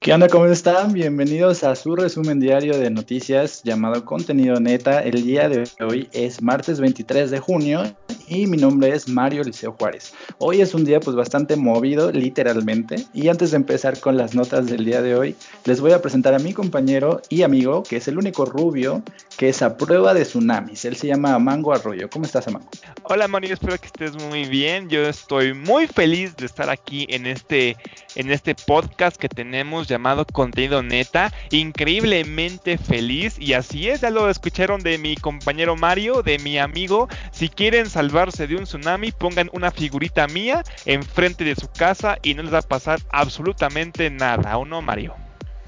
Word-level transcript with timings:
¿Qué 0.00 0.12
onda? 0.12 0.28
¿Cómo 0.28 0.46
están? 0.46 0.92
Bienvenidos 0.92 1.64
a 1.64 1.74
su 1.74 1.96
resumen 1.96 2.38
diario 2.38 2.78
de 2.78 2.88
noticias 2.88 3.64
llamado 3.64 4.04
Contenido 4.04 4.60
Neta. 4.60 5.02
El 5.02 5.24
día 5.24 5.48
de 5.48 5.68
hoy 5.80 6.08
es 6.12 6.40
martes 6.40 6.78
23 6.78 7.32
de 7.32 7.40
junio 7.40 7.82
y 8.28 8.46
mi 8.46 8.56
nombre 8.56 8.94
es 8.94 9.08
Mario 9.08 9.42
Liceo 9.42 9.72
Juárez. 9.78 10.12
Hoy 10.38 10.60
es 10.60 10.74
un 10.74 10.84
día 10.84 11.00
pues 11.00 11.16
bastante 11.16 11.56
movido, 11.56 12.12
literalmente. 12.12 13.04
Y 13.12 13.28
antes 13.28 13.50
de 13.50 13.56
empezar 13.56 13.98
con 14.00 14.16
las 14.16 14.34
notas 14.34 14.66
del 14.66 14.84
día 14.84 15.02
de 15.02 15.14
hoy, 15.14 15.34
les 15.64 15.80
voy 15.80 15.92
a 15.92 16.02
presentar 16.02 16.34
a 16.34 16.38
mi 16.38 16.52
compañero 16.52 17.22
y 17.28 17.42
amigo, 17.42 17.82
que 17.82 17.96
es 17.96 18.08
el 18.08 18.18
único 18.18 18.44
rubio 18.44 19.02
que 19.36 19.48
es 19.48 19.62
a 19.62 19.76
prueba 19.76 20.14
de 20.14 20.24
tsunamis. 20.24 20.84
Él 20.84 20.96
se 20.96 21.06
llama 21.06 21.38
Mango 21.38 21.72
Arroyo. 21.72 22.10
¿Cómo 22.10 22.24
estás, 22.24 22.50
Mango? 22.52 22.68
Hola, 23.04 23.28
Mario. 23.28 23.54
Espero 23.54 23.78
que 23.78 23.86
estés 23.86 24.16
muy 24.24 24.46
bien. 24.46 24.88
Yo 24.88 25.02
estoy 25.08 25.54
muy 25.54 25.86
feliz 25.86 26.36
de 26.36 26.46
estar 26.46 26.68
aquí 26.68 27.06
en 27.08 27.24
este, 27.26 27.76
en 28.16 28.32
este 28.32 28.56
podcast 28.56 29.16
que 29.16 29.28
tenemos 29.28 29.86
llamado 29.86 30.26
Contenido 30.26 30.82
Neta. 30.82 31.32
Increíblemente 31.50 32.78
feliz. 32.78 33.36
Y 33.38 33.52
así 33.52 33.88
es, 33.88 34.00
ya 34.00 34.10
lo 34.10 34.28
escucharon 34.28 34.80
de 34.80 34.98
mi 34.98 35.14
compañero 35.14 35.76
Mario, 35.76 36.22
de 36.22 36.40
mi 36.40 36.58
amigo. 36.58 37.08
Si 37.30 37.48
quieren 37.48 37.88
de 38.26 38.56
un 38.56 38.64
tsunami, 38.64 39.12
pongan 39.12 39.48
una 39.52 39.70
figurita 39.70 40.26
mía 40.26 40.64
enfrente 40.84 41.44
de 41.44 41.54
su 41.54 41.68
casa 41.68 42.18
y 42.20 42.34
no 42.34 42.42
les 42.42 42.52
va 42.52 42.58
a 42.58 42.62
pasar 42.62 42.98
absolutamente 43.10 44.10
nada, 44.10 44.58
¿o 44.58 44.64
no, 44.64 44.82
Mario? 44.82 45.14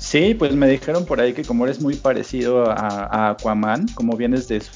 Sí, 0.01 0.35
pues 0.35 0.55
me 0.55 0.67
dijeron 0.67 1.05
por 1.05 1.21
ahí 1.21 1.35
que 1.35 1.45
como 1.45 1.67
eres 1.67 1.83
muy 1.83 1.95
parecido 1.95 2.71
a, 2.71 3.31
Aquaman, 3.31 3.87
como 3.89 4.17
vienes 4.17 4.49
de 4.49 4.63
su 4.63 4.73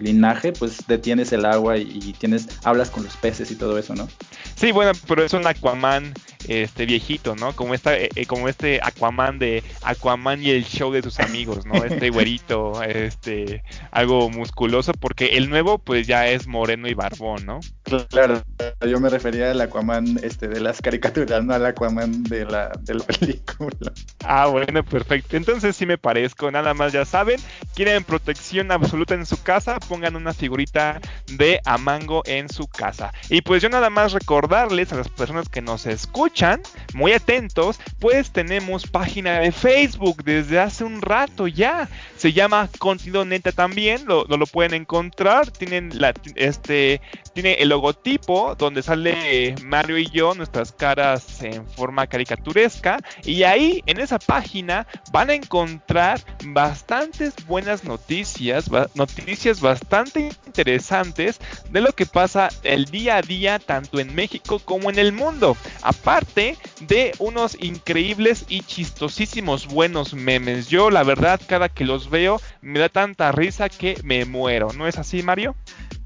linaje, 0.00 0.52
pues 0.52 0.78
detienes 0.88 1.30
el 1.32 1.44
agua 1.44 1.76
y, 1.76 2.14
tienes, 2.18 2.48
hablas 2.64 2.88
con 2.88 3.04
los 3.04 3.14
peces 3.18 3.50
y 3.50 3.56
todo 3.56 3.78
eso, 3.78 3.94
¿no? 3.94 4.08
Sí, 4.56 4.72
bueno, 4.72 4.92
pero 5.06 5.22
es 5.24 5.34
un 5.34 5.46
Aquaman 5.46 6.14
este 6.48 6.86
viejito, 6.86 7.36
¿no? 7.36 7.54
Como 7.54 7.74
esta, 7.74 7.96
eh, 7.96 8.08
eh, 8.16 8.24
como 8.24 8.48
este 8.48 8.80
Aquaman 8.82 9.38
de 9.38 9.62
Aquaman 9.82 10.42
y 10.42 10.50
el 10.50 10.64
show 10.64 10.90
de 10.90 11.02
sus 11.02 11.20
amigos, 11.20 11.66
¿no? 11.66 11.84
Este 11.84 12.08
güerito, 12.08 12.82
este, 12.88 13.62
algo 13.90 14.30
musculoso, 14.30 14.92
porque 14.92 15.36
el 15.36 15.50
nuevo 15.50 15.78
pues 15.78 16.06
ya 16.06 16.28
es 16.28 16.46
moreno 16.46 16.88
y 16.88 16.94
barbón, 16.94 17.44
¿no? 17.44 17.60
Claro, 18.08 18.42
yo 18.88 19.00
me 19.00 19.08
refería 19.08 19.50
al 19.50 19.60
Aquaman 19.60 20.18
este 20.22 20.48
de 20.48 20.60
las 20.60 20.80
caricaturas, 20.80 21.44
no 21.44 21.52
al 21.52 21.66
Aquaman 21.66 22.22
de 22.22 22.44
la, 22.44 22.70
de 22.80 22.94
la 22.94 23.04
película. 23.18 23.92
Ah, 24.24 24.46
bueno, 24.46 24.84
perfecto. 24.84 25.36
Entonces 25.36 25.76
sí 25.76 25.84
me 25.84 25.98
parezco, 25.98 26.50
nada 26.50 26.74
más 26.74 26.92
ya 26.92 27.04
saben, 27.04 27.40
quieren 27.74 28.04
protección 28.04 28.70
absoluta 28.70 29.14
en 29.14 29.26
su 29.26 29.42
casa, 29.42 29.80
pongan 29.88 30.16
una 30.16 30.32
figurita 30.32 31.00
de 31.32 31.60
Amango 31.64 32.22
en 32.26 32.48
su 32.48 32.66
casa. 32.66 33.12
Y 33.28 33.42
pues 33.42 33.62
yo 33.62 33.68
nada 33.68 33.90
más 33.90 34.12
recordarles 34.12 34.92
a 34.92 34.96
las 34.96 35.08
personas 35.08 35.48
que 35.48 35.60
nos 35.60 35.86
escuchan 35.86 36.62
muy 36.94 37.12
atentos, 37.12 37.80
pues 37.98 38.30
tenemos 38.30 38.86
página 38.86 39.40
de 39.40 39.52
Facebook 39.52 40.22
desde 40.24 40.60
hace 40.60 40.84
un 40.84 41.02
rato 41.02 41.48
ya. 41.48 41.88
Se 42.16 42.32
llama 42.32 42.68
Contenido 42.78 43.24
Neta 43.24 43.52
también, 43.52 44.04
lo, 44.06 44.24
lo, 44.24 44.46
pueden 44.46 44.74
encontrar. 44.74 45.50
Tienen 45.50 45.90
la, 45.94 46.14
este, 46.36 47.00
tiene 47.34 47.54
el 47.54 47.71
logotipo 47.72 48.54
donde 48.54 48.82
sale 48.82 49.54
Mario 49.64 49.96
y 49.96 50.06
yo, 50.10 50.34
nuestras 50.34 50.72
caras 50.72 51.42
en 51.42 51.66
forma 51.66 52.06
caricaturesca. 52.06 52.98
Y 53.24 53.44
ahí, 53.44 53.82
en 53.86 53.98
esa 53.98 54.18
página, 54.18 54.86
van 55.10 55.30
a 55.30 55.34
encontrar 55.34 56.20
bastantes 56.44 57.34
buenas 57.46 57.84
noticias, 57.84 58.70
noticias 58.94 59.62
bastante 59.62 60.30
interesantes 60.46 61.40
de 61.70 61.80
lo 61.80 61.92
que 61.92 62.04
pasa 62.04 62.50
el 62.62 62.84
día 62.84 63.16
a 63.16 63.22
día, 63.22 63.58
tanto 63.58 63.98
en 64.00 64.14
México 64.14 64.58
como 64.58 64.90
en 64.90 64.98
el 64.98 65.12
mundo. 65.12 65.56
Aparte, 65.80 66.58
de 66.80 67.12
unos 67.18 67.56
increíbles 67.58 68.44
y 68.50 68.60
chistosísimos 68.60 69.66
buenos 69.66 70.12
memes. 70.12 70.68
Yo 70.68 70.90
la 70.90 71.04
verdad 71.04 71.40
cada 71.46 71.70
que 71.70 71.86
los 71.86 72.10
veo 72.10 72.38
me 72.60 72.80
da 72.80 72.90
tanta 72.90 73.32
risa 73.32 73.70
que 73.70 73.98
me 74.04 74.26
muero. 74.26 74.72
¿No 74.74 74.86
es 74.86 74.98
así 74.98 75.22
Mario? 75.22 75.56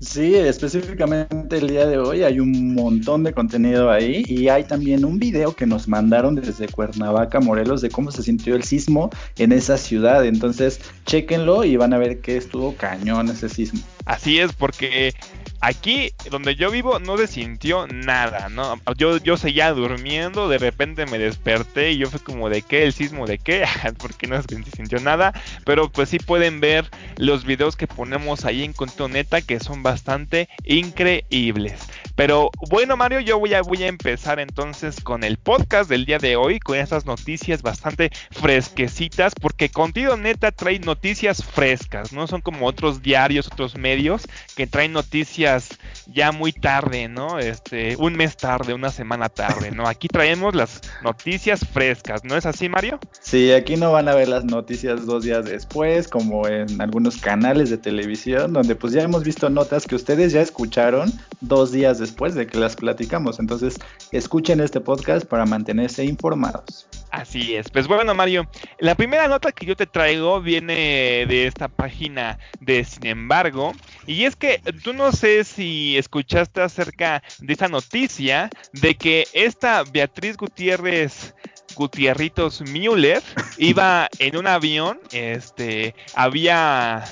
Sí, 0.01 0.35
específicamente 0.35 1.59
el 1.59 1.69
día 1.69 1.87
de 1.87 1.99
hoy 1.99 2.23
hay 2.23 2.41
un 2.41 2.75
montón 2.75 3.25
de 3.25 3.33
contenido 3.33 3.91
ahí 3.91 4.25
y 4.27 4.49
hay 4.49 4.65
también 4.65 5.05
un 5.05 5.19
video 5.19 5.55
que 5.55 5.67
nos 5.67 5.89
mandaron 5.89 6.35
desde 6.35 6.69
Cuernavaca, 6.69 7.41
Morelos, 7.41 7.81
de 7.81 7.91
cómo 7.91 8.11
se 8.11 8.23
sintió 8.23 8.57
el 8.57 8.63
sismo 8.63 9.11
en 9.39 9.53
esa 9.53 9.77
ciudad. 9.79 10.25
Entonces, 10.25 10.81
chéquenlo 11.07 11.65
y 11.65 11.77
van 11.77 11.93
a 11.93 11.99
ver 11.99 12.21
que 12.21 12.37
estuvo 12.37 12.75
cañón 12.77 13.29
ese 13.29 13.49
sismo. 13.49 13.81
Así 14.05 14.39
es, 14.39 14.53
porque 14.53 15.13
Aquí 15.61 16.13
donde 16.31 16.55
yo 16.55 16.71
vivo 16.71 16.99
no 16.99 17.17
se 17.17 17.27
sintió 17.27 17.87
nada, 17.87 18.49
¿no? 18.49 18.81
Yo, 18.97 19.19
yo 19.19 19.37
seguía 19.37 19.73
durmiendo, 19.73 20.49
de 20.49 20.59
repente 20.59 21.07
me 21.07 21.19
desperté 21.19 21.93
y 21.93 21.99
yo 21.99 22.11
fue 22.11 22.21
como 22.21 22.49
de 22.49 22.63
qué, 22.63 22.85
el 22.85 22.93
sismo 22.93 23.27
de 23.27 23.39
qué, 23.39 23.65
porque 23.99 24.27
no 24.27 24.41
se 24.43 24.63
sintió 24.77 25.01
nada, 25.01 25.33
pero 25.65 25.91
pues 25.91 26.09
sí 26.09 26.19
pueden 26.19 26.61
ver 26.61 26.91
los 27.17 27.45
videos 27.45 27.77
que 27.77 27.87
ponemos 27.87 28.45
ahí 28.45 28.65
en 28.65 28.73
Contoneta 28.73 29.41
que 29.41 29.61
son 29.61 29.83
bastante 29.83 30.49
increíbles. 30.65 31.81
Pero 32.15 32.51
bueno 32.71 32.97
Mario, 32.97 33.21
yo 33.21 33.39
voy 33.39 33.55
a, 33.55 33.63
voy 33.63 33.83
a 33.83 33.89
empezar 33.89 34.41
entonces 34.41 35.01
con 35.03 35.25
el 35.25 35.37
podcast 35.37 35.89
del 35.89 36.07
día 36.07 36.19
de 36.19 36.37
hoy, 36.37 36.61
con 36.61 36.77
estas 36.77 37.07
noticias 37.07 37.63
bastante 37.63 38.11
fresquecitas, 38.31 39.35
porque 39.35 39.69
Contigo 39.69 40.17
Neta 40.17 40.53
trae 40.53 40.79
noticias 40.79 41.45
frescas, 41.45 42.13
no 42.13 42.27
son 42.27 42.41
como 42.41 42.67
otros 42.67 43.03
diarios, 43.03 43.49
otros 43.53 43.77
medios 43.77 44.23
que 44.57 44.67
traen 44.67 44.93
noticias 44.93 45.46
yes. 45.47 45.79
Ya 46.07 46.33
muy 46.33 46.53
tarde, 46.53 47.09
¿no? 47.09 47.39
Este, 47.39 47.97
un 47.97 48.15
mes 48.15 48.37
tarde, 48.37 48.75
una 48.75 48.91
semana 48.91 49.29
tarde, 49.29 49.71
¿no? 49.71 49.87
Aquí 49.87 50.09
traemos 50.09 50.55
las 50.55 50.81
noticias 51.03 51.67
frescas, 51.67 52.25
¿no 52.25 52.37
es 52.37 52.47
así, 52.47 52.69
Mario? 52.69 52.99
Sí, 53.21 53.53
aquí 53.53 53.77
no 53.77 53.93
van 53.93 54.09
a 54.09 54.15
ver 54.15 54.29
las 54.29 54.45
noticias 54.45 55.07
dos 55.07 55.25
días 55.25 55.45
después, 55.45 56.09
como 56.09 56.47
en 56.47 56.81
algunos 56.81 57.17
canales 57.17 57.71
de 57.71 57.79
televisión, 57.79 58.53
donde 58.53 58.77
pues 58.77 58.93
ya 58.93 59.03
hemos 59.03 59.25
visto 59.25 59.51
notas 59.51 59.87
que 59.87 59.95
ustedes 59.95 60.33
ya 60.33 60.41
escucharon 60.41 61.13
dos 61.41 61.73
días 61.73 61.99
después 61.99 62.35
de 62.35 62.47
que 62.47 62.59
las 62.59 62.77
platicamos. 62.77 63.39
Entonces, 63.39 63.79
escuchen 64.13 64.61
este 64.61 64.81
podcast 64.81 65.27
para 65.27 65.45
mantenerse 65.45 66.05
informados. 66.05 66.89
Así 67.11 67.55
es. 67.55 67.71
Pues 67.71 67.87
bueno, 67.87 68.15
Mario, 68.15 68.49
la 68.79 68.95
primera 68.95 69.29
nota 69.29 69.53
que 69.53 69.65
yo 69.65 69.77
te 69.77 69.87
traigo 69.87 70.41
viene 70.41 71.25
de 71.27 71.47
esta 71.47 71.69
página 71.69 72.39
de 72.61 72.85
Sin 72.85 73.07
embargo, 73.07 73.73
y 74.07 74.25
es 74.25 74.37
que 74.37 74.61
tú 74.83 74.93
no 74.93 75.13
sé 75.13 75.45
si 75.45 75.96
escuchaste 75.99 76.61
acerca 76.61 77.23
de 77.39 77.53
esta 77.53 77.69
noticia 77.69 78.51
de 78.73 78.95
que 78.95 79.27
esta 79.33 79.83
Beatriz 79.85 80.37
Gutiérrez 80.37 81.35
Gutierritos 81.75 82.63
Müller 82.63 83.23
iba 83.59 84.09
en 84.19 84.37
un 84.37 84.47
avión, 84.47 84.99
este, 85.13 85.95
había 86.15 87.05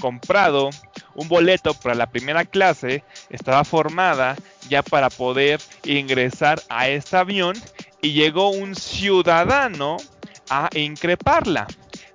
comprado 0.00 0.68
un 1.14 1.28
boleto 1.28 1.72
para 1.74 1.94
la 1.94 2.06
primera 2.06 2.44
clase, 2.44 3.02
estaba 3.30 3.64
formada 3.64 4.36
ya 4.68 4.82
para 4.82 5.08
poder 5.08 5.60
ingresar 5.84 6.62
a 6.68 6.88
este 6.88 7.16
avión 7.16 7.56
y 8.02 8.12
llegó 8.12 8.50
un 8.50 8.74
ciudadano 8.74 9.96
a 10.50 10.68
increparla. 10.74 11.66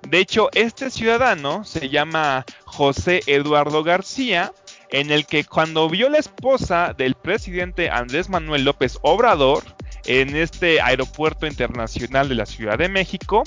De 0.08 0.18
hecho, 0.18 0.50
este 0.54 0.90
ciudadano 0.90 1.64
se 1.64 1.88
llama 1.88 2.44
José 2.64 3.20
Eduardo 3.26 3.82
García, 3.82 4.52
en 4.92 5.10
el 5.10 5.26
que 5.26 5.44
cuando 5.44 5.88
vio 5.88 6.08
la 6.08 6.18
esposa 6.18 6.94
del 6.96 7.14
presidente 7.14 7.90
Andrés 7.90 8.28
Manuel 8.28 8.64
López 8.64 8.98
Obrador, 9.02 9.64
en 10.04 10.36
este 10.36 10.80
aeropuerto 10.80 11.46
internacional 11.46 12.28
de 12.28 12.34
la 12.34 12.46
Ciudad 12.46 12.78
de 12.78 12.88
México, 12.88 13.44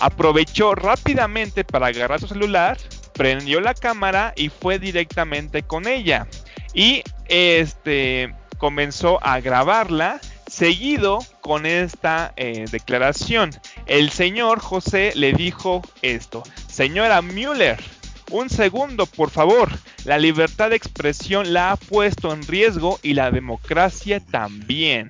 aprovechó 0.00 0.74
rápidamente 0.74 1.64
para 1.64 1.88
agarrar 1.88 2.20
su 2.20 2.28
celular, 2.28 2.78
prendió 3.12 3.60
la 3.60 3.74
cámara 3.74 4.32
y 4.36 4.48
fue 4.48 4.78
directamente 4.78 5.62
con 5.62 5.86
ella. 5.86 6.26
Y 6.74 7.02
este 7.28 8.34
comenzó 8.58 9.18
a 9.22 9.40
grabarla 9.40 10.20
Seguido 10.48 11.18
con 11.40 11.66
esta 11.66 12.32
eh, 12.36 12.66
declaración, 12.70 13.50
el 13.86 14.10
señor 14.10 14.60
José 14.60 15.12
le 15.16 15.32
dijo 15.32 15.82
esto, 16.02 16.44
señora 16.68 17.20
Müller, 17.20 17.82
un 18.30 18.48
segundo, 18.48 19.06
por 19.06 19.30
favor. 19.30 19.70
La 20.06 20.18
libertad 20.18 20.70
de 20.70 20.76
expresión 20.76 21.52
la 21.52 21.72
ha 21.72 21.76
puesto 21.76 22.32
en 22.32 22.46
riesgo 22.46 23.00
y 23.02 23.14
la 23.14 23.32
democracia 23.32 24.20
también. 24.20 25.08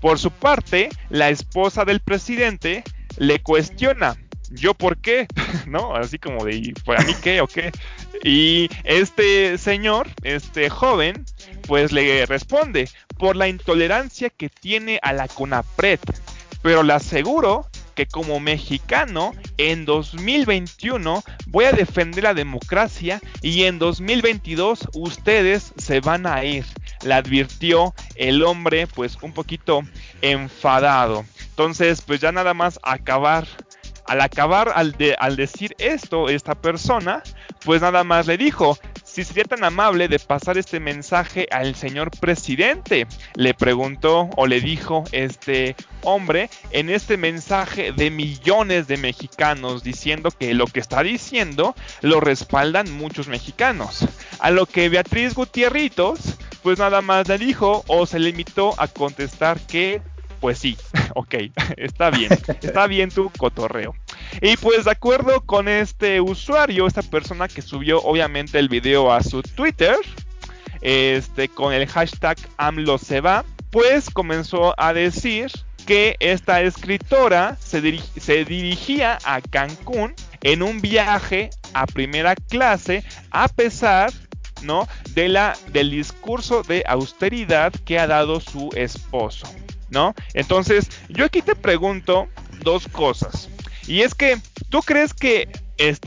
Por 0.00 0.18
su 0.18 0.30
parte, 0.30 0.88
la 1.10 1.28
esposa 1.28 1.84
del 1.84 2.00
presidente 2.00 2.82
le 3.18 3.42
cuestiona, 3.42 4.16
¿yo 4.48 4.72
por 4.72 4.96
qué? 4.96 5.26
¿No? 5.66 5.94
Así 5.94 6.18
como 6.18 6.42
de, 6.46 6.72
¿para 6.86 7.04
mí 7.04 7.12
qué 7.22 7.42
o 7.42 7.46
qué? 7.46 7.70
Y 8.24 8.70
este 8.84 9.58
señor, 9.58 10.08
este 10.22 10.70
joven, 10.70 11.22
pues 11.68 11.92
le 11.92 12.24
responde, 12.24 12.88
por 13.18 13.36
la 13.36 13.46
intolerancia 13.46 14.30
que 14.30 14.48
tiene 14.48 14.98
a 15.02 15.12
la 15.12 15.28
CONAPRED. 15.28 16.00
Pero 16.62 16.82
le 16.82 16.94
aseguro 16.94 17.69
que 18.00 18.06
como 18.06 18.40
mexicano 18.40 19.34
en 19.58 19.84
2021 19.84 21.22
voy 21.48 21.64
a 21.66 21.72
defender 21.72 22.24
la 22.24 22.32
democracia 22.32 23.20
y 23.42 23.64
en 23.64 23.78
2022 23.78 24.88
ustedes 24.94 25.74
se 25.76 26.00
van 26.00 26.26
a 26.26 26.42
ir. 26.42 26.64
Le 27.04 27.12
advirtió 27.12 27.94
el 28.14 28.42
hombre 28.42 28.86
pues 28.86 29.18
un 29.20 29.34
poquito 29.34 29.82
enfadado. 30.22 31.26
Entonces, 31.50 32.00
pues 32.00 32.20
ya 32.20 32.32
nada 32.32 32.54
más 32.54 32.80
acabar 32.82 33.46
al 34.06 34.22
acabar, 34.22 34.72
al, 34.74 35.36
decir 35.36 35.76
esto, 35.78 36.30
esta 36.30 36.54
persona, 36.54 37.22
pues 37.66 37.82
nada 37.82 38.02
más 38.02 38.26
le 38.26 38.38
dijo, 38.38 38.78
si 39.10 39.24
sería 39.24 39.42
tan 39.42 39.64
amable 39.64 40.06
de 40.06 40.20
pasar 40.20 40.56
este 40.56 40.78
mensaje 40.78 41.48
al 41.50 41.74
señor 41.74 42.12
presidente, 42.12 43.08
le 43.34 43.54
preguntó 43.54 44.30
o 44.36 44.46
le 44.46 44.60
dijo 44.60 45.02
este 45.10 45.74
hombre 46.02 46.48
en 46.70 46.90
este 46.90 47.16
mensaje 47.16 47.90
de 47.90 48.10
millones 48.10 48.86
de 48.86 48.96
mexicanos 48.98 49.82
diciendo 49.82 50.30
que 50.30 50.54
lo 50.54 50.66
que 50.66 50.78
está 50.78 51.02
diciendo 51.02 51.74
lo 52.02 52.20
respaldan 52.20 52.90
muchos 52.92 53.26
mexicanos. 53.26 54.06
A 54.38 54.52
lo 54.52 54.66
que 54.66 54.88
Beatriz 54.88 55.34
Gutierritos, 55.34 56.36
pues 56.62 56.78
nada 56.78 57.02
más 57.02 57.26
le 57.26 57.38
dijo 57.38 57.84
o 57.88 58.06
se 58.06 58.20
limitó 58.20 58.80
a 58.80 58.86
contestar 58.86 59.58
que 59.60 60.02
pues 60.40 60.58
sí, 60.58 60.76
ok, 61.14 61.34
está 61.76 62.10
bien, 62.10 62.30
está 62.62 62.86
bien 62.86 63.10
tu 63.10 63.30
cotorreo. 63.30 63.94
Y 64.40 64.56
pues 64.56 64.84
de 64.84 64.92
acuerdo 64.92 65.40
con 65.42 65.68
este 65.68 66.20
usuario, 66.20 66.86
esta 66.86 67.02
persona 67.02 67.48
que 67.48 67.62
subió 67.62 68.00
obviamente 68.02 68.58
el 68.58 68.68
video 68.68 69.12
a 69.12 69.22
su 69.22 69.42
Twitter, 69.42 69.96
este 70.80 71.48
con 71.48 71.72
el 71.72 71.86
hashtag 71.86 72.38
AMLO 72.56 72.98
se 72.98 73.20
va, 73.20 73.44
pues 73.70 74.10
comenzó 74.10 74.74
a 74.80 74.92
decir 74.92 75.50
que 75.86 76.16
esta 76.20 76.62
escritora 76.62 77.56
se, 77.60 77.98
se 78.18 78.44
dirigía 78.44 79.18
a 79.24 79.40
Cancún 79.40 80.14
en 80.42 80.62
un 80.62 80.80
viaje 80.80 81.50
a 81.74 81.86
primera 81.86 82.34
clase 82.34 83.04
a 83.30 83.48
pesar 83.48 84.12
¿no? 84.62 84.88
de 85.10 85.28
la 85.28 85.56
del 85.72 85.90
discurso 85.90 86.62
de 86.62 86.84
austeridad 86.86 87.72
que 87.84 87.98
ha 87.98 88.06
dado 88.06 88.40
su 88.40 88.70
esposo. 88.74 89.46
¿no? 89.90 90.14
Entonces, 90.34 90.88
yo 91.08 91.24
aquí 91.24 91.42
te 91.42 91.54
pregunto 91.54 92.28
dos 92.62 92.88
cosas. 92.88 93.49
Y 93.90 94.02
es 94.02 94.14
que, 94.14 94.38
¿tú 94.68 94.82
crees 94.82 95.12
que 95.12 95.48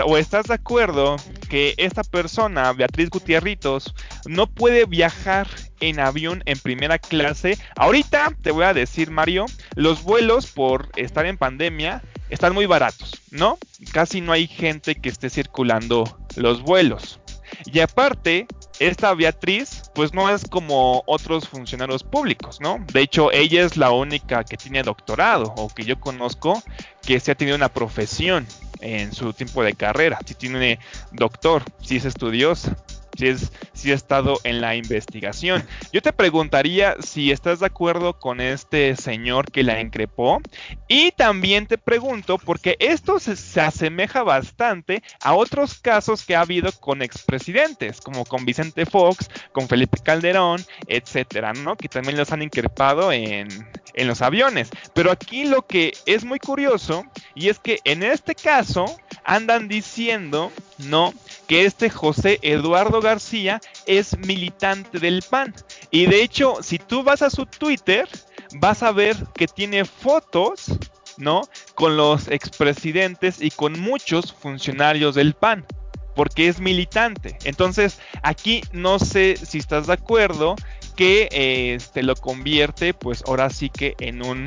o 0.05 0.17
estás 0.17 0.45
de 0.45 0.53
acuerdo 0.53 1.17
que 1.49 1.73
esta 1.75 2.01
persona, 2.01 2.71
Beatriz 2.71 3.09
Gutierritos, 3.09 3.93
no 4.25 4.47
puede 4.47 4.85
viajar 4.85 5.47
en 5.81 5.99
avión 5.99 6.43
en 6.45 6.57
primera 6.59 6.97
clase? 6.97 7.57
Ahorita 7.75 8.31
te 8.41 8.51
voy 8.51 8.63
a 8.63 8.73
decir, 8.73 9.11
Mario, 9.11 9.47
los 9.75 10.01
vuelos 10.01 10.47
por 10.47 10.91
estar 10.95 11.25
en 11.25 11.37
pandemia 11.37 12.01
están 12.29 12.53
muy 12.53 12.67
baratos, 12.67 13.21
¿no? 13.31 13.57
Casi 13.91 14.21
no 14.21 14.31
hay 14.31 14.47
gente 14.47 14.95
que 14.95 15.09
esté 15.09 15.29
circulando 15.29 16.17
los 16.37 16.61
vuelos. 16.61 17.19
Y 17.65 17.81
aparte, 17.81 18.47
esta 18.87 19.13
Beatriz, 19.13 19.83
pues 19.93 20.13
no 20.13 20.29
es 20.29 20.43
como 20.47 21.03
otros 21.05 21.47
funcionarios 21.47 22.03
públicos, 22.03 22.59
¿no? 22.61 22.83
De 22.91 23.01
hecho, 23.01 23.31
ella 23.31 23.63
es 23.63 23.77
la 23.77 23.91
única 23.91 24.43
que 24.43 24.57
tiene 24.57 24.83
doctorado 24.83 25.53
o 25.57 25.69
que 25.69 25.83
yo 25.83 25.99
conozco 25.99 26.61
que 27.01 27.19
se 27.19 27.31
ha 27.31 27.35
tenido 27.35 27.55
una 27.55 27.69
profesión 27.69 28.47
en 28.81 29.13
su 29.13 29.33
tiempo 29.33 29.63
de 29.63 29.73
carrera. 29.73 30.19
Si 30.25 30.35
tiene 30.35 30.79
doctor, 31.11 31.63
si 31.81 31.97
es 31.97 32.05
estudiosa 32.05 32.75
si, 33.17 33.27
es, 33.27 33.51
si 33.73 33.91
ha 33.91 33.95
estado 33.95 34.39
en 34.43 34.61
la 34.61 34.75
investigación. 34.75 35.65
Yo 35.91 36.01
te 36.01 36.13
preguntaría 36.13 36.95
si 37.01 37.31
estás 37.31 37.59
de 37.59 37.67
acuerdo 37.67 38.19
con 38.19 38.41
este 38.41 38.95
señor 38.95 39.51
que 39.51 39.63
la 39.63 39.79
increpó 39.79 40.41
y 40.87 41.11
también 41.11 41.67
te 41.67 41.77
pregunto 41.77 42.37
porque 42.37 42.75
esto 42.79 43.19
se, 43.19 43.35
se 43.35 43.61
asemeja 43.61 44.23
bastante 44.23 45.03
a 45.21 45.33
otros 45.33 45.75
casos 45.75 46.25
que 46.25 46.35
ha 46.35 46.41
habido 46.41 46.71
con 46.71 47.01
expresidentes, 47.01 48.01
como 48.01 48.25
con 48.25 48.45
Vicente 48.45 48.85
Fox, 48.85 49.29
con 49.51 49.67
Felipe 49.67 49.99
Calderón, 50.03 50.63
etcétera, 50.87 51.53
¿no? 51.53 51.75
Que 51.75 51.89
también 51.89 52.17
los 52.17 52.31
han 52.31 52.41
increpado 52.41 53.11
en, 53.11 53.47
en 53.93 54.07
los 54.07 54.21
aviones. 54.21 54.69
Pero 54.93 55.11
aquí 55.11 55.45
lo 55.45 55.65
que 55.65 55.93
es 56.05 56.23
muy 56.23 56.39
curioso 56.39 57.05
y 57.35 57.49
es 57.49 57.59
que 57.59 57.79
en 57.83 58.03
este 58.03 58.35
caso 58.35 58.85
andan 59.23 59.67
diciendo, 59.67 60.51
¿no? 60.77 61.13
Que 61.47 61.65
este 61.65 61.89
José 61.89 62.39
Eduardo 62.41 63.01
García 63.01 63.61
es 63.85 64.17
militante 64.17 64.99
del 64.99 65.23
PAN. 65.29 65.53
Y 65.91 66.05
de 66.05 66.23
hecho, 66.23 66.57
si 66.61 66.79
tú 66.79 67.03
vas 67.03 67.21
a 67.21 67.29
su 67.29 67.45
Twitter, 67.45 68.07
vas 68.55 68.83
a 68.83 68.91
ver 68.91 69.15
que 69.35 69.47
tiene 69.47 69.85
fotos, 69.85 70.65
¿no? 71.17 71.41
Con 71.75 71.97
los 71.97 72.27
expresidentes 72.27 73.41
y 73.41 73.51
con 73.51 73.79
muchos 73.79 74.33
funcionarios 74.33 75.15
del 75.15 75.33
PAN 75.33 75.65
porque 76.15 76.47
es 76.47 76.59
militante. 76.59 77.37
Entonces, 77.43 77.99
aquí 78.21 78.61
no 78.71 78.99
sé 78.99 79.35
si 79.35 79.57
estás 79.57 79.87
de 79.87 79.93
acuerdo 79.93 80.55
que 80.95 81.27
este 81.73 82.03
lo 82.03 82.15
convierte, 82.15 82.93
pues 82.93 83.23
ahora 83.27 83.49
sí 83.49 83.69
que 83.69 83.95
en 83.99 84.23
un 84.23 84.45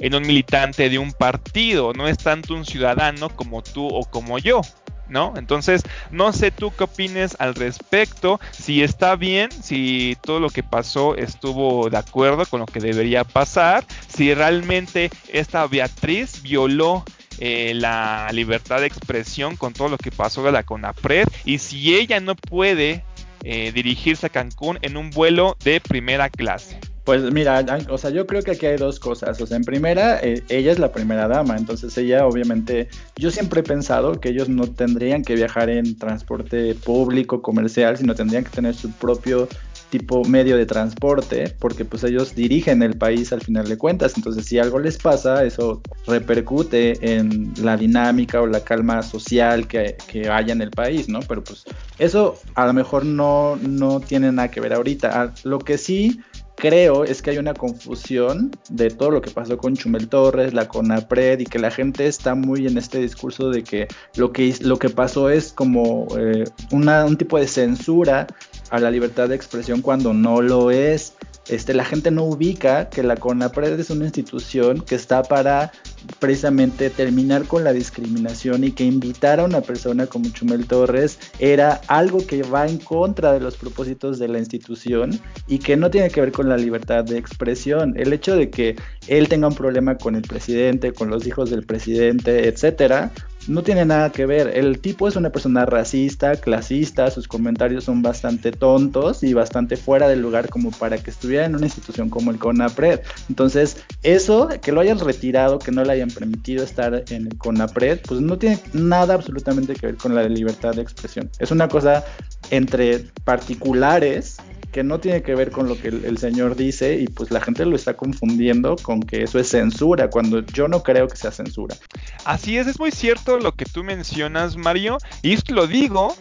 en 0.00 0.14
un 0.14 0.26
militante 0.26 0.90
de 0.90 0.98
un 0.98 1.12
partido, 1.12 1.92
no 1.92 2.06
es 2.06 2.18
tanto 2.18 2.54
un 2.54 2.64
ciudadano 2.64 3.30
como 3.30 3.62
tú 3.62 3.86
o 3.86 4.04
como 4.04 4.38
yo. 4.38 4.60
¿No? 5.08 5.34
Entonces, 5.36 5.82
no 6.10 6.32
sé 6.32 6.50
tú 6.50 6.72
qué 6.76 6.84
opines 6.84 7.36
al 7.38 7.54
respecto, 7.54 8.40
si 8.52 8.82
está 8.82 9.16
bien, 9.16 9.50
si 9.50 10.16
todo 10.20 10.40
lo 10.40 10.50
que 10.50 10.62
pasó 10.62 11.16
estuvo 11.16 11.90
de 11.90 11.98
acuerdo 11.98 12.46
con 12.46 12.60
lo 12.60 12.66
que 12.66 12.80
debería 12.80 13.24
pasar, 13.24 13.84
si 14.08 14.32
realmente 14.34 15.10
esta 15.28 15.66
Beatriz 15.66 16.42
violó 16.42 17.04
eh, 17.38 17.72
la 17.74 18.28
libertad 18.32 18.80
de 18.80 18.86
expresión 18.86 19.56
con 19.56 19.74
todo 19.74 19.88
lo 19.88 19.98
que 19.98 20.10
pasó 20.10 20.42
de 20.42 20.52
la 20.52 20.62
CONAPRED 20.62 21.28
y 21.44 21.58
si 21.58 21.94
ella 21.94 22.18
no 22.20 22.34
puede 22.34 23.04
eh, 23.42 23.72
dirigirse 23.72 24.26
a 24.26 24.30
Cancún 24.30 24.78
en 24.82 24.96
un 24.96 25.10
vuelo 25.10 25.56
de 25.62 25.80
primera 25.80 26.30
clase. 26.30 26.80
Pues 27.06 27.22
mira, 27.32 27.64
o 27.88 27.98
sea, 27.98 28.10
yo 28.10 28.26
creo 28.26 28.42
que 28.42 28.50
aquí 28.50 28.66
hay 28.66 28.78
dos 28.78 28.98
cosas. 28.98 29.40
O 29.40 29.46
sea, 29.46 29.56
en 29.56 29.62
primera, 29.62 30.18
eh, 30.20 30.42
ella 30.48 30.72
es 30.72 30.80
la 30.80 30.90
primera 30.90 31.28
dama, 31.28 31.56
entonces 31.56 31.96
ella 31.96 32.26
obviamente, 32.26 32.88
yo 33.14 33.30
siempre 33.30 33.60
he 33.60 33.62
pensado 33.62 34.20
que 34.20 34.30
ellos 34.30 34.48
no 34.48 34.66
tendrían 34.66 35.22
que 35.22 35.36
viajar 35.36 35.70
en 35.70 35.96
transporte 35.96 36.74
público, 36.74 37.42
comercial, 37.42 37.96
sino 37.96 38.16
tendrían 38.16 38.42
que 38.42 38.50
tener 38.50 38.74
su 38.74 38.90
propio 38.90 39.46
tipo 39.88 40.24
medio 40.24 40.56
de 40.56 40.66
transporte, 40.66 41.54
porque 41.60 41.84
pues 41.84 42.02
ellos 42.02 42.34
dirigen 42.34 42.82
el 42.82 42.98
país 42.98 43.32
al 43.32 43.40
final 43.40 43.68
de 43.68 43.78
cuentas, 43.78 44.14
entonces 44.16 44.44
si 44.44 44.58
algo 44.58 44.80
les 44.80 44.98
pasa, 44.98 45.44
eso 45.44 45.80
repercute 46.08 47.14
en 47.14 47.52
la 47.62 47.76
dinámica 47.76 48.42
o 48.42 48.48
la 48.48 48.64
calma 48.64 49.02
social 49.04 49.68
que, 49.68 49.96
que 50.08 50.28
haya 50.28 50.52
en 50.52 50.60
el 50.60 50.72
país, 50.72 51.08
¿no? 51.08 51.20
Pero 51.20 51.44
pues 51.44 51.64
eso 52.00 52.36
a 52.56 52.66
lo 52.66 52.72
mejor 52.72 53.04
no, 53.04 53.54
no 53.62 54.00
tiene 54.00 54.32
nada 54.32 54.50
que 54.50 54.60
ver 54.60 54.72
ahorita. 54.72 55.22
Ah, 55.22 55.32
lo 55.44 55.60
que 55.60 55.78
sí 55.78 56.20
creo 56.56 57.04
es 57.04 57.22
que 57.22 57.30
hay 57.30 57.38
una 57.38 57.54
confusión 57.54 58.50
de 58.68 58.90
todo 58.90 59.10
lo 59.12 59.20
que 59.20 59.30
pasó 59.30 59.56
con 59.58 59.76
Chumel 59.76 60.08
Torres, 60.08 60.54
la 60.54 60.66
CONAPRED 60.66 61.40
y 61.40 61.44
que 61.44 61.58
la 61.58 61.70
gente 61.70 62.06
está 62.06 62.34
muy 62.34 62.66
en 62.66 62.78
este 62.78 62.98
discurso 62.98 63.50
de 63.50 63.62
que 63.62 63.86
lo 64.16 64.32
que, 64.32 64.54
lo 64.62 64.78
que 64.78 64.88
pasó 64.88 65.30
es 65.30 65.52
como 65.52 66.08
eh, 66.18 66.44
un 66.72 67.16
tipo 67.16 67.38
de 67.38 67.46
censura 67.46 68.26
a 68.70 68.80
la 68.80 68.90
libertad 68.90 69.28
de 69.28 69.36
expresión 69.36 69.82
cuando 69.82 70.12
no 70.12 70.40
lo 70.40 70.70
es. 70.70 71.14
Este, 71.48 71.74
la 71.74 71.84
gente 71.84 72.10
no 72.10 72.24
ubica 72.24 72.88
que 72.88 73.04
la 73.04 73.16
CONAPRED 73.16 73.78
es 73.78 73.90
una 73.90 74.06
institución 74.06 74.80
que 74.80 74.96
está 74.96 75.22
para 75.22 75.70
precisamente 76.18 76.90
terminar 76.90 77.44
con 77.46 77.64
la 77.64 77.72
discriminación 77.72 78.64
y 78.64 78.72
que 78.72 78.84
invitar 78.84 79.40
a 79.40 79.44
una 79.44 79.60
persona 79.60 80.06
como 80.06 80.28
Chumel 80.30 80.66
Torres 80.66 81.18
era 81.38 81.80
algo 81.88 82.26
que 82.26 82.42
va 82.42 82.66
en 82.66 82.78
contra 82.78 83.32
de 83.32 83.40
los 83.40 83.56
propósitos 83.56 84.18
de 84.18 84.28
la 84.28 84.38
institución 84.38 85.18
y 85.46 85.58
que 85.58 85.76
no 85.76 85.90
tiene 85.90 86.10
que 86.10 86.20
ver 86.20 86.32
con 86.32 86.48
la 86.48 86.56
libertad 86.56 87.04
de 87.04 87.18
expresión. 87.18 87.94
El 87.96 88.12
hecho 88.12 88.36
de 88.36 88.50
que 88.50 88.76
él 89.08 89.28
tenga 89.28 89.48
un 89.48 89.54
problema 89.54 89.96
con 89.96 90.14
el 90.14 90.22
presidente, 90.22 90.92
con 90.92 91.10
los 91.10 91.26
hijos 91.26 91.50
del 91.50 91.64
presidente, 91.64 92.48
etcétera, 92.48 93.12
no 93.48 93.62
tiene 93.62 93.84
nada 93.84 94.10
que 94.10 94.26
ver. 94.26 94.48
El 94.56 94.80
tipo 94.80 95.08
es 95.08 95.16
una 95.16 95.30
persona 95.30 95.66
racista, 95.66 96.36
clasista, 96.36 97.10
sus 97.10 97.28
comentarios 97.28 97.84
son 97.84 98.02
bastante 98.02 98.52
tontos 98.52 99.22
y 99.22 99.34
bastante 99.34 99.76
fuera 99.76 100.08
del 100.08 100.20
lugar 100.20 100.48
como 100.48 100.70
para 100.70 100.98
que 100.98 101.10
estuviera 101.10 101.44
en 101.44 101.54
una 101.54 101.66
institución 101.66 102.10
como 102.10 102.30
el 102.30 102.38
CONAPRED. 102.38 103.00
Entonces, 103.28 103.78
eso, 104.02 104.48
que 104.60 104.72
lo 104.72 104.80
hayan 104.80 104.98
retirado, 104.98 105.58
que 105.58 105.72
no 105.72 105.84
le 105.84 105.92
hayan 105.92 106.10
permitido 106.10 106.64
estar 106.64 107.04
en 107.10 107.26
el 107.26 107.38
CONAPRED, 107.38 108.00
pues 108.06 108.20
no 108.20 108.38
tiene 108.38 108.58
nada 108.72 109.14
absolutamente 109.14 109.74
que 109.74 109.86
ver 109.86 109.96
con 109.96 110.14
la 110.14 110.28
libertad 110.28 110.74
de 110.74 110.82
expresión. 110.82 111.30
Es 111.38 111.50
una 111.50 111.68
cosa 111.68 112.04
entre 112.50 113.04
particulares 113.24 114.38
que 114.72 114.82
no 114.84 115.00
tiene 115.00 115.22
que 115.22 115.34
ver 115.34 115.50
con 115.50 115.68
lo 115.68 115.78
que 115.78 115.88
el, 115.88 116.18
señor 116.18 116.56
dice 116.56 116.96
y 116.96 117.06
pues 117.06 117.30
la 117.30 117.40
gente 117.40 117.64
lo 117.64 117.76
está 117.76 117.94
confundiendo 117.94 118.76
con 118.76 119.00
que 119.00 119.22
eso 119.22 119.38
es 119.38 119.48
censura, 119.48 120.10
cuando 120.10 120.40
yo 120.40 120.68
no 120.68 120.82
creo 120.82 121.08
que 121.08 121.16
sea 121.16 121.30
censura. 121.30 121.76
Así 122.24 122.58
es, 122.58 122.66
es 122.66 122.78
muy 122.78 122.90
cierto 122.90 123.38
lo 123.38 123.52
que 123.52 123.64
tú 123.64 123.84
mencionas, 123.84 124.56
Mario, 124.56 124.98
y 125.22 125.36
lo 125.52 125.66
digo 125.66 126.14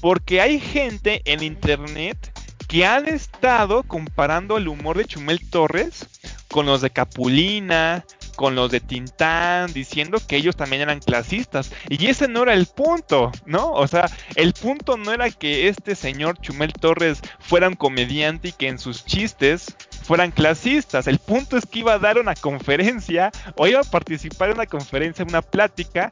porque 0.00 0.40
hay 0.40 0.58
gente 0.58 1.22
en 1.24 1.42
internet 1.42 2.32
que 2.68 2.86
han 2.86 3.08
estado 3.08 3.82
comparando 3.82 4.56
el 4.56 4.68
humor 4.68 4.96
de 4.96 5.04
Chumel 5.04 5.40
Torres 5.50 6.06
con 6.48 6.66
los 6.66 6.80
de 6.80 6.90
Capulina, 6.90 8.04
con 8.40 8.54
los 8.54 8.70
de 8.70 8.80
Tintán 8.80 9.70
diciendo 9.74 10.18
que 10.26 10.36
ellos 10.36 10.56
también 10.56 10.80
eran 10.80 11.00
clasistas. 11.00 11.70
Y 11.90 12.06
ese 12.06 12.26
no 12.26 12.44
era 12.44 12.54
el 12.54 12.64
punto, 12.64 13.30
¿no? 13.44 13.70
O 13.72 13.86
sea, 13.86 14.10
el 14.34 14.54
punto 14.54 14.96
no 14.96 15.12
era 15.12 15.30
que 15.30 15.68
este 15.68 15.94
señor 15.94 16.40
Chumel 16.40 16.72
Torres 16.72 17.20
fuera 17.38 17.70
comediante 17.76 18.48
y 18.48 18.52
que 18.52 18.68
en 18.68 18.78
sus 18.78 19.04
chistes 19.04 19.76
fueran 20.04 20.30
clasistas. 20.30 21.06
El 21.06 21.18
punto 21.18 21.58
es 21.58 21.66
que 21.66 21.80
iba 21.80 21.92
a 21.92 21.98
dar 21.98 22.16
una 22.16 22.34
conferencia 22.34 23.30
o 23.56 23.66
iba 23.66 23.80
a 23.80 23.84
participar 23.84 24.48
en 24.48 24.54
una 24.54 24.64
conferencia, 24.64 25.22
en 25.22 25.28
una 25.28 25.42
plática 25.42 26.10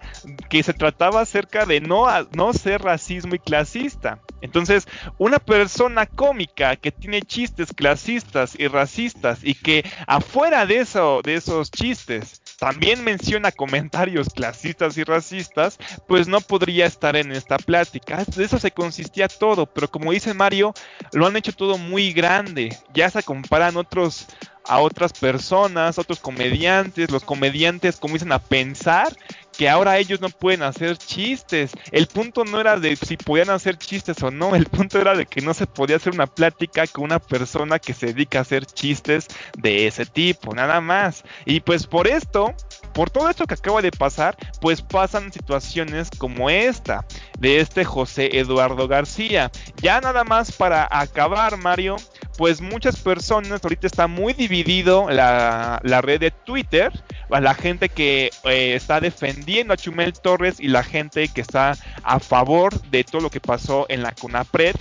que 0.51 0.63
se 0.63 0.75
trataba 0.75 1.23
acerca 1.23 1.65
de 1.65 1.81
no, 1.81 2.09
no 2.33 2.53
ser 2.53 2.83
racismo 2.83 3.37
y 3.37 3.39
clasista. 3.39 4.19
Entonces, 4.41 4.87
una 5.19 5.39
persona 5.39 6.07
cómica 6.07 6.77
que 6.77 6.93
tiene 6.93 7.23
chistes 7.23 7.73
clasistas 7.75 8.55
y 8.59 8.69
racistas 8.69 9.41
y 9.43 9.55
que 9.55 9.85
afuera 10.07 10.67
de 10.67 10.79
eso, 10.79 11.21
de 11.23 11.35
esos 11.35 11.71
chistes, 11.71 12.41
también 12.59 13.05
menciona 13.05 13.53
comentarios 13.53 14.29
clasistas 14.29 14.97
y 14.99 15.05
racistas, 15.05 15.79
pues 16.07 16.27
no 16.27 16.41
podría 16.41 16.87
estar 16.87 17.17
en 17.17 17.33
esta 17.33 17.57
plática. 17.57 18.25
De 18.25 18.45
eso 18.45 18.59
se 18.59 18.71
consistía 18.71 19.29
todo, 19.29 19.67
pero 19.67 19.89
como 19.89 20.13
dice 20.13 20.35
Mario, 20.35 20.75
lo 21.13 21.27
han 21.27 21.37
hecho 21.37 21.53
todo 21.53 21.79
muy 21.79 22.13
grande. 22.13 22.77
Ya 22.95 23.11
se 23.11 23.23
comparan 23.23 23.77
otros 23.77 24.27
a 24.69 24.81
otras 24.81 25.15
personas, 25.15 25.99
otros 25.99 26.21
comediantes, 26.21 27.11
los 27.11 27.25
comediantes 27.25 27.97
comienzan 27.97 28.33
a 28.33 28.39
pensar 28.39 29.17
que 29.59 29.69
ahora 29.69 29.99
ellos 29.99 30.21
no 30.21 30.29
pueden 30.29 30.63
hacer 30.63 30.97
chistes. 30.97 31.73
El 31.91 32.07
punto 32.07 32.45
no 32.45 32.61
era 32.61 32.79
de 32.79 32.95
si 32.95 33.17
podían 33.17 33.51
hacer 33.51 33.77
chistes 33.77 34.23
o 34.23 34.31
no, 34.31 34.55
el 34.55 34.67
punto 34.67 35.01
era 35.01 35.17
de 35.17 35.27
que 35.27 35.41
no 35.41 35.53
se 35.53 35.67
podía 35.67 35.97
hacer 35.97 36.15
una 36.15 36.29
plática 36.29 36.87
con 36.87 37.05
una 37.05 37.19
persona 37.19 37.81
que 37.81 37.93
se 37.93 38.07
dedica 38.07 38.39
a 38.39 38.43
hacer 38.43 38.65
chistes 38.67 39.27
de 39.57 39.89
ese 39.89 40.07
tipo, 40.07 40.55
nada 40.55 40.81
más. 40.81 41.25
Y 41.45 41.59
pues 41.59 41.89
por 41.89 42.07
esto, 42.07 42.55
por 42.95 43.11
todo 43.11 43.29
esto 43.29 43.47
que 43.47 43.55
acaba 43.55 43.83
de 43.83 43.91
pasar, 43.91 44.37
pues 44.61 44.81
pasan 44.81 45.33
situaciones 45.33 46.09
como 46.17 46.49
esta, 46.49 47.05
de 47.41 47.59
este 47.59 47.85
José 47.85 48.39
Eduardo 48.39 48.87
García. 48.87 49.51
Ya 49.83 50.01
nada 50.01 50.23
más 50.23 50.53
para 50.53 50.87
acabar, 50.89 51.57
Mario, 51.57 51.97
pues 52.39 52.61
muchas 52.61 52.97
personas, 53.01 53.65
ahorita 53.65 53.89
está 53.89 54.07
muy 54.07 54.33
dividido 54.33 55.11
la, 55.11 55.81
red 55.83 56.21
de 56.21 56.31
Twitter, 56.31 56.93
la 57.29 57.53
gente 57.53 57.89
que 57.89 58.31
eh, 58.45 58.75
está 58.77 59.01
defendiendo 59.01 59.75
a 59.75 59.77
Chumel 59.77 60.13
Torres 60.13 60.61
y 60.61 60.69
la 60.69 60.85
gente 60.85 61.27
que 61.27 61.41
está 61.41 61.77
a 62.05 62.21
favor 62.21 62.81
de 62.91 63.03
todo 63.03 63.23
lo 63.23 63.31
que 63.31 63.41
pasó 63.41 63.87
en 63.89 64.05
la 64.05 64.13
CONAPRED. 64.13 64.77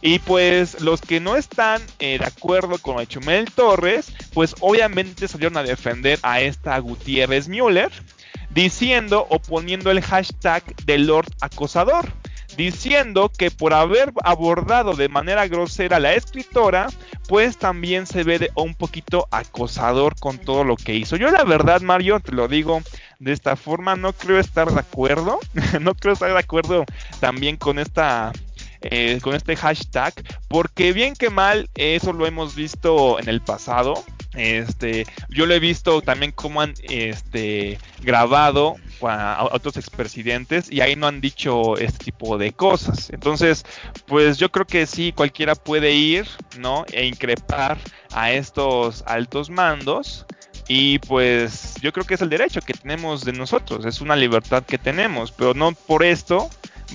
Y 0.00 0.18
pues 0.20 0.80
los 0.80 1.02
que 1.02 1.20
no 1.20 1.36
están 1.36 1.82
eh, 1.98 2.18
de 2.18 2.24
acuerdo 2.24 2.78
con 2.78 3.04
Chumel 3.06 3.52
Torres, 3.52 4.10
pues 4.32 4.54
obviamente 4.60 5.28
salieron 5.28 5.58
a 5.58 5.62
defender 5.62 6.18
a 6.22 6.40
esta 6.40 6.78
Gutiérrez 6.78 7.48
Müller, 7.48 7.92
diciendo 8.48 9.26
o 9.28 9.40
poniendo 9.40 9.90
el 9.90 10.00
hashtag 10.00 10.64
de 10.86 10.96
Lord 10.96 11.28
Acosador 11.42 12.10
diciendo 12.56 13.30
que 13.36 13.50
por 13.50 13.74
haber 13.74 14.12
abordado 14.22 14.94
de 14.94 15.08
manera 15.08 15.46
grosera 15.48 15.96
a 15.96 16.00
la 16.00 16.14
escritora, 16.14 16.88
pues 17.28 17.56
también 17.56 18.06
se 18.06 18.22
ve 18.24 18.38
de 18.38 18.50
un 18.54 18.74
poquito 18.74 19.28
acosador 19.30 20.16
con 20.18 20.38
todo 20.38 20.64
lo 20.64 20.76
que 20.76 20.94
hizo. 20.94 21.16
Yo 21.16 21.30
la 21.30 21.44
verdad, 21.44 21.80
Mario, 21.80 22.20
te 22.20 22.32
lo 22.32 22.48
digo 22.48 22.82
de 23.18 23.32
esta 23.32 23.56
forma, 23.56 23.96
no 23.96 24.12
creo 24.12 24.38
estar 24.38 24.70
de 24.70 24.80
acuerdo, 24.80 25.38
no 25.80 25.94
creo 25.94 26.14
estar 26.14 26.32
de 26.32 26.38
acuerdo 26.38 26.84
también 27.20 27.56
con 27.56 27.78
esta 27.78 28.32
eh, 28.86 29.18
con 29.22 29.34
este 29.34 29.56
hashtag, 29.56 30.12
porque 30.46 30.92
bien 30.92 31.14
que 31.14 31.30
mal, 31.30 31.70
eso 31.74 32.12
lo 32.12 32.26
hemos 32.26 32.54
visto 32.54 33.18
en 33.18 33.30
el 33.30 33.40
pasado. 33.40 34.04
Este, 34.34 35.06
yo 35.30 35.46
lo 35.46 35.54
he 35.54 35.58
visto 35.60 36.02
también 36.02 36.32
como 36.32 36.60
han 36.60 36.74
este, 36.82 37.78
grabado 38.02 38.76
a, 39.02 39.48
otros 39.52 39.76
expresidentes 39.76 40.70
y 40.70 40.80
ahí 40.80 40.96
no 40.96 41.06
han 41.06 41.20
dicho 41.20 41.76
este 41.76 42.06
tipo 42.06 42.38
de 42.38 42.52
cosas. 42.52 43.10
Entonces, 43.10 43.64
pues 44.06 44.38
yo 44.38 44.50
creo 44.50 44.66
que 44.66 44.86
sí, 44.86 45.12
cualquiera 45.12 45.54
puede 45.54 45.92
ir, 45.92 46.26
¿no? 46.58 46.84
E 46.92 47.06
increpar 47.06 47.78
a 48.12 48.32
estos 48.32 49.02
altos 49.06 49.50
mandos. 49.50 50.26
Y 50.66 50.98
pues 51.00 51.74
yo 51.82 51.92
creo 51.92 52.06
que 52.06 52.14
es 52.14 52.22
el 52.22 52.30
derecho 52.30 52.60
que 52.62 52.72
tenemos 52.72 53.22
de 53.24 53.34
nosotros, 53.34 53.84
es 53.84 54.00
una 54.00 54.16
libertad 54.16 54.62
que 54.64 54.78
tenemos, 54.78 55.30
pero 55.30 55.52
no 55.52 55.72
por 55.72 56.02
esto 56.02 56.48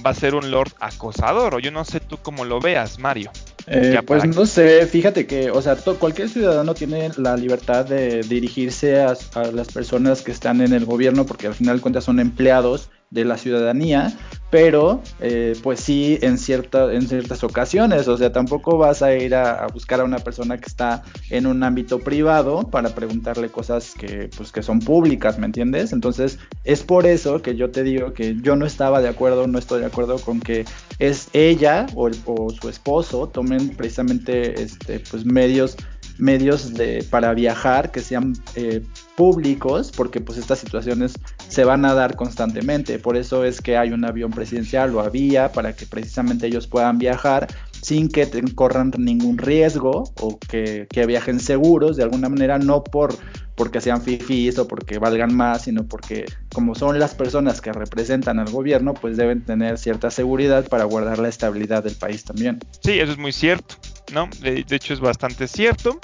va 0.04 0.10
a 0.10 0.16
ser 0.16 0.34
un 0.34 0.50
Lord 0.50 0.74
acosador, 0.80 1.54
o 1.54 1.60
yo 1.60 1.70
no 1.70 1.86
sé 1.86 2.00
tú 2.00 2.18
cómo 2.18 2.46
lo 2.46 2.60
veas, 2.60 2.98
Mario. 2.98 3.32
Eh, 3.72 4.02
pues 4.06 4.26
no 4.26 4.48
sé, 4.48 4.88
fíjate 4.88 5.28
que, 5.28 5.52
o 5.52 5.62
sea, 5.62 5.76
cualquier 5.76 6.28
ciudadano 6.28 6.74
tiene 6.74 7.12
la 7.18 7.38
libertad 7.38 7.86
de 7.86 8.22
dirigirse 8.22 9.00
a, 9.00 9.16
las 9.54 9.68
personas 9.68 10.24
que 10.24 10.32
están 10.32 10.62
en 10.62 10.74
el 10.74 10.86
gobierno, 10.86 11.26
porque 11.26 11.46
al 11.46 11.54
final 11.54 11.76
de 11.78 11.82
cuentas 11.82 12.04
son 12.04 12.20
empleados 12.20 12.90
de 13.12 13.26
la 13.26 13.38
ciudadanía, 13.38 14.14
pero 14.50 15.02
eh, 15.20 15.56
pues 15.62 15.80
sí 15.80 16.18
en, 16.22 16.38
cierta, 16.38 16.92
en 16.94 17.08
ciertas 17.08 17.44
ocasiones, 17.44 18.08
o 18.08 18.18
sea, 18.18 18.32
tampoco 18.32 18.78
vas 18.78 19.02
a 19.02 19.16
ir 19.16 19.36
a, 19.36 19.68
buscar 19.68 20.00
a 20.00 20.04
una 20.04 20.20
persona 20.20 20.58
que 20.58 20.66
está 20.66 21.04
en 21.30 21.46
un 21.46 21.64
ámbito 21.64 22.00
privado 22.00 22.70
para 22.70 22.90
preguntarle 22.90 23.50
cosas 23.50 23.94
que, 23.94 24.30
pues, 24.36 24.52
que 24.52 24.64
son 24.64 24.80
públicas, 24.80 25.38
¿me 25.38 25.46
entiendes? 25.46 25.94
Entonces 25.94 26.40
es 26.64 26.84
por 26.84 27.06
eso 27.06 27.42
que 27.42 27.56
yo 27.56 27.72
te 27.72 27.84
digo 27.84 28.14
que 28.14 28.38
yo 28.42 28.56
no 28.56 28.66
estaba 28.66 29.02
de 29.02 29.10
acuerdo, 29.10 29.48
no 29.48 29.60
estoy 29.60 29.82
de 29.82 29.88
acuerdo 29.88 30.18
con 30.20 30.40
que 30.40 30.66
es 30.98 31.30
ella 31.34 31.86
o, 31.96 32.10
o 32.26 32.50
su 32.50 32.70
esposo 32.70 33.28
tomen 33.28 33.70
precisamente 33.70 34.62
este, 34.62 35.00
pues, 35.00 35.26
medios 35.26 35.78
medios 36.20 36.74
de, 36.74 37.04
para 37.10 37.34
viajar 37.34 37.92
que 37.92 38.02
sean 38.02 38.34
eh, 38.56 38.82
públicos, 39.16 39.92
porque 39.96 40.22
pues 40.22 40.38
estas 40.38 40.60
situaciones 40.60 41.14
se 41.48 41.64
van 41.64 41.86
a 41.86 41.94
dar 41.94 42.16
constantemente. 42.16 43.00
Por 43.00 43.18
eso 43.18 43.44
es 43.44 43.62
que 43.62 43.78
hay 43.78 43.92
un 43.92 44.06
avión 44.06 44.32
presidencial 44.32 44.94
o 44.96 45.00
había 45.00 45.52
para 45.52 45.74
que 45.74 45.86
precisamente 45.86 46.48
ellos 46.48 46.68
puedan 46.68 46.98
viajar 46.98 47.48
sin 47.82 48.10
que 48.10 48.30
corran 48.56 48.92
ningún 48.98 49.38
riesgo 49.38 50.04
o 50.20 50.38
que, 50.40 50.88
que, 50.90 51.06
viajen 51.06 51.40
seguros 51.40 51.96
de 51.96 52.04
alguna 52.04 52.28
manera, 52.28 52.60
no 52.60 52.84
por 52.84 53.16
porque 53.56 53.82
sean 53.82 54.02
fifís 54.02 54.58
o 54.58 54.68
porque 54.68 55.00
valgan 55.00 55.36
más, 55.36 55.64
sino 55.64 55.86
porque 55.86 56.26
como 56.54 56.76
son 56.76 56.98
las 56.98 57.14
personas 57.14 57.60
que 57.60 57.74
representan 57.74 58.40
al 58.40 58.50
gobierno, 58.50 58.94
pues 58.94 59.18
deben 59.18 59.44
tener 59.44 59.78
cierta 59.78 60.12
seguridad 60.12 60.66
para 60.70 60.86
guardar 60.86 61.20
la 61.20 61.28
estabilidad 61.28 61.84
del 61.84 61.96
país 61.96 62.24
también. 62.24 62.60
Sí, 62.82 63.00
eso 63.00 63.12
es 63.12 63.18
muy 63.18 63.34
cierto. 63.34 63.76
¿No? 64.12 64.30
De, 64.42 64.66
hecho 64.70 64.94
es 64.94 65.00
bastante 65.00 65.48
cierto. 65.48 66.00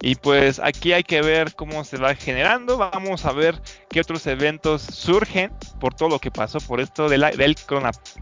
Y 0.00 0.16
pues 0.16 0.58
aquí 0.58 0.92
hay 0.92 1.02
que 1.02 1.22
ver 1.22 1.54
cómo 1.54 1.84
se 1.84 1.96
va 1.96 2.14
generando. 2.14 2.78
Vamos 2.78 3.24
a 3.24 3.32
ver 3.32 3.60
qué 3.88 4.00
otros 4.00 4.26
eventos 4.26 4.82
surgen 4.82 5.50
por 5.80 5.94
todo 5.94 6.08
lo 6.08 6.18
que 6.18 6.30
pasó 6.30 6.58
por 6.60 6.80
esto 6.80 7.08
de 7.08 7.18
la, 7.18 7.30
del 7.30 7.56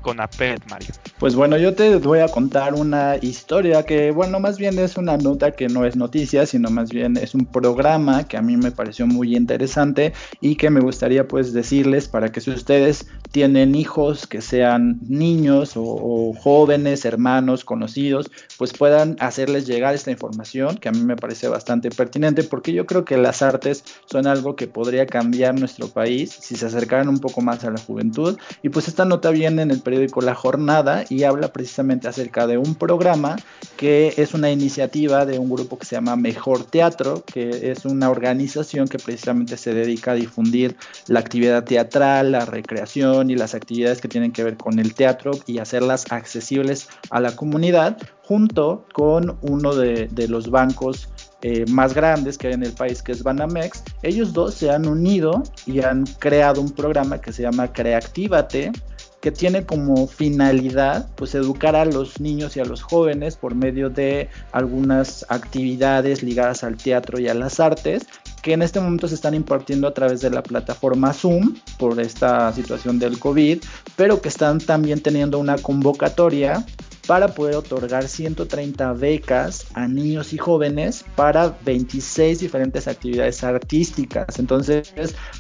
CONAPED, 0.03 0.59
Mario. 0.71 0.89
Pues 1.19 1.35
bueno, 1.35 1.57
yo 1.57 1.75
te 1.75 1.97
voy 1.97 2.21
a 2.21 2.29
contar 2.29 2.75
una 2.75 3.17
historia 3.17 3.85
que, 3.85 4.11
bueno, 4.11 4.41
más 4.41 4.59
bien 4.59 4.79
es 4.79 4.97
una 4.97 5.17
nota 5.17 5.53
que 5.53 5.69
no 5.69 5.85
es 5.85 5.97
noticia, 5.97 6.47
sino 6.47 6.71
más 6.71 6.91
bien 6.91 7.17
es 7.17 7.35
un 7.35 7.47
programa 7.47 8.25
que 8.29 8.37
a 8.37 8.43
mí 8.43 8.57
me 8.57 8.71
pareció 8.71 9.07
muy 9.07 9.37
interesante 9.37 10.13
y 10.41 10.57
que 10.57 10.71
me 10.71 10.81
gustaría 10.81 11.27
pues 11.27 11.53
decirles 11.53 12.09
para 12.09 12.31
que 12.31 12.41
si 12.41 12.51
ustedes 12.51 13.07
tienen 13.33 13.75
hijos 13.75 14.27
que 14.27 14.41
sean 14.41 14.99
niños 15.09 15.73
o 15.77 16.35
jóvenes, 16.39 17.05
hermanos, 17.05 17.65
conocidos, 17.65 18.31
pues 18.59 18.73
puedan 18.73 19.17
hacerles 19.27 19.67
llegar 19.67 19.95
esta 19.95 20.11
información 20.11 20.77
que 20.77 20.89
a 20.89 20.93
mí 20.93 21.01
me 21.01 21.17
parece 21.17 21.49
bastante 21.49 21.91
pertinente 21.91 22.43
porque 22.43 22.73
yo 22.73 22.87
creo 22.87 23.05
que 23.05 23.17
las 23.17 23.43
artes 23.43 23.85
son 24.07 24.27
algo 24.27 24.57
que 24.57 24.67
podría 24.67 25.07
cambiar 25.07 25.59
nuestro 25.59 25.89
país 25.89 26.37
si 26.41 26.57
se 26.57 26.67
acercaran 26.67 27.09
un 27.09 27.19
poco 27.19 27.41
más 27.41 27.65
a 27.65 27.71
la 27.71 27.79
juventud. 27.79 28.39
Y 28.63 28.69
pues 28.69 28.89
esta 28.89 29.05
nota 29.05 29.31
viene 29.31 29.63
en 29.63 29.71
el 29.71 29.81
periódico 29.81 30.21
La 30.21 30.35
Jornada 30.35 31.05
y 31.09 31.25
habla 31.25 31.53
precisamente 31.53 32.09
acerca 32.09 32.47
de 32.47 32.59
un 32.59 32.75
programa 32.75 33.37
que 33.77 34.15
es 34.17 34.35
una 34.35 34.51
iniciativa 34.51 35.27
de 35.27 35.39
un 35.39 35.51
grupo 35.51 35.79
que 35.79 35.87
se 35.87 35.97
llama 35.97 36.17
Mejor 36.17 36.65
Teatro 36.65 37.25
que 37.27 37.71
es 37.71 37.85
una 37.85 38.11
organización 38.11 38.89
que 38.89 38.99
precisamente 38.99 39.57
se 39.57 39.75
dedica 39.75 40.13
a 40.13 40.15
difundir 40.15 40.77
la 41.07 41.21
actividad 41.21 41.65
teatral, 41.65 42.33
la 42.33 42.45
recreación 42.45 43.31
y 43.31 43.37
las 43.37 43.55
actividades 43.55 44.01
que 44.01 44.09
tienen 44.09 44.33
que 44.33 44.45
ver 44.45 44.57
con 44.57 44.79
el 44.79 44.95
teatro 44.95 45.33
y 45.47 45.59
hacerlas 45.59 46.07
accesibles 46.11 46.89
a 47.11 47.21
la 47.21 47.35
comunidad 47.35 47.99
junto 48.27 48.85
con 48.93 49.39
uno 49.43 49.75
de, 49.75 50.09
los 50.29 50.51
bancos 50.51 51.09
eh, 51.43 51.65
más 51.71 51.95
grandes 51.95 52.37
que 52.37 52.49
hay 52.49 52.55
en 52.55 52.65
el 52.65 52.73
país, 52.73 53.03
que 53.03 53.13
es 53.13 53.23
Banamex. 53.23 53.85
Ellos 54.03 54.33
dos 54.33 54.55
se 54.55 54.71
han 54.71 54.87
unido 54.87 55.43
y 55.65 55.81
han 55.81 56.05
creado 56.19 56.61
un 56.61 56.71
programa 56.71 57.21
que 57.21 57.33
se 57.33 57.43
llama 57.43 57.73
Creactívate, 57.73 58.73
que 59.21 59.31
tiene 59.31 59.65
como 59.65 60.07
finalidad 60.07 61.09
pues 61.17 61.35
educar 61.35 61.75
a 61.77 61.85
los 61.85 62.21
niños 62.21 62.57
y 62.57 62.61
a 62.61 62.65
los 62.65 62.83
jóvenes 62.83 63.37
por 63.37 63.55
medio 63.55 63.91
de 63.91 64.29
algunas 64.53 65.25
actividades 65.29 66.23
ligadas 66.23 66.65
al 66.65 66.77
teatro 66.77 67.19
y 67.19 67.29
a 67.29 67.35
las 67.35 67.59
artes 67.59 68.07
que 68.43 68.53
en 68.53 68.63
este 68.63 68.79
momento 68.79 69.09
se 69.09 69.17
están 69.17 69.35
impartiendo 69.35 69.89
a 69.89 69.95
través 69.95 70.21
de 70.21 70.31
la 70.31 70.41
plataforma 70.41 71.13
Zoom 71.13 71.57
por 71.79 71.99
esta 71.99 72.53
situación 72.53 73.01
del 73.01 73.19
COVID, 73.19 73.59
pero 73.97 74.21
que 74.21 74.29
están 74.29 74.59
también 74.59 75.01
teniendo 75.01 75.41
una 75.41 75.59
convocatoria 75.59 76.65
para 77.07 77.29
poder 77.29 77.57
otorgar 77.57 78.09
130 78.09 78.93
becas 78.95 79.67
a 79.75 79.87
niños 79.87 80.33
y 80.33 80.39
jóvenes 80.39 81.05
para 81.15 81.57
26 81.65 82.41
diferentes 82.41 82.89
actividades 82.89 83.43
artísticas. 83.45 84.39
Entonces, 84.39 84.93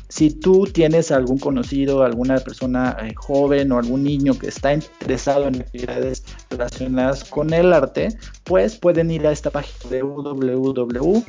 si 0.09 0.31
tú 0.31 0.67
tienes 0.67 1.11
algún 1.11 1.39
conocido, 1.39 2.03
alguna 2.03 2.39
persona 2.39 2.97
eh, 3.03 3.15
joven 3.17 3.73
o 3.73 3.79
algún 3.79 4.05
niño 4.05 4.39
que 4.39 4.49
está 4.49 4.75
interesado 4.75 5.49
en 5.49 5.57
actividades 5.63 6.25
relacionadas 6.51 7.25
con 7.25 7.53
el 7.53 7.73
arte, 7.73 8.09
pues 8.45 8.77
pueden 8.77 9.11
ir 9.11 9.27
a 9.27 9.33
esta 9.33 9.51
página 9.51 9.91
de 9.91 10.03
www 10.03 11.25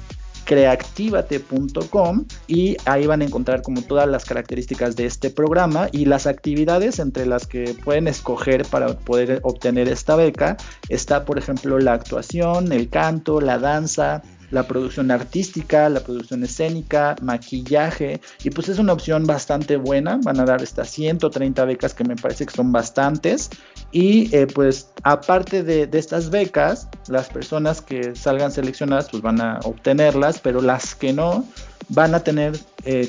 creativate.com 0.48 2.26
y 2.48 2.78
ahí 2.86 3.06
van 3.06 3.22
a 3.22 3.26
encontrar 3.26 3.62
como 3.62 3.82
todas 3.82 4.08
las 4.08 4.24
características 4.24 4.96
de 4.96 5.06
este 5.06 5.30
programa 5.30 5.90
y 5.92 6.06
las 6.06 6.26
actividades 6.26 7.00
entre 7.00 7.26
las 7.26 7.46
que 7.46 7.76
pueden 7.84 8.08
escoger 8.08 8.66
para 8.66 8.98
poder 8.98 9.42
obtener 9.44 9.90
esta 9.90 10.16
beca. 10.16 10.56
Está, 10.88 11.26
por 11.26 11.38
ejemplo, 11.38 11.78
la 11.80 11.94
actuación, 11.94 12.72
el 12.72 12.90
canto, 12.90 13.42
la 13.42 13.60
danza, 13.60 14.24
la 14.52 14.64
producción 14.68 15.12
artística, 15.12 15.90
la 15.90 16.00
producción 16.00 16.44
escénica, 16.44 17.16
maquillaje, 17.22 18.22
y 18.44 18.50
pues 18.50 18.70
es 18.70 18.80
una 18.80 18.94
opción 18.94 19.26
bastante 19.26 19.76
buena, 19.76 20.20
van 20.24 20.40
a 20.40 20.46
dar 20.46 20.62
estas 20.62 20.90
130 20.90 21.66
becas 21.66 21.94
que 21.94 22.06
me 22.06 22.16
parece 22.16 22.46
que 22.46 22.56
son 22.56 22.72
bastantes, 22.72 23.50
y 23.92 24.36
eh, 24.36 24.48
pues 24.48 24.90
aparte 25.04 25.64
de, 25.64 25.88
de, 25.88 25.98
estas 25.98 26.30
becas, 26.30 26.88
las 27.08 27.30
personas 27.30 27.82
que 27.82 28.16
salgan 28.16 28.52
seleccionadas 28.52 29.10
pues 29.10 29.24
van 29.24 29.42
a 29.42 29.60
obtenerlas, 29.64 30.40
pero 30.40 30.62
las 30.62 30.94
que 30.94 31.14
no, 31.14 31.46
van 31.90 32.14
a 32.14 32.20
tener 32.20 32.60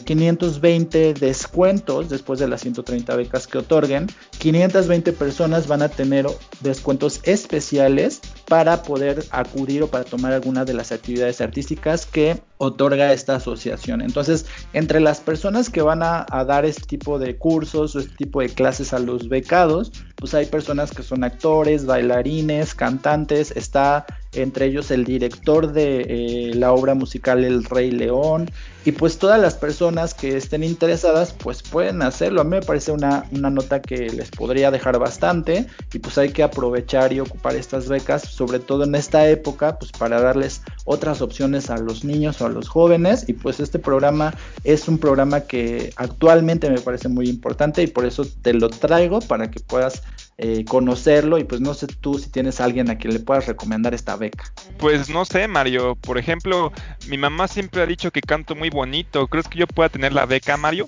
520 0.05 1.11
eh, 1.11 1.15
descuentos 1.15 2.09
después 2.09 2.41
de 2.41 2.49
las 2.49 2.63
130 2.63 3.15
becas 3.15 3.47
que 3.47 3.59
otorguen. 3.59 4.09
520 4.39 5.13
personas 5.13 5.69
van 5.69 5.83
a 5.83 5.89
tener 5.89 6.27
descuentos 6.61 7.21
especiales 7.23 8.21
para 8.49 8.83
poder 8.83 9.25
acudir 9.31 9.83
o 9.83 9.89
para 9.89 10.05
tomar 10.05 10.33
alguna 10.33 10.65
de 10.65 10.75
las 10.75 10.91
actividades 10.91 11.41
artísticas 11.41 12.07
que 12.07 12.41
otorga 12.59 13.13
esta 13.13 13.37
asociación. 13.37 14.01
Entonces, 14.01 14.47
entre 14.73 15.01
las 15.01 15.21
personas 15.21 15.71
que 15.71 15.81
van 15.81 16.03
a, 16.03 16.27
dar 16.47 16.65
este 16.65 16.83
tipo 16.83 17.19
de 17.19 17.37
cursos 17.37 17.95
o 17.95 18.01
este 18.01 18.17
tipo 18.17 18.41
de 18.41 18.49
clases 18.49 18.93
a 18.93 18.99
los 18.99 19.29
becados, 19.29 19.93
pues 20.17 20.35
hay 20.35 20.47
personas 20.47 20.91
que 20.91 21.03
son 21.03 21.25
actores, 21.25 21.87
bailarines, 21.87 22.75
cantantes, 22.75 23.53
está 23.53 24.07
entre 24.33 24.67
ellos 24.67 24.91
el 24.91 25.05
director 25.05 25.73
de 25.73 26.01
eh, 26.09 26.55
la 26.55 26.73
obra 26.73 26.95
musical 26.95 27.45
El 27.45 27.65
Rey 27.65 27.91
León, 27.91 28.51
y 28.85 28.93
pues 28.93 29.19
todas 29.19 29.41
las 29.41 29.55
personas 29.55 30.15
que 30.15 30.37
estén 30.37 30.63
interesadas 30.63 31.33
pues 31.33 31.63
pueden 31.63 32.03
hacerlo. 32.03 32.41
A 32.41 32.45
mí 32.45 32.51
me 32.51 32.63
parece 32.63 32.93
una, 32.93 33.25
una, 33.33 33.51
nota 33.51 33.83
que 33.83 34.09
les 34.11 34.31
podría 34.31 34.71
dejar 34.71 34.99
bastante 34.99 35.67
y 35.93 35.99
pues 35.99 36.17
hay 36.19 36.31
que 36.31 36.43
aprovechar 36.43 37.13
y 37.13 37.21
ocupar 37.21 37.57
estas 37.57 37.89
becas, 37.89 38.23
sobre 38.23 38.59
todo 38.61 38.85
en 38.85 38.95
esta 38.95 39.29
época, 39.29 39.79
pues 39.79 39.93
para 39.93 40.21
darles 40.21 40.63
otras 40.85 41.21
opciones 41.21 41.71
a 41.71 41.79
los 41.79 42.05
niños 42.05 42.41
o 42.41 42.47
a 42.47 42.49
los 42.49 42.69
jóvenes 42.69 43.29
y 43.29 43.33
pues 43.33 43.61
este 43.61 43.79
programa 43.79 44.35
es 44.65 44.89
un 44.89 44.99
programa 44.99 45.41
que 45.43 45.93
actualmente 45.97 46.71
me 46.71 46.81
parece 46.81 47.09
muy 47.09 47.29
importante 47.29 47.83
y 47.83 47.89
por 47.89 48.07
eso 48.07 48.25
te 48.43 48.55
lo 48.55 48.69
traigo 48.71 49.21
para 49.21 49.51
que 49.51 49.61
puedas 49.61 50.03
eh, 50.41 50.65
conocerlo 50.65 51.39
y 51.39 51.45
pues 51.45 51.61
no 51.61 51.75
sé 51.75 51.89
tú 51.89 52.17
si 52.17 52.31
tienes 52.31 52.61
a 52.61 52.65
alguien 52.65 52.89
a 52.91 52.97
quien 52.97 53.13
le 53.13 53.19
puedas 53.19 53.47
recomendar 53.47 53.93
esta 53.93 54.15
beca. 54.15 54.45
Pues 54.79 55.11
no 55.11 55.25
sé, 55.25 55.49
Mario. 55.49 55.97
Por 55.97 56.17
ejemplo, 56.17 56.73
mi 57.09 57.19
mamá 57.19 57.49
siempre 57.49 57.83
ha 57.83 57.87
dicho 57.87 58.13
que 58.13 58.21
canto 58.21 58.55
muy 58.55 58.71
bonito. 58.71 59.27
¿Crees 59.27 59.49
que 59.49 59.59
yo 59.59 59.67
pueda 59.67 59.89
tener 59.89 60.13
la 60.13 60.27
beca, 60.27 60.57
Mario? 60.57 60.87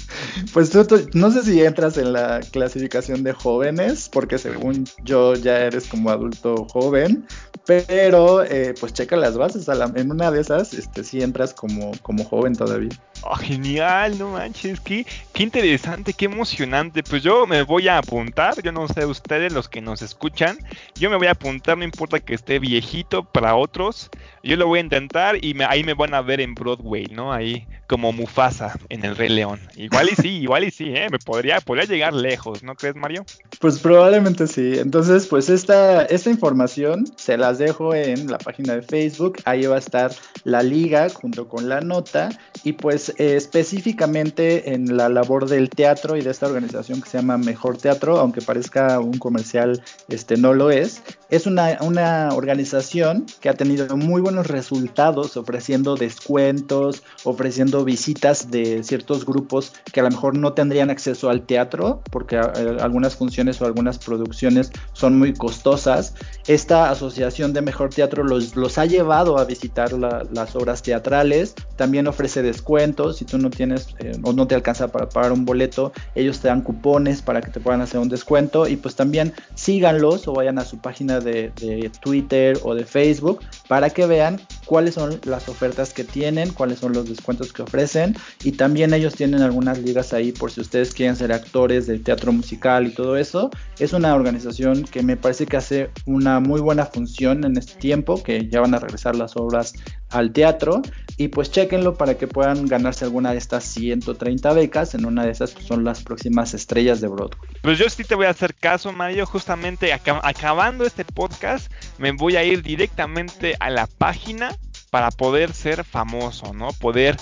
pues 0.54 0.70
tú, 0.70 0.86
no 1.12 1.30
sé 1.30 1.42
si 1.42 1.62
entras 1.62 1.98
en 1.98 2.14
la 2.14 2.40
clasificación 2.40 3.22
de 3.22 3.34
jóvenes, 3.34 4.08
porque 4.10 4.38
según 4.38 4.86
yo 5.04 5.34
ya 5.34 5.58
eres 5.58 5.88
como 5.88 6.08
adulto 6.08 6.66
joven, 6.72 7.26
pero 7.66 8.44
eh, 8.44 8.74
pues 8.80 8.94
checa 8.94 9.16
las 9.16 9.36
bases. 9.36 9.68
en 9.68 10.10
una 10.10 10.30
de 10.30 10.40
esas, 10.40 10.72
este, 10.72 11.04
sí 11.04 11.20
entras 11.20 11.52
como, 11.52 11.92
como 12.00 12.24
joven 12.24 12.54
todavía. 12.54 12.98
Oh, 13.22 13.34
genial, 13.34 14.18
no 14.18 14.30
manches, 14.30 14.80
qué, 14.80 15.06
qué 15.32 15.42
interesante, 15.42 16.12
qué 16.12 16.26
emocionante. 16.26 17.02
Pues 17.02 17.22
yo 17.22 17.46
me 17.46 17.62
voy 17.62 17.88
a 17.88 17.98
apuntar, 17.98 18.62
yo 18.62 18.72
no 18.72 18.86
sé 18.88 19.04
ustedes 19.04 19.52
los 19.52 19.68
que 19.68 19.80
nos 19.80 20.02
escuchan, 20.02 20.58
yo 20.94 21.10
me 21.10 21.16
voy 21.16 21.26
a 21.26 21.32
apuntar, 21.32 21.76
no 21.76 21.84
importa 21.84 22.20
que 22.20 22.34
esté 22.34 22.58
viejito 22.58 23.24
para 23.24 23.56
otros, 23.56 24.10
yo 24.42 24.56
lo 24.56 24.66
voy 24.66 24.78
a 24.78 24.82
intentar 24.82 25.44
y 25.44 25.56
ahí 25.68 25.82
me 25.82 25.94
van 25.94 26.14
a 26.14 26.22
ver 26.22 26.40
en 26.40 26.54
Broadway, 26.54 27.06
¿no? 27.06 27.32
Ahí 27.32 27.66
como 27.86 28.12
Mufasa 28.12 28.74
en 28.88 29.04
el 29.04 29.16
Rey 29.16 29.28
León. 29.28 29.60
Igual 29.76 30.08
y 30.10 30.14
sí, 30.14 30.28
igual 30.42 30.64
y 30.64 30.70
sí, 30.70 30.90
¿eh? 30.94 31.08
Me 31.10 31.18
podría, 31.18 31.60
podría 31.60 31.84
llegar 31.84 32.14
lejos, 32.14 32.62
¿no 32.62 32.74
crees, 32.74 32.96
Mario? 32.96 33.24
Pues 33.60 33.78
probablemente 33.78 34.46
sí. 34.46 34.78
Entonces, 34.78 35.26
pues 35.26 35.48
esta, 35.48 36.02
esta 36.04 36.30
información 36.30 37.06
se 37.16 37.36
las 37.36 37.58
dejo 37.58 37.94
en 37.94 38.30
la 38.30 38.38
página 38.38 38.74
de 38.74 38.82
Facebook. 38.82 39.38
Ahí 39.44 39.66
va 39.66 39.76
a 39.76 39.78
estar 39.78 40.12
la 40.44 40.62
liga 40.62 41.08
junto 41.10 41.48
con 41.48 41.68
la 41.68 41.80
nota. 41.80 42.28
Y 42.64 42.72
pues 42.72 43.05
eh, 43.10 43.36
específicamente 43.36 44.72
en 44.74 44.96
la 44.96 45.08
labor 45.08 45.48
del 45.48 45.70
teatro 45.70 46.16
y 46.16 46.22
de 46.22 46.30
esta 46.30 46.46
organización 46.46 47.00
que 47.00 47.08
se 47.08 47.18
llama 47.18 47.38
Mejor 47.38 47.76
Teatro, 47.76 48.18
aunque 48.18 48.40
parezca 48.40 49.00
un 49.00 49.18
comercial, 49.18 49.82
este 50.08 50.36
no 50.36 50.54
lo 50.54 50.70
es. 50.70 51.02
Es 51.28 51.46
una, 51.46 51.78
una 51.80 52.30
organización 52.34 53.26
que 53.40 53.48
ha 53.48 53.54
tenido 53.54 53.96
muy 53.96 54.20
buenos 54.20 54.46
resultados 54.46 55.36
ofreciendo 55.36 55.96
descuentos, 55.96 57.02
ofreciendo 57.24 57.84
visitas 57.84 58.50
de 58.50 58.82
ciertos 58.84 59.26
grupos 59.26 59.72
que 59.92 60.00
a 60.00 60.04
lo 60.04 60.10
mejor 60.10 60.36
no 60.36 60.52
tendrían 60.52 60.90
acceso 60.90 61.28
al 61.28 61.42
teatro 61.42 62.02
porque 62.10 62.36
eh, 62.36 62.76
algunas 62.80 63.16
funciones 63.16 63.60
o 63.60 63.66
algunas 63.66 63.98
producciones 63.98 64.70
son 64.92 65.18
muy 65.18 65.34
costosas. 65.34 66.14
Esta 66.46 66.90
asociación 66.90 67.52
de 67.52 67.62
Mejor 67.62 67.90
Teatro 67.90 68.24
los, 68.24 68.56
los 68.56 68.78
ha 68.78 68.86
llevado 68.86 69.38
a 69.38 69.44
visitar 69.44 69.92
las 69.92 70.56
obras 70.56 70.82
teatrales, 70.82 71.54
también 71.76 72.06
ofrece 72.06 72.42
descuentos 72.42 72.95
si 73.12 73.24
tú 73.24 73.38
no 73.38 73.50
tienes 73.50 73.88
eh, 73.98 74.12
o 74.22 74.32
no 74.32 74.46
te 74.46 74.54
alcanza 74.54 74.88
para 74.88 75.08
pagar 75.08 75.32
un 75.32 75.44
boleto, 75.44 75.92
ellos 76.14 76.40
te 76.40 76.48
dan 76.48 76.62
cupones 76.62 77.22
para 77.22 77.40
que 77.40 77.50
te 77.50 77.60
puedan 77.60 77.80
hacer 77.80 78.00
un 78.00 78.08
descuento 78.08 78.66
y 78.66 78.76
pues 78.76 78.94
también 78.94 79.32
síganlos 79.54 80.26
o 80.28 80.32
vayan 80.32 80.58
a 80.58 80.64
su 80.64 80.78
página 80.78 81.20
de, 81.20 81.52
de 81.60 81.90
Twitter 82.00 82.58
o 82.62 82.74
de 82.74 82.84
Facebook 82.84 83.40
para 83.68 83.90
que 83.90 84.06
vean 84.06 84.40
cuáles 84.64 84.94
son 84.94 85.20
las 85.24 85.48
ofertas 85.48 85.92
que 85.92 86.04
tienen, 86.04 86.52
cuáles 86.52 86.78
son 86.78 86.92
los 86.92 87.08
descuentos 87.08 87.52
que 87.52 87.62
ofrecen 87.62 88.16
y 88.42 88.52
también 88.52 88.92
ellos 88.94 89.14
tienen 89.14 89.42
algunas 89.42 89.78
ligas 89.78 90.12
ahí 90.12 90.32
por 90.32 90.50
si 90.50 90.60
ustedes 90.60 90.92
quieren 90.92 91.16
ser 91.16 91.32
actores 91.32 91.86
de 91.86 91.98
teatro 91.98 92.32
musical 92.32 92.86
y 92.86 92.90
todo 92.90 93.16
eso. 93.16 93.50
Es 93.78 93.92
una 93.92 94.14
organización 94.14 94.84
que 94.84 95.02
me 95.02 95.16
parece 95.16 95.46
que 95.46 95.56
hace 95.56 95.90
una 96.06 96.40
muy 96.40 96.60
buena 96.60 96.86
función 96.86 97.44
en 97.44 97.56
este 97.56 97.74
tiempo, 97.78 98.22
que 98.22 98.48
ya 98.48 98.60
van 98.60 98.74
a 98.74 98.78
regresar 98.78 99.16
las 99.16 99.36
obras 99.36 99.74
al 100.10 100.32
teatro 100.32 100.82
y 101.16 101.28
pues 101.28 101.50
chequenlo 101.50 101.96
para 101.96 102.16
que 102.18 102.26
puedan 102.26 102.66
ganarse 102.66 103.04
alguna 103.04 103.32
de 103.32 103.38
estas 103.38 103.64
130 103.64 104.52
becas, 104.52 104.94
en 104.94 105.06
una 105.06 105.24
de 105.24 105.30
esas 105.30 105.52
pues, 105.52 105.66
son 105.66 105.84
las 105.84 106.02
próximas 106.02 106.52
estrellas 106.54 107.00
de 107.00 107.08
Broadway. 107.08 107.50
Pues 107.62 107.78
yo 107.78 107.88
sí 107.88 108.04
te 108.04 108.14
voy 108.14 108.26
a 108.26 108.30
hacer 108.30 108.54
caso, 108.54 108.92
Mario, 108.92 109.24
justamente 109.26 109.92
acabando 109.92 110.84
este 110.84 111.04
podcast 111.04 111.72
me 111.98 112.12
voy 112.12 112.36
a 112.36 112.44
ir 112.44 112.62
directamente 112.62 113.56
a 113.60 113.70
la 113.70 113.86
página 113.86 114.54
para 114.90 115.10
poder 115.10 115.52
ser 115.52 115.84
famoso, 115.84 116.52
¿no? 116.52 116.68
Poder 116.72 117.16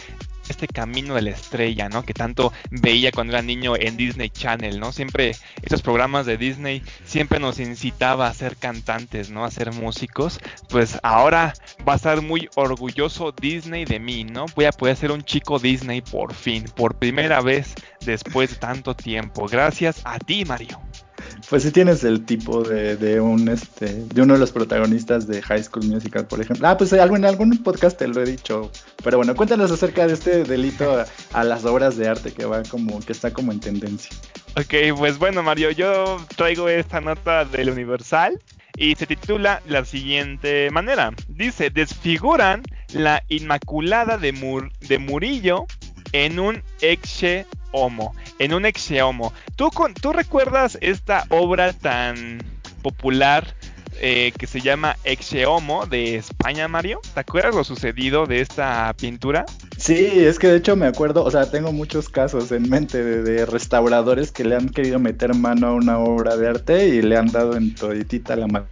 este 0.48 0.66
camino 0.66 1.14
de 1.14 1.22
la 1.22 1.30
estrella, 1.30 1.88
¿no? 1.88 2.04
Que 2.04 2.14
tanto 2.14 2.52
veía 2.70 3.12
cuando 3.12 3.32
era 3.32 3.42
niño 3.42 3.74
en 3.76 3.96
Disney 3.96 4.30
Channel, 4.30 4.78
¿no? 4.80 4.92
Siempre 4.92 5.32
estos 5.62 5.82
programas 5.82 6.26
de 6.26 6.36
Disney 6.36 6.82
siempre 7.04 7.40
nos 7.40 7.58
incitaba 7.60 8.26
a 8.26 8.34
ser 8.34 8.56
cantantes, 8.56 9.30
¿no? 9.30 9.44
A 9.44 9.50
ser 9.50 9.72
músicos. 9.72 10.40
Pues 10.68 10.98
ahora 11.02 11.54
va 11.86 11.94
a 11.94 11.96
estar 11.96 12.22
muy 12.22 12.48
orgulloso 12.54 13.32
Disney 13.32 13.84
de 13.84 14.00
mí, 14.00 14.24
¿no? 14.24 14.46
Voy 14.54 14.66
a 14.66 14.72
poder 14.72 14.96
ser 14.96 15.12
un 15.12 15.22
chico 15.22 15.58
Disney 15.58 16.00
por 16.00 16.34
fin, 16.34 16.64
por 16.76 16.96
primera 16.96 17.40
vez 17.40 17.74
después 18.04 18.50
de 18.50 18.56
tanto 18.56 18.94
tiempo. 18.94 19.46
Gracias 19.46 20.00
a 20.04 20.18
ti, 20.18 20.44
Mario. 20.44 20.80
Pues 21.50 21.62
si 21.62 21.70
tienes 21.70 22.04
el 22.04 22.24
tipo 22.24 22.62
de, 22.62 23.20
un 23.20 23.48
este 23.48 23.86
de 23.86 24.22
uno 24.22 24.34
de 24.34 24.40
los 24.40 24.50
protagonistas 24.50 25.26
de 25.26 25.42
High 25.42 25.62
School 25.62 25.86
Musical, 25.86 26.26
por 26.26 26.40
ejemplo. 26.40 26.66
Ah, 26.66 26.76
pues 26.76 26.92
en 26.92 27.00
algún 27.24 27.58
podcast 27.62 27.98
te 27.98 28.08
lo 28.08 28.22
he 28.22 28.24
dicho. 28.24 28.70
Pero 29.02 29.18
bueno, 29.18 29.34
cuéntanos 29.34 29.70
acerca 29.70 30.06
de 30.06 30.14
este 30.14 30.44
delito 30.44 31.04
a, 31.32 31.44
las 31.44 31.64
obras 31.64 31.96
de 31.96 32.08
arte 32.08 32.32
que 32.32 32.46
va 32.46 32.62
como, 32.62 32.98
que 33.00 33.12
está 33.12 33.32
como 33.32 33.52
en 33.52 33.60
tendencia. 33.60 34.10
Ok, 34.56 34.96
pues 34.96 35.18
bueno, 35.18 35.42
Mario, 35.42 35.70
yo 35.70 36.16
traigo 36.36 36.68
esta 36.68 37.00
nota 37.00 37.44
del 37.44 37.70
Universal 37.70 38.40
y 38.76 38.94
se 38.94 39.06
titula 39.06 39.60
la 39.66 39.84
siguiente 39.84 40.70
manera. 40.70 41.12
Dice, 41.28 41.70
desfiguran 41.70 42.62
la 42.92 43.22
Inmaculada 43.28 44.16
de, 44.16 44.32
de 44.80 44.98
Murillo 44.98 45.66
en 46.12 46.38
un 46.38 46.62
exe 46.80 47.46
homo, 47.74 48.14
en 48.38 48.54
un 48.54 48.64
exe 48.64 49.02
homo. 49.02 49.32
¿Tú, 49.56 49.70
¿Tú 50.00 50.12
recuerdas 50.12 50.78
esta 50.80 51.26
obra 51.28 51.72
tan 51.72 52.38
popular 52.82 53.54
eh, 54.00 54.32
que 54.38 54.46
se 54.46 54.60
llama 54.60 54.96
Exe 55.04 55.46
Homo 55.46 55.86
de 55.86 56.16
España, 56.16 56.68
Mario? 56.68 57.00
¿Te 57.14 57.20
acuerdas 57.20 57.54
lo 57.54 57.64
sucedido 57.64 58.26
de 58.26 58.40
esta 58.40 58.92
pintura? 58.98 59.44
Sí, 59.76 60.24
es 60.24 60.38
que 60.38 60.48
de 60.48 60.56
hecho 60.56 60.76
me 60.76 60.86
acuerdo, 60.86 61.24
o 61.24 61.30
sea, 61.30 61.50
tengo 61.50 61.72
muchos 61.72 62.08
casos 62.08 62.50
en 62.52 62.68
mente 62.68 63.02
de, 63.02 63.46
restauradores 63.46 64.30
que 64.32 64.44
le 64.44 64.56
han 64.56 64.68
querido 64.68 64.98
meter 64.98 65.34
mano 65.34 65.68
a 65.68 65.74
una 65.74 65.98
obra 65.98 66.36
de 66.36 66.48
arte 66.48 66.88
y 66.88 67.02
le 67.02 67.16
han 67.16 67.30
dado 67.30 67.56
en 67.56 67.74
toditita 67.74 68.36
la 68.36 68.46
mano. 68.46 68.66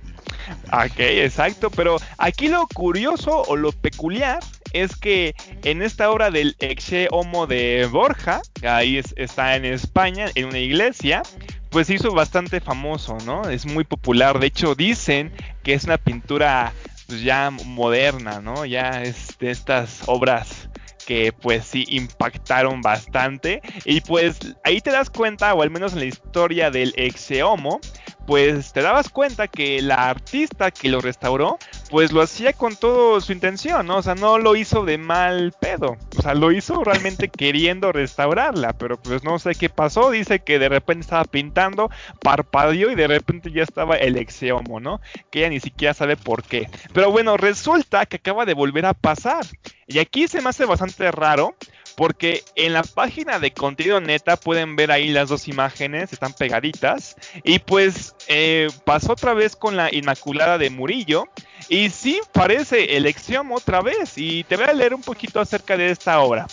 Ok, 0.72 0.98
exacto, 0.98 1.70
pero 1.70 1.98
aquí 2.18 2.48
lo 2.48 2.66
curioso 2.66 3.42
o 3.42 3.56
lo 3.56 3.72
peculiar 3.72 4.40
es 4.72 4.96
que 4.96 5.34
en 5.64 5.82
esta 5.82 6.10
obra 6.10 6.30
del 6.30 6.56
Exe 6.58 7.08
Homo 7.10 7.46
de 7.46 7.88
Borja, 7.90 8.42
ahí 8.62 9.00
está 9.16 9.56
en 9.56 9.64
España, 9.64 10.26
en 10.34 10.46
una 10.46 10.58
iglesia, 10.58 11.22
pues 11.70 11.86
se 11.86 11.94
hizo 11.94 12.12
bastante 12.12 12.60
famoso, 12.60 13.16
¿no? 13.24 13.48
Es 13.48 13.66
muy 13.66 13.84
popular, 13.84 14.38
de 14.38 14.46
hecho 14.48 14.74
dicen 14.74 15.32
que 15.62 15.74
es 15.74 15.84
una 15.84 15.98
pintura 15.98 16.72
pues, 17.06 17.22
ya 17.22 17.50
moderna, 17.50 18.40
¿no? 18.40 18.64
Ya 18.64 19.02
es 19.02 19.38
de 19.38 19.50
estas 19.50 20.02
obras 20.06 20.68
que 21.06 21.32
pues 21.32 21.64
sí 21.64 21.84
impactaron 21.88 22.80
bastante 22.80 23.60
y 23.84 24.00
pues 24.02 24.38
ahí 24.62 24.80
te 24.80 24.92
das 24.92 25.10
cuenta 25.10 25.52
o 25.52 25.62
al 25.62 25.70
menos 25.70 25.94
en 25.94 25.98
la 25.98 26.04
historia 26.04 26.70
del 26.70 26.94
Exeomo 26.96 27.80
pues 28.26 28.72
te 28.72 28.82
dabas 28.82 29.08
cuenta 29.08 29.48
que 29.48 29.82
la 29.82 30.08
artista 30.08 30.70
que 30.70 30.88
lo 30.88 31.00
restauró, 31.00 31.58
pues 31.92 32.10
lo 32.10 32.22
hacía 32.22 32.54
con 32.54 32.74
toda 32.74 33.20
su 33.20 33.34
intención, 33.34 33.86
¿no? 33.86 33.98
O 33.98 34.02
sea, 34.02 34.14
no 34.14 34.38
lo 34.38 34.56
hizo 34.56 34.86
de 34.86 34.96
mal 34.96 35.52
pedo. 35.60 35.98
O 36.16 36.22
sea, 36.22 36.32
lo 36.32 36.50
hizo 36.50 36.82
realmente 36.82 37.28
queriendo 37.36 37.92
restaurarla, 37.92 38.72
pero 38.72 38.96
pues 38.96 39.22
no 39.24 39.38
sé 39.38 39.54
qué 39.54 39.68
pasó. 39.68 40.10
Dice 40.10 40.38
que 40.38 40.58
de 40.58 40.70
repente 40.70 41.02
estaba 41.02 41.24
pintando, 41.24 41.90
parpadeó 42.22 42.90
y 42.90 42.94
de 42.94 43.08
repente 43.08 43.52
ya 43.52 43.62
estaba 43.62 43.96
el 43.96 44.16
exeomo, 44.16 44.80
¿no? 44.80 45.02
Que 45.30 45.40
ella 45.40 45.50
ni 45.50 45.60
siquiera 45.60 45.92
sabe 45.92 46.16
por 46.16 46.42
qué. 46.44 46.66
Pero 46.94 47.10
bueno, 47.10 47.36
resulta 47.36 48.06
que 48.06 48.16
acaba 48.16 48.46
de 48.46 48.54
volver 48.54 48.86
a 48.86 48.94
pasar. 48.94 49.44
Y 49.86 49.98
aquí 49.98 50.28
se 50.28 50.40
me 50.40 50.48
hace 50.48 50.64
bastante 50.64 51.10
raro 51.10 51.54
porque 51.96 52.44
en 52.54 52.72
la 52.72 52.82
página 52.82 53.38
de 53.38 53.52
contenido 53.52 54.00
neta 54.00 54.36
pueden 54.36 54.76
ver 54.76 54.90
ahí 54.90 55.08
las 55.08 55.28
dos 55.28 55.48
imágenes, 55.48 56.12
están 56.12 56.32
pegaditas. 56.32 57.16
Y 57.44 57.58
pues 57.58 58.14
eh, 58.28 58.68
pasó 58.84 59.12
otra 59.12 59.34
vez 59.34 59.56
con 59.56 59.76
la 59.76 59.92
Inmaculada 59.92 60.58
de 60.58 60.70
Murillo. 60.70 61.24
Y 61.68 61.90
sí, 61.90 62.20
parece 62.32 62.96
el 62.96 63.06
otra 63.50 63.80
vez. 63.82 64.14
Y 64.16 64.44
te 64.44 64.56
voy 64.56 64.66
a 64.66 64.72
leer 64.72 64.94
un 64.94 65.02
poquito 65.02 65.40
acerca 65.40 65.76
de 65.76 65.90
esta 65.90 66.20
obra. 66.20 66.46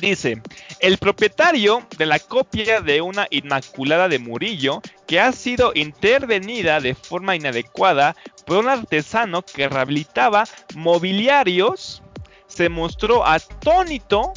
Dice, 0.00 0.42
el 0.80 0.98
propietario 0.98 1.86
de 1.96 2.06
la 2.06 2.18
copia 2.18 2.80
de 2.80 3.00
una 3.00 3.26
Inmaculada 3.30 4.08
de 4.08 4.18
Murillo 4.18 4.82
que 5.06 5.20
ha 5.20 5.32
sido 5.32 5.72
intervenida 5.74 6.80
de 6.80 6.94
forma 6.94 7.36
inadecuada 7.36 8.16
por 8.46 8.58
un 8.58 8.68
artesano 8.68 9.42
que 9.42 9.68
rehabilitaba 9.68 10.44
mobiliarios 10.74 12.02
se 12.46 12.68
mostró 12.68 13.26
atónito 13.26 14.32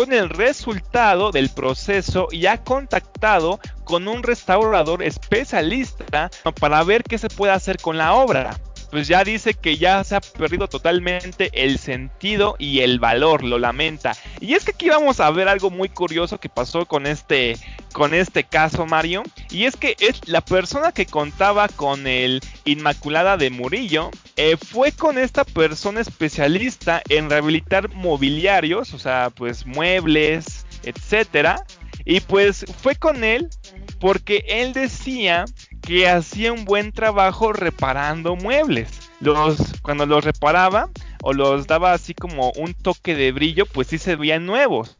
con 0.00 0.14
el 0.14 0.30
resultado 0.30 1.30
del 1.30 1.50
proceso 1.50 2.28
y 2.30 2.46
ha 2.46 2.64
contactado 2.64 3.60
con 3.84 4.08
un 4.08 4.22
restaurador 4.22 5.02
especialista 5.02 6.30
para 6.58 6.82
ver 6.84 7.02
qué 7.02 7.18
se 7.18 7.28
puede 7.28 7.52
hacer 7.52 7.76
con 7.76 7.98
la 7.98 8.14
obra 8.14 8.58
pues 8.90 9.08
ya 9.08 9.24
dice 9.24 9.54
que 9.54 9.76
ya 9.76 10.02
se 10.04 10.16
ha 10.16 10.20
perdido 10.20 10.68
totalmente 10.68 11.50
el 11.52 11.78
sentido 11.78 12.56
y 12.58 12.80
el 12.80 12.98
valor, 12.98 13.44
lo 13.44 13.58
lamenta. 13.58 14.12
Y 14.40 14.54
es 14.54 14.64
que 14.64 14.72
aquí 14.72 14.88
vamos 14.88 15.20
a 15.20 15.30
ver 15.30 15.48
algo 15.48 15.70
muy 15.70 15.88
curioso 15.88 16.38
que 16.38 16.48
pasó 16.48 16.86
con 16.86 17.06
este 17.06 17.56
con 17.92 18.14
este 18.14 18.44
caso 18.44 18.86
Mario, 18.86 19.24
y 19.50 19.64
es 19.64 19.76
que 19.76 19.96
es 19.98 20.28
la 20.28 20.40
persona 20.40 20.92
que 20.92 21.06
contaba 21.06 21.66
con 21.68 22.06
el 22.06 22.40
Inmaculada 22.64 23.36
de 23.36 23.50
Murillo 23.50 24.10
eh, 24.36 24.56
fue 24.56 24.92
con 24.92 25.18
esta 25.18 25.44
persona 25.44 26.00
especialista 26.00 27.02
en 27.08 27.28
rehabilitar 27.28 27.92
mobiliarios, 27.92 28.94
o 28.94 28.98
sea, 28.98 29.30
pues 29.30 29.66
muebles, 29.66 30.66
etcétera, 30.84 31.64
y 32.04 32.20
pues 32.20 32.64
fue 32.80 32.94
con 32.94 33.24
él 33.24 33.50
porque 33.98 34.44
él 34.48 34.72
decía 34.72 35.44
que 35.90 36.08
hacía 36.08 36.52
un 36.52 36.64
buen 36.64 36.92
trabajo 36.92 37.52
reparando 37.52 38.36
muebles. 38.36 39.10
Los, 39.18 39.58
cuando 39.82 40.06
los 40.06 40.24
reparaba 40.24 40.88
o 41.20 41.32
los 41.32 41.66
daba 41.66 41.92
así 41.92 42.14
como 42.14 42.52
un 42.52 42.74
toque 42.74 43.16
de 43.16 43.32
brillo, 43.32 43.66
pues 43.66 43.88
sí 43.88 43.98
se 43.98 44.14
veían 44.14 44.46
nuevos, 44.46 44.96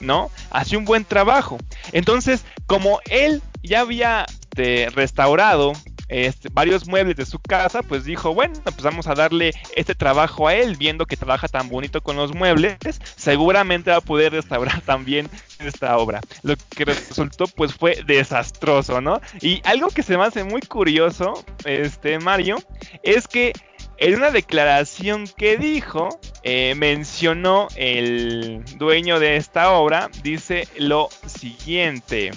¿no? 0.00 0.30
Hacía 0.50 0.76
un 0.76 0.84
buen 0.84 1.06
trabajo. 1.06 1.56
Entonces, 1.92 2.44
como 2.66 3.00
él 3.08 3.40
ya 3.62 3.80
había 3.80 4.26
este, 4.28 4.90
restaurado 4.90 5.72
este, 6.08 6.48
varios 6.52 6.86
muebles 6.86 7.16
de 7.16 7.26
su 7.26 7.38
casa, 7.38 7.82
pues 7.82 8.04
dijo, 8.04 8.34
bueno, 8.34 8.54
pues 8.64 8.82
vamos 8.82 9.06
a 9.06 9.14
darle 9.14 9.52
este 9.76 9.94
trabajo 9.94 10.48
a 10.48 10.54
él, 10.54 10.76
viendo 10.76 11.06
que 11.06 11.16
trabaja 11.16 11.48
tan 11.48 11.68
bonito 11.68 12.02
con 12.02 12.16
los 12.16 12.34
muebles, 12.34 12.76
seguramente 13.16 13.90
va 13.90 13.98
a 13.98 14.00
poder 14.00 14.32
restaurar 14.32 14.80
también 14.86 15.28
esta 15.58 15.96
obra. 15.98 16.20
Lo 16.42 16.54
que 16.76 16.84
resultó 16.84 17.46
pues 17.46 17.74
fue 17.74 18.02
desastroso, 18.06 19.00
¿no? 19.00 19.20
Y 19.40 19.60
algo 19.64 19.88
que 19.88 20.02
se 20.02 20.16
me 20.16 20.24
hace 20.24 20.44
muy 20.44 20.60
curioso, 20.60 21.44
este 21.64 22.18
Mario, 22.18 22.58
es 23.02 23.28
que 23.28 23.52
en 23.96 24.16
una 24.16 24.30
declaración 24.30 25.26
que 25.36 25.56
dijo, 25.56 26.18
eh, 26.42 26.74
mencionó 26.76 27.68
el 27.76 28.62
dueño 28.76 29.20
de 29.20 29.36
esta 29.36 29.70
obra, 29.72 30.10
dice 30.22 30.68
lo 30.76 31.08
siguiente. 31.26 32.32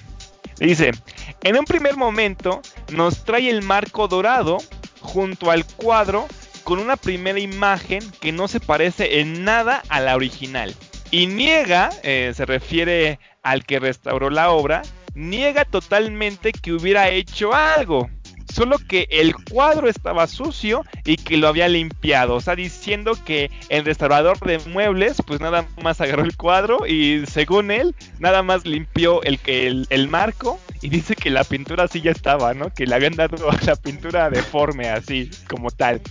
Dice, 0.60 0.92
en 1.44 1.58
un 1.58 1.66
primer 1.66 1.98
momento 1.98 2.62
nos 2.92 3.24
trae 3.24 3.50
el 3.50 3.62
marco 3.62 4.08
dorado 4.08 4.58
junto 5.02 5.52
al 5.52 5.66
cuadro 5.66 6.28
con 6.64 6.80
una 6.80 6.98
primera 6.98 7.40
imagen 7.40 8.02
que 8.20 8.32
no 8.32 8.48
se 8.48 8.60
parece 8.60 9.20
en 9.20 9.44
nada 9.44 9.84
a 9.90 10.00
la 10.02 10.16
original. 10.16 10.76
Y 11.12 11.28
niega, 11.28 11.90
eh, 12.04 12.34
se 12.36 12.46
refiere 12.46 13.20
al 13.42 13.66
que 13.66 13.80
restauró 13.80 14.30
la 14.30 14.52
obra, 14.52 14.82
niega 15.16 15.64
totalmente 15.64 16.52
que 16.52 16.74
hubiera 16.74 17.10
hecho 17.10 17.54
algo 17.54 18.10
solo 18.54 18.78
que 18.78 19.08
el 19.12 19.36
cuadro 19.36 19.88
estaba 19.88 20.26
sucio 20.28 20.84
y 21.08 21.16
que 21.16 21.38
lo 21.38 21.48
había 21.48 21.68
limpiado. 21.68 22.36
O 22.36 22.42
sea, 22.42 22.56
diciendo 22.56 23.14
que 23.26 23.50
el 23.70 23.86
restaurador 23.86 24.40
de 24.42 24.60
muebles, 24.60 25.18
pues 25.26 25.40
nada 25.40 25.66
más 25.82 26.02
agarró 26.02 26.24
el 26.24 26.36
cuadro 26.36 26.86
y 26.86 27.26
según 27.26 27.72
él, 27.72 27.96
nada 28.20 28.44
más 28.44 28.66
limpió 28.66 29.24
el, 29.24 29.40
el, 29.48 29.88
el 29.90 30.08
marco 30.10 30.60
y 30.82 30.90
dice 30.90 31.16
que 31.16 31.30
la 31.30 31.44
pintura 31.44 31.86
así 31.86 32.02
ya 32.02 32.12
estaba, 32.12 32.54
¿no? 32.54 32.74
Que 32.74 32.86
le 32.86 32.96
habían 32.96 33.16
dado 33.16 33.38
la 33.66 33.76
pintura 33.76 34.30
deforme, 34.30 34.90
así 34.90 35.30
como 35.48 35.72
tal. 35.72 36.02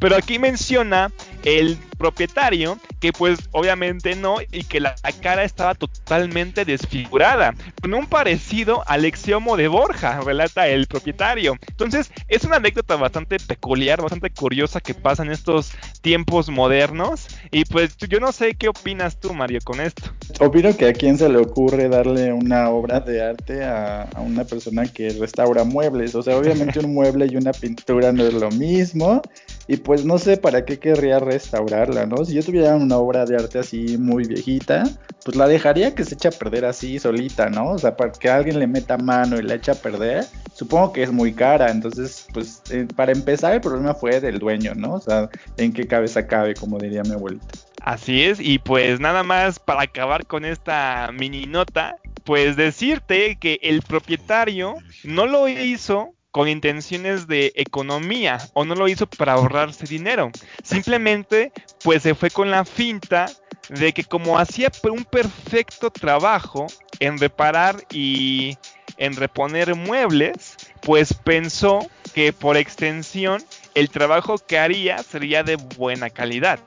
Pero 0.00 0.16
aquí 0.16 0.38
menciona 0.38 1.10
el 1.44 1.78
propietario 1.96 2.78
que 2.98 3.12
pues 3.12 3.38
obviamente 3.52 4.16
no 4.16 4.38
y 4.40 4.64
que 4.64 4.80
la 4.80 4.94
cara 5.22 5.44
estaba 5.44 5.74
totalmente 5.74 6.64
desfigurada, 6.64 7.54
con 7.80 7.94
un 7.94 8.06
parecido 8.06 8.82
al 8.86 9.04
exiomo 9.04 9.56
de 9.56 9.68
Borja, 9.68 10.20
relata 10.20 10.68
el 10.68 10.86
propietario. 10.86 11.56
Entonces 11.68 12.10
es 12.28 12.44
una 12.44 12.56
anécdota 12.56 12.96
bastante 12.96 13.38
peculiar, 13.38 14.00
bastante 14.00 14.30
curiosa 14.40 14.80
que 14.80 14.94
pasa 14.94 15.22
en 15.22 15.30
estos 15.30 15.72
tiempos 16.00 16.48
modernos. 16.48 17.26
Y 17.50 17.66
pues 17.66 17.94
yo 17.98 18.20
no 18.20 18.32
sé 18.32 18.54
qué 18.54 18.68
opinas 18.68 19.20
tú 19.20 19.34
Mario 19.34 19.60
con 19.62 19.80
esto. 19.80 20.02
Opino 20.40 20.74
que 20.74 20.88
a 20.88 20.94
quién 20.94 21.18
se 21.18 21.28
le 21.28 21.36
ocurre 21.36 21.90
darle 21.90 22.32
una 22.32 22.70
obra 22.70 23.00
de 23.00 23.22
arte 23.22 23.62
a, 23.62 24.04
a 24.04 24.20
una 24.22 24.44
persona 24.44 24.86
que 24.86 25.10
restaura 25.10 25.64
muebles, 25.64 26.14
o 26.14 26.22
sea, 26.22 26.38
obviamente 26.38 26.78
un 26.78 26.94
mueble 26.94 27.26
y 27.30 27.36
una 27.36 27.52
pintura 27.52 28.12
no 28.12 28.24
es 28.24 28.32
lo 28.32 28.50
mismo 28.50 29.20
y 29.66 29.76
pues 29.76 30.04
no 30.04 30.18
sé 30.18 30.36
para 30.36 30.64
qué 30.64 30.78
querría 30.78 31.18
restaurarla, 31.18 32.06
¿no? 32.06 32.24
Si 32.24 32.34
yo 32.34 32.42
tuviera 32.42 32.74
una 32.76 32.96
obra 32.96 33.24
de 33.24 33.36
arte 33.36 33.58
así 33.58 33.96
muy 33.98 34.24
viejita, 34.24 34.84
pues 35.24 35.36
la 35.36 35.46
dejaría 35.46 35.94
que 35.94 36.04
se 36.04 36.14
eche 36.14 36.28
a 36.28 36.32
perder 36.32 36.64
así 36.64 36.98
solita, 36.98 37.48
¿no? 37.48 37.72
O 37.72 37.78
sea, 37.78 37.96
para 37.96 38.12
que 38.12 38.28
alguien 38.28 38.58
le 38.58 38.66
meta 38.66 38.98
mano 38.98 39.38
y 39.38 39.42
la 39.42 39.54
eche 39.54 39.70
a 39.70 39.74
perder, 39.74 40.24
supongo 40.54 40.92
que 40.92 41.02
es 41.02 41.12
muy 41.12 41.32
cara. 41.32 41.70
Entonces, 41.70 42.26
pues 42.32 42.62
eh, 42.70 42.86
para 42.96 43.12
empezar 43.12 43.54
el 43.54 43.60
problema 43.60 43.94
fue 43.94 44.20
del 44.20 44.38
dueño, 44.38 44.74
¿no? 44.74 44.94
O 44.94 45.00
sea, 45.00 45.28
en 45.56 45.72
qué 45.72 45.86
cabeza 45.86 46.26
cabe, 46.26 46.54
como 46.54 46.78
diría 46.78 47.02
mi 47.02 47.12
abuelita. 47.12 47.46
Así 47.82 48.24
es, 48.24 48.40
y 48.40 48.58
pues 48.58 49.00
nada 49.00 49.22
más 49.22 49.58
para 49.58 49.82
acabar 49.82 50.26
con 50.26 50.44
esta 50.44 51.10
mini 51.12 51.46
nota, 51.46 51.96
pues 52.24 52.56
decirte 52.56 53.36
que 53.36 53.58
el 53.62 53.82
propietario 53.82 54.74
no 55.04 55.26
lo 55.26 55.48
hizo 55.48 56.14
con 56.30 56.48
intenciones 56.48 57.26
de 57.26 57.52
economía 57.56 58.38
o 58.54 58.64
no 58.64 58.74
lo 58.74 58.88
hizo 58.88 59.06
para 59.06 59.34
ahorrarse 59.34 59.86
dinero. 59.86 60.30
Simplemente 60.62 61.52
pues 61.82 62.02
se 62.02 62.14
fue 62.14 62.30
con 62.30 62.50
la 62.50 62.64
finta 62.64 63.26
de 63.68 63.92
que 63.92 64.04
como 64.04 64.38
hacía 64.38 64.70
un 64.90 65.04
perfecto 65.04 65.90
trabajo 65.90 66.66
en 66.98 67.18
reparar 67.18 67.84
y 67.90 68.56
en 68.96 69.16
reponer 69.16 69.74
muebles, 69.74 70.56
pues 70.82 71.14
pensó 71.14 71.88
que 72.14 72.32
por 72.32 72.56
extensión 72.56 73.42
el 73.74 73.88
trabajo 73.88 74.36
que 74.38 74.58
haría 74.58 75.02
sería 75.02 75.42
de 75.42 75.56
buena 75.56 76.10
calidad, 76.10 76.60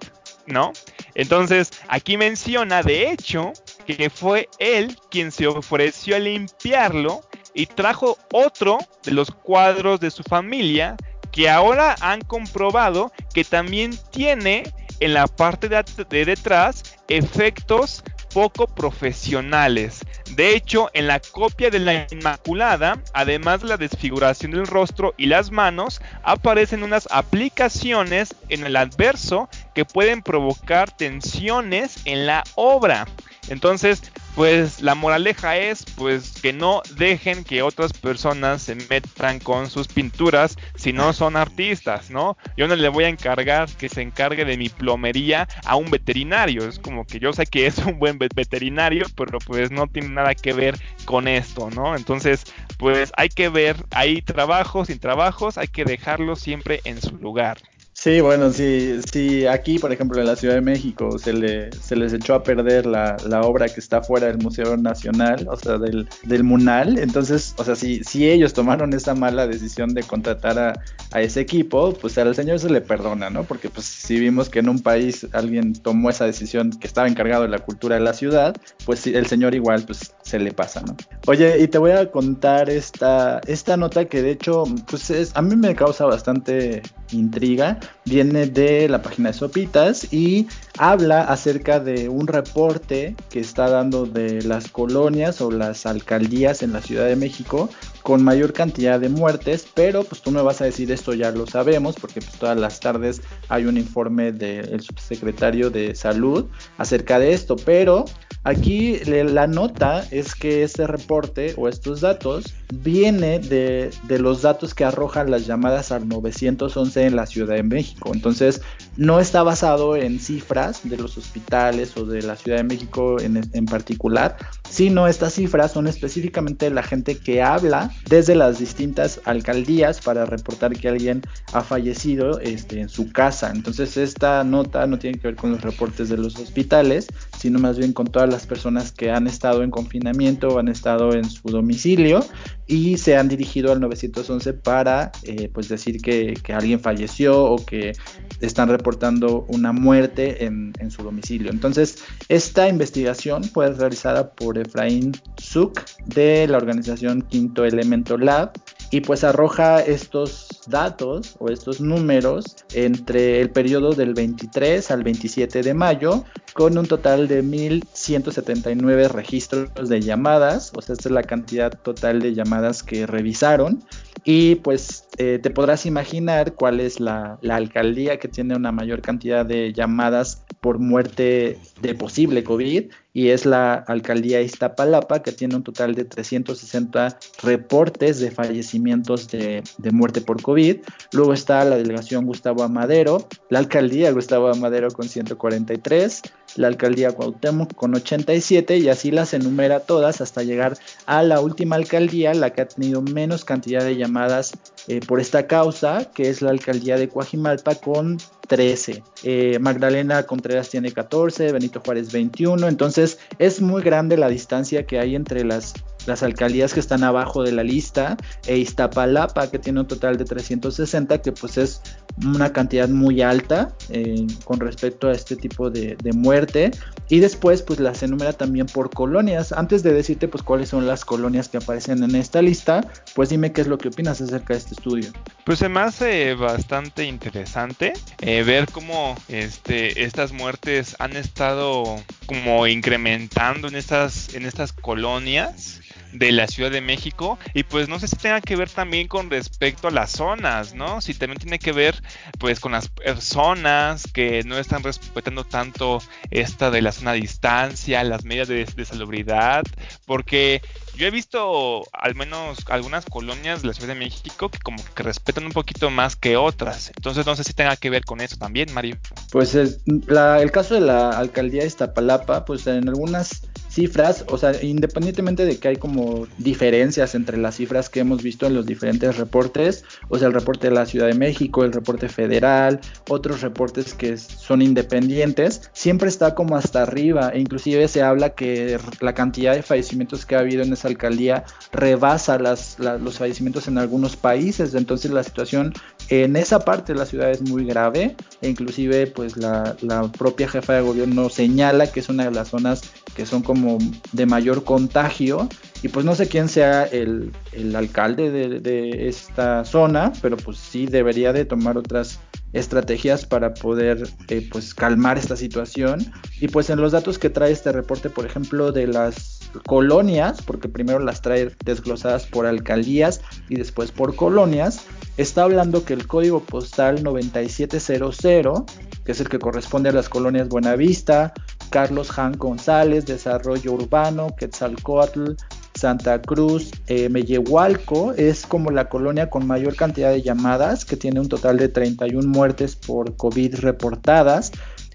¿no? 0.47 0.73
Entonces, 1.15 1.71
aquí 1.87 2.17
menciona 2.17 2.81
de 2.81 3.11
hecho 3.11 3.53
que 3.85 4.09
fue 4.09 4.49
él 4.59 4.97
quien 5.11 5.31
se 5.31 5.47
ofreció 5.47 6.15
a 6.15 6.19
limpiarlo 6.19 7.21
y 7.53 7.65
trajo 7.65 8.17
otro 8.31 8.77
de 9.03 9.11
los 9.11 9.29
cuadros 9.31 9.99
de 9.99 10.11
su 10.11 10.23
familia 10.23 10.95
que 11.31 11.49
ahora 11.49 11.95
han 11.99 12.21
comprobado 12.21 13.11
que 13.33 13.43
también 13.43 13.97
tiene 14.11 14.63
en 14.99 15.13
la 15.13 15.27
parte 15.27 15.67
de, 15.67 16.25
detrás 16.25 16.83
efectos 17.07 18.03
poco 18.33 18.67
profesionales. 18.67 19.99
De 20.35 20.55
hecho, 20.55 20.89
en 20.93 21.07
la 21.07 21.19
copia 21.19 21.69
de 21.69 21.79
la 21.79 22.07
Inmaculada, 22.09 23.01
además 23.13 23.61
de 23.61 23.67
la 23.67 23.77
desfiguración 23.77 24.51
del 24.51 24.65
rostro 24.65 25.13
y 25.17 25.25
las 25.27 25.51
manos, 25.51 26.01
aparecen 26.23 26.83
unas 26.83 27.07
aplicaciones 27.11 28.33
en 28.49 28.65
el 28.65 28.75
adverso 28.75 29.49
que 29.75 29.85
pueden 29.85 30.21
provocar 30.21 30.95
tensiones 30.95 31.97
en 32.05 32.25
la 32.25 32.43
obra. 32.55 33.05
Entonces, 33.49 34.01
pues 34.35 34.81
la 34.81 34.95
moraleja 34.95 35.57
es 35.57 35.85
pues 35.95 36.33
que 36.41 36.53
no 36.53 36.81
dejen 36.95 37.43
que 37.43 37.61
otras 37.61 37.93
personas 37.93 38.63
se 38.63 38.75
metan 38.75 39.39
con 39.39 39.69
sus 39.69 39.87
pinturas 39.87 40.57
si 40.75 40.93
no 40.93 41.13
son 41.13 41.35
artistas, 41.35 42.09
¿no? 42.09 42.37
Yo 42.57 42.67
no 42.67 42.75
le 42.75 42.89
voy 42.89 43.03
a 43.03 43.09
encargar 43.09 43.69
que 43.69 43.89
se 43.89 44.01
encargue 44.01 44.45
de 44.45 44.57
mi 44.57 44.69
plomería 44.69 45.47
a 45.65 45.75
un 45.75 45.91
veterinario, 45.91 46.67
es 46.67 46.79
como 46.79 47.05
que 47.05 47.19
yo 47.19 47.33
sé 47.33 47.45
que 47.45 47.67
es 47.67 47.77
un 47.79 47.99
buen 47.99 48.17
veterinario, 48.17 49.05
pero 49.15 49.39
pues 49.39 49.71
no 49.71 49.87
tiene 49.87 50.09
nada 50.09 50.33
que 50.35 50.53
ver 50.53 50.79
con 51.05 51.27
esto, 51.27 51.69
¿no? 51.69 51.95
Entonces, 51.95 52.43
pues 52.77 53.11
hay 53.17 53.29
que 53.29 53.49
ver, 53.49 53.75
hay 53.91 54.21
trabajos 54.21 54.87
sin 54.87 54.99
trabajos, 54.99 55.57
hay 55.57 55.67
que 55.67 55.85
dejarlos 55.85 56.39
siempre 56.39 56.81
en 56.85 57.01
su 57.01 57.17
lugar. 57.17 57.57
Sí, 57.93 58.21
bueno, 58.21 58.51
sí, 58.51 58.99
sí, 59.11 59.45
aquí, 59.45 59.77
por 59.77 59.93
ejemplo, 59.93 60.19
en 60.19 60.25
la 60.25 60.35
Ciudad 60.35 60.55
de 60.55 60.61
México 60.61 61.17
se, 61.19 61.31
le, 61.31 61.71
se 61.71 61.95
les 61.95 62.11
echó 62.11 62.33
a 62.33 62.43
perder 62.43 62.87
la, 62.87 63.15
obra 63.43 63.67
que 63.67 63.79
está 63.79 64.01
fuera 64.01 64.27
del 64.27 64.39
Museo 64.39 64.75
Nacional, 64.77 65.47
o 65.49 65.55
sea, 65.55 65.77
del, 65.77 66.09
del 66.23 66.43
Munal. 66.43 66.97
Entonces, 66.97 67.53
o 67.57 67.63
sea, 67.63 67.75
si, 67.75 68.03
si 68.03 68.29
ellos 68.29 68.53
tomaron 68.53 68.93
esa 68.93 69.13
mala 69.13 69.47
decisión 69.47 69.93
de 69.93 70.01
contratar 70.03 70.57
a, 70.57 70.73
a, 71.11 71.21
ese 71.21 71.41
equipo, 71.41 71.93
pues 71.93 72.17
al 72.17 72.33
señor 72.35 72.59
se 72.59 72.69
le 72.69 72.81
perdona, 72.81 73.29
¿no? 73.29 73.43
Porque 73.43 73.69
pues 73.69 73.85
si 73.85 74.19
vimos 74.19 74.49
que 74.49 74.59
en 74.59 74.69
un 74.69 74.79
país 74.79 75.27
alguien 75.31 75.73
tomó 75.73 76.09
esa 76.09 76.25
decisión 76.25 76.71
que 76.71 76.87
estaba 76.87 77.07
encargado 77.07 77.43
de 77.43 77.49
la 77.49 77.59
cultura 77.59 77.95
de 77.95 78.01
la 78.01 78.13
ciudad, 78.13 78.55
pues 78.85 79.05
el 79.05 79.27
señor 79.27 79.53
igual, 79.53 79.83
pues 79.85 80.13
se 80.23 80.39
le 80.39 80.51
pasa, 80.51 80.81
¿no? 80.81 80.97
Oye, 81.27 81.59
y 81.59 81.67
te 81.67 81.77
voy 81.77 81.91
a 81.91 82.09
contar 82.09 82.69
esta, 82.69 83.39
esta 83.45 83.77
nota 83.77 84.05
que 84.05 84.23
de 84.23 84.31
hecho, 84.31 84.63
pues 84.89 85.09
es, 85.11 85.31
a 85.35 85.41
mí 85.41 85.55
me 85.55 85.75
causa 85.75 86.05
bastante 86.05 86.81
intriga. 87.13 87.79
Viene 88.05 88.47
de 88.47 88.87
la 88.89 89.01
página 89.01 89.29
de 89.29 89.37
Sopitas 89.37 90.13
y 90.13 90.47
habla 90.77 91.23
acerca 91.23 91.79
de 91.79 92.09
un 92.09 92.27
reporte 92.27 93.15
que 93.29 93.39
está 93.39 93.69
dando 93.69 94.05
de 94.05 94.41
las 94.43 94.67
colonias 94.69 95.41
o 95.41 95.51
las 95.51 95.85
alcaldías 95.85 96.63
en 96.63 96.73
la 96.73 96.81
Ciudad 96.81 97.07
de 97.07 97.15
México 97.15 97.69
con 98.03 98.23
mayor 98.23 98.53
cantidad 98.53 98.99
de 98.99 99.09
muertes, 99.09 99.65
pero 99.73 100.03
pues 100.03 100.21
tú 100.21 100.29
me 100.31 100.41
vas 100.41 100.61
a 100.61 100.65
decir 100.65 100.91
esto 100.91 101.13
ya 101.13 101.31
lo 101.31 101.47
sabemos 101.47 101.95
porque 101.99 102.21
pues 102.21 102.37
todas 102.37 102.59
las 102.59 102.79
tardes 102.79 103.21
hay 103.49 103.65
un 103.65 103.77
informe 103.77 104.31
del 104.31 104.81
subsecretario 104.81 105.69
de 105.69 105.95
salud 105.95 106.45
acerca 106.77 107.17
de 107.17 107.33
esto, 107.33 107.55
pero 107.55 108.05
Aquí 108.45 108.99
la 109.05 109.47
nota 109.47 110.05
es 110.11 110.35
que 110.35 110.63
este 110.63 110.85
reporte 110.85 111.53
o 111.55 111.69
estos 111.69 112.01
datos 112.01 112.53
viene 112.73 113.39
de, 113.39 113.89
los 114.19 114.41
datos 114.41 114.73
que 114.73 114.83
arrojan 114.83 115.31
las 115.31 115.47
llamadas 115.47 115.93
al 115.93 116.09
911 116.09 117.05
en 117.05 117.15
la 117.15 117.25
Ciudad 117.25 117.55
de 117.55 117.63
México. 117.63 118.11
Entonces, 118.13 118.61
no 118.97 119.21
está 119.21 119.43
basado 119.43 119.95
en 119.95 120.19
cifras 120.19 120.81
de 120.83 120.97
los 120.97 121.17
hospitales 121.17 121.95
o 121.95 122.05
de 122.05 122.21
la 122.21 122.35
Ciudad 122.35 122.57
de 122.57 122.63
México 122.65 123.17
en, 123.21 123.49
en 123.53 123.65
particular, 123.65 124.35
sino 124.73 125.07
estas 125.07 125.33
cifras 125.33 125.71
son 125.71 125.85
específicamente 125.85 126.67
la 126.71 126.81
gente 126.81 127.19
que 127.19 127.43
habla 127.43 127.91
desde 128.09 128.33
las 128.33 128.57
distintas 128.57 129.21
alcaldías 129.23 130.01
para 130.01 130.25
reportar 130.25 130.73
que 130.75 130.89
alguien 130.89 131.21
ha 131.53 131.61
fallecido 131.61 132.39
este, 132.39 132.81
en 132.81 132.89
su 132.89 133.11
casa. 133.11 133.51
Entonces, 133.53 133.97
esta 133.97 134.43
nota 134.43 134.87
no 134.87 134.97
tiene 134.97 135.19
que 135.19 135.27
ver 135.27 135.35
con 135.35 135.51
los 135.51 135.61
reportes 135.61 136.09
de 136.09 136.17
los 136.17 136.37
hospitales, 136.39 137.05
sino 137.37 137.59
más 137.59 137.77
bien 137.77 137.93
con 137.93 138.07
todas 138.07 138.27
las 138.27 138.47
personas 138.47 138.91
que 138.91 139.11
han 139.11 139.27
estado 139.27 139.61
en 139.61 139.69
confinamiento 139.69 140.47
o 140.47 140.57
han 140.57 140.69
estado 140.69 141.13
en 141.13 141.29
su 141.29 141.49
domicilio 141.49 142.25
y 142.67 142.97
se 142.97 143.17
han 143.17 143.27
dirigido 143.27 143.71
al 143.71 143.79
911 143.79 144.53
para 144.53 145.11
eh, 145.23 145.49
pues 145.53 145.69
decir 145.69 146.01
que, 146.01 146.33
alguien 146.53 146.79
falleció 146.79 147.43
o 147.43 147.65
que 147.65 147.93
están 148.41 148.69
reportando 148.69 149.45
una 149.49 149.71
muerte 149.71 150.45
en, 150.45 150.73
en, 150.79 150.91
su 150.91 151.03
domicilio. 151.03 151.51
Entonces, 151.51 152.03
esta 152.29 152.69
investigación 152.69 153.43
fue 153.43 153.71
realizada 153.71 154.31
por 154.31 154.57
Efraín 154.57 155.13
Zuk 155.41 155.83
de 156.05 156.47
la 156.47 156.57
organización 156.57 157.21
Quinto 157.23 157.65
Elemento 157.65 158.17
Lab 158.17 158.51
y 158.91 159.01
pues 159.01 159.23
arroja 159.23 159.81
estos 159.81 160.52
datos 160.67 161.35
o 161.39 161.49
estos 161.49 161.81
números 161.81 162.55
entre 162.73 163.41
el 163.41 163.49
periodo 163.49 163.93
del 163.93 164.13
23 164.13 164.91
al 164.91 165.03
27 165.03 165.61
de 165.61 165.73
mayo 165.73 166.23
con 166.53 166.77
un 166.77 166.85
total 166.85 167.27
de 167.27 167.41
1179 167.41 169.07
registros 169.07 169.89
de 169.89 170.01
llamadas, 170.01 170.71
o 170.75 170.81
sea, 170.81 170.93
esta 170.93 171.09
es 171.09 171.13
la 171.13 171.23
cantidad 171.23 171.71
total 171.81 172.21
de 172.21 172.33
llamadas 172.33 172.83
que 172.83 173.07
revisaron. 173.07 173.83
Y 174.25 174.55
pues 174.55 175.05
eh, 175.17 175.39
te 175.41 175.49
podrás 175.49 175.85
imaginar 175.85 176.53
cuál 176.53 176.79
es 176.79 177.01
la, 177.01 177.37
la, 177.41 177.57
alcaldía 177.57 178.19
que 178.19 178.29
tiene 178.29 178.55
una 178.55 178.71
mayor 178.71 179.01
cantidad 179.01 179.45
de 179.45 179.73
llamadas 179.73 180.43
por 180.61 180.79
muerte 180.79 181.59
de 181.81 181.95
posible 181.95 182.43
COVID 182.45 182.85
y 183.13 183.29
es 183.29 183.45
la 183.45 183.75
alcaldía 183.75 184.41
Iztapalapa 184.41 185.21
que 185.21 185.31
tiene 185.31 185.55
un 185.55 185.63
total 185.63 185.93
de 185.93 186.05
360 186.05 187.19
reportes 187.43 188.19
de 188.19 188.31
fallecimientos 188.31 189.27
de, 189.29 189.63
de, 189.77 189.91
muerte 189.91 190.21
por 190.21 190.41
COVID. 190.41 190.77
Luego 191.11 191.33
está 191.33 191.63
la 191.63 191.77
delegación 191.77 192.25
Gustavo 192.25 192.63
Amadero, 192.63 193.27
la 193.49 193.59
alcaldía 193.59 194.11
Gustavo 194.11 194.49
Amadero 194.49 194.89
con 194.89 195.07
143, 195.07 196.21
la 196.55 196.67
alcaldía 196.67 197.11
Cuauhtémoc 197.11 197.73
con 197.75 197.95
87 197.95 198.77
y 198.77 198.89
así 198.89 199.11
las 199.11 199.33
enumera 199.33 199.81
todas 199.81 200.21
hasta 200.21 200.43
llegar 200.43 200.77
a 201.05 201.23
la 201.23 201.39
última 201.41 201.75
alcaldía, 201.75 202.33
la 202.33 202.51
que 202.51 202.61
ha 202.61 202.67
tenido 202.67 203.01
menos 203.01 203.45
cantidad 203.45 203.83
de 203.83 203.95
llamadas 203.95 204.53
eh, 204.87 204.99
por 205.05 205.19
esta 205.19 205.47
causa, 205.47 206.11
que 206.13 206.29
es 206.29 206.41
la 206.41 206.51
alcaldía 206.51 206.97
de 206.97 207.09
Coajimalpa 207.09 207.75
con 207.75 208.17
13. 208.47 209.03
Eh, 209.23 209.57
Magdalena 209.59 210.23
Contreras 210.23 210.69
tiene 210.69 210.91
14, 210.91 211.51
Benito 211.51 211.81
Juárez 211.83 212.11
21, 212.11 212.67
entonces 212.67 213.19
es 213.39 213.61
muy 213.61 213.81
grande 213.81 214.17
la 214.17 214.29
distancia 214.29 214.85
que 214.85 214.99
hay 214.99 215.15
entre 215.15 215.43
las 215.43 215.73
las 216.05 216.23
alcaldías 216.23 216.73
que 216.73 216.79
están 216.79 217.03
abajo 217.03 217.43
de 217.43 217.51
la 217.51 217.63
lista 217.63 218.17
e 218.45 218.57
Iztapalapa 218.57 219.49
que 219.49 219.59
tiene 219.59 219.81
un 219.81 219.87
total 219.87 220.17
de 220.17 220.25
360 220.25 221.21
que 221.21 221.31
pues 221.31 221.57
es 221.57 221.81
una 222.25 222.53
cantidad 222.53 222.87
muy 222.89 223.21
alta 223.21 223.73
eh, 223.89 224.27
con 224.45 224.59
respecto 224.59 225.07
a 225.07 225.13
este 225.13 225.35
tipo 225.35 225.69
de, 225.69 225.97
muerte. 226.13 226.71
Y 227.09 227.19
después 227.19 227.61
pues 227.61 227.79
las 227.79 228.01
enumera 228.03 228.33
también 228.33 228.65
por 228.67 228.89
colonias. 228.89 229.51
Antes 229.51 229.83
de 229.83 229.93
decirte 229.93 230.27
pues 230.27 230.43
cuáles 230.43 230.69
son 230.69 230.87
las 230.87 231.05
colonias 231.05 231.49
que 231.49 231.57
aparecen 231.57 232.03
en 232.03 232.15
esta 232.15 232.41
lista 232.41 232.87
pues 233.15 233.29
dime 233.29 233.51
qué 233.51 233.61
es 233.61 233.67
lo 233.67 233.77
que 233.77 233.89
opinas 233.89 234.21
acerca 234.21 234.53
de 234.53 234.59
este 234.59 234.75
estudio. 234.75 235.11
Pues 235.43 235.59
se 235.59 235.69
me 235.69 235.81
hace 235.81 236.33
bastante 236.35 237.05
interesante 237.05 237.93
eh, 238.21 238.43
ver 238.43 238.69
cómo 238.71 239.15
este, 239.27 240.03
estas 240.03 240.31
muertes 240.31 240.95
han 240.99 241.15
estado 241.15 241.83
como 242.25 242.67
incrementando 242.67 243.67
en 243.67 243.75
estas 243.75 244.33
en 244.33 244.45
estas 244.45 244.71
colonias 244.71 245.72
de 246.13 246.31
la 246.31 246.47
Ciudad 246.47 246.71
de 246.71 246.81
México 246.81 247.37
y 247.53 247.63
pues 247.63 247.89
no 247.89 247.99
sé 247.99 248.07
si 248.07 248.15
tenga 248.15 248.41
que 248.41 248.55
ver 248.55 248.69
también 248.69 249.07
con 249.07 249.29
respecto 249.29 249.87
a 249.87 249.91
las 249.91 250.11
zonas, 250.11 250.73
¿no? 250.73 251.01
Si 251.01 251.13
también 251.13 251.39
tiene 251.39 251.59
que 251.59 251.71
ver 251.71 252.01
pues 252.39 252.59
con 252.59 252.71
las 252.71 252.87
personas 252.87 254.03
que 254.11 254.43
no 254.43 254.57
están 254.57 254.83
respetando 254.83 255.43
tanto 255.43 256.01
esta 256.31 256.71
de 256.71 256.81
la 256.81 256.91
zona 256.91 257.13
de 257.13 257.21
distancia, 257.21 258.03
las 258.03 258.23
medidas 258.23 258.47
de, 258.47 258.83
salubridad, 258.83 259.63
porque 260.05 260.61
yo 260.95 261.07
he 261.07 261.11
visto 261.11 261.83
al 261.93 262.15
menos 262.15 262.59
algunas 262.69 263.05
colonias 263.05 263.61
de 263.61 263.69
la 263.69 263.73
Ciudad 263.73 263.93
de 263.93 263.99
México 263.99 264.49
que 264.49 264.59
como 264.59 264.83
que 264.93 265.03
respetan 265.03 265.45
un 265.45 265.51
poquito 265.51 265.89
más 265.89 266.15
que 266.15 266.37
otras. 266.37 266.91
Entonces 266.95 267.25
no 267.25 267.35
sé 267.35 267.43
si 267.43 267.53
tenga 267.53 267.75
que 267.77 267.89
ver 267.89 268.03
con 268.03 268.21
eso 268.21 268.37
también, 268.37 268.73
Mario. 268.73 268.97
Pues 269.31 269.55
es, 269.55 269.79
el 269.85 270.51
caso 270.51 270.75
de 270.75 270.81
la 270.81 271.11
alcaldía 271.11 271.61
de 271.61 271.67
Iztapalapa, 271.67 272.45
pues 272.45 272.67
en 272.67 272.87
algunas 272.87 273.43
cifras, 273.73 274.23
o 274.29 274.37
sea, 274.37 274.53
independientemente 274.61 275.45
de 275.45 275.57
que 275.57 275.69
hay 275.69 275.75
como 275.77 276.27
diferencias 276.37 277.15
entre 277.15 277.37
las 277.37 277.55
cifras 277.55 277.89
que 277.89 278.01
hemos 278.01 278.21
visto 278.21 278.45
en 278.45 278.53
los 278.53 278.67
diferentes 278.67 279.17
reportes, 279.17 279.83
o 280.09 280.19
sea, 280.19 280.27
el 280.27 280.33
reporte 280.33 280.69
de 280.69 280.75
la 280.75 280.85
Ciudad 280.85 281.07
de 281.07 281.15
México, 281.15 281.63
el 281.63 281.73
reporte 281.73 282.07
federal, 282.07 282.79
otros 283.09 283.41
reportes 283.41 283.95
que 283.95 284.17
son 284.17 284.61
independientes, 284.61 285.71
siempre 285.73 286.09
está 286.09 286.35
como 286.35 286.55
hasta 286.55 286.83
arriba, 286.83 287.31
e 287.33 287.39
inclusive 287.39 287.87
se 287.87 288.03
habla 288.03 288.35
que 288.35 288.77
la 288.99 289.13
cantidad 289.15 289.55
de 289.55 289.63
fallecimientos 289.63 290.27
que 290.27 290.35
ha 290.35 290.39
habido 290.39 290.61
en 290.61 290.71
esa 290.71 290.87
alcaldía 290.87 291.43
rebasa 291.71 292.37
las, 292.37 292.77
los 292.77 293.17
fallecimientos 293.17 293.67
en 293.67 293.79
algunos 293.79 294.15
países, 294.15 294.75
entonces 294.75 295.09
la 295.09 295.23
situación 295.23 295.73
en 296.21 296.35
esa 296.35 296.59
parte 296.59 296.93
de 296.93 296.99
la 296.99 297.05
ciudad 297.05 297.31
es 297.31 297.41
muy 297.41 297.65
grave, 297.65 298.15
e 298.41 298.49
inclusive 298.49 299.07
pues 299.07 299.37
la, 299.37 299.75
propia 300.17 300.47
jefa 300.47 300.73
de 300.73 300.81
gobierno 300.81 301.29
señala 301.29 301.91
que 301.91 302.01
es 302.01 302.09
una 302.09 302.25
de 302.25 302.31
las 302.31 302.49
zonas 302.49 302.81
que 303.15 303.25
son 303.25 303.41
como 303.41 303.77
de 304.11 304.25
mayor 304.25 304.63
contagio. 304.63 305.47
Y 305.81 305.89
pues 305.89 306.05
no 306.05 306.15
sé 306.15 306.27
quién 306.27 306.49
sea 306.49 306.83
el, 306.85 307.31
alcalde 307.75 308.31
de, 308.31 308.59
de, 308.59 309.07
esta 309.07 309.65
zona, 309.65 310.13
pero 310.21 310.37
pues 310.37 310.57
sí 310.57 310.85
debería 310.85 311.33
de 311.33 311.45
tomar 311.45 311.77
otras 311.77 312.19
estrategias 312.53 313.25
para 313.25 313.53
poder 313.55 314.07
eh, 314.29 314.47
pues 314.51 314.73
calmar 314.73 315.17
esta 315.17 315.35
situación. 315.35 315.99
Y 316.39 316.47
pues 316.47 316.69
en 316.69 316.79
los 316.79 316.91
datos 316.91 317.17
que 317.17 317.29
trae 317.29 317.51
este 317.51 317.71
reporte, 317.71 318.09
por 318.09 318.25
ejemplo, 318.25 318.71
de 318.71 318.87
las 318.87 319.39
colonias, 319.65 320.41
porque 320.41 320.69
primero 320.69 320.99
las 320.99 321.21
trae 321.21 321.51
desglosadas 321.65 322.25
por 322.27 322.45
alcaldías 322.45 323.21
y 323.49 323.55
después 323.55 323.91
por 323.91 324.15
colonias, 324.15 324.85
está 325.17 325.43
hablando 325.43 325.85
que 325.85 325.93
el 325.93 326.07
código 326.07 326.41
postal 326.41 327.03
9700, 327.03 328.63
que 329.03 329.11
es 329.11 329.19
el 329.19 329.29
que 329.29 329.39
corresponde 329.39 329.89
a 329.89 329.93
las 329.93 330.09
colonias 330.09 330.49
Buenavista, 330.49 331.33
Carlos 331.69 332.17
Han 332.17 332.33
González, 332.33 333.05
Desarrollo 333.05 333.73
Urbano, 333.73 334.35
Quetzalcoatl, 334.37 335.33
Santa 335.75 336.21
Cruz, 336.21 336.71
eh, 336.87 337.09
Mellehualco, 337.09 338.13
es 338.13 338.45
como 338.45 338.71
la 338.71 338.89
colonia 338.89 339.29
con 339.29 339.47
mayor 339.47 339.75
cantidad 339.75 340.11
de 340.11 340.21
llamadas, 340.21 340.85
que 340.85 340.97
tiene 340.97 341.19
un 341.19 341.29
total 341.29 341.57
de 341.57 341.69
31 341.69 342.27
muertes 342.27 342.75
por 342.75 343.15
COVID 343.15 343.55
reportadas. 343.55 344.51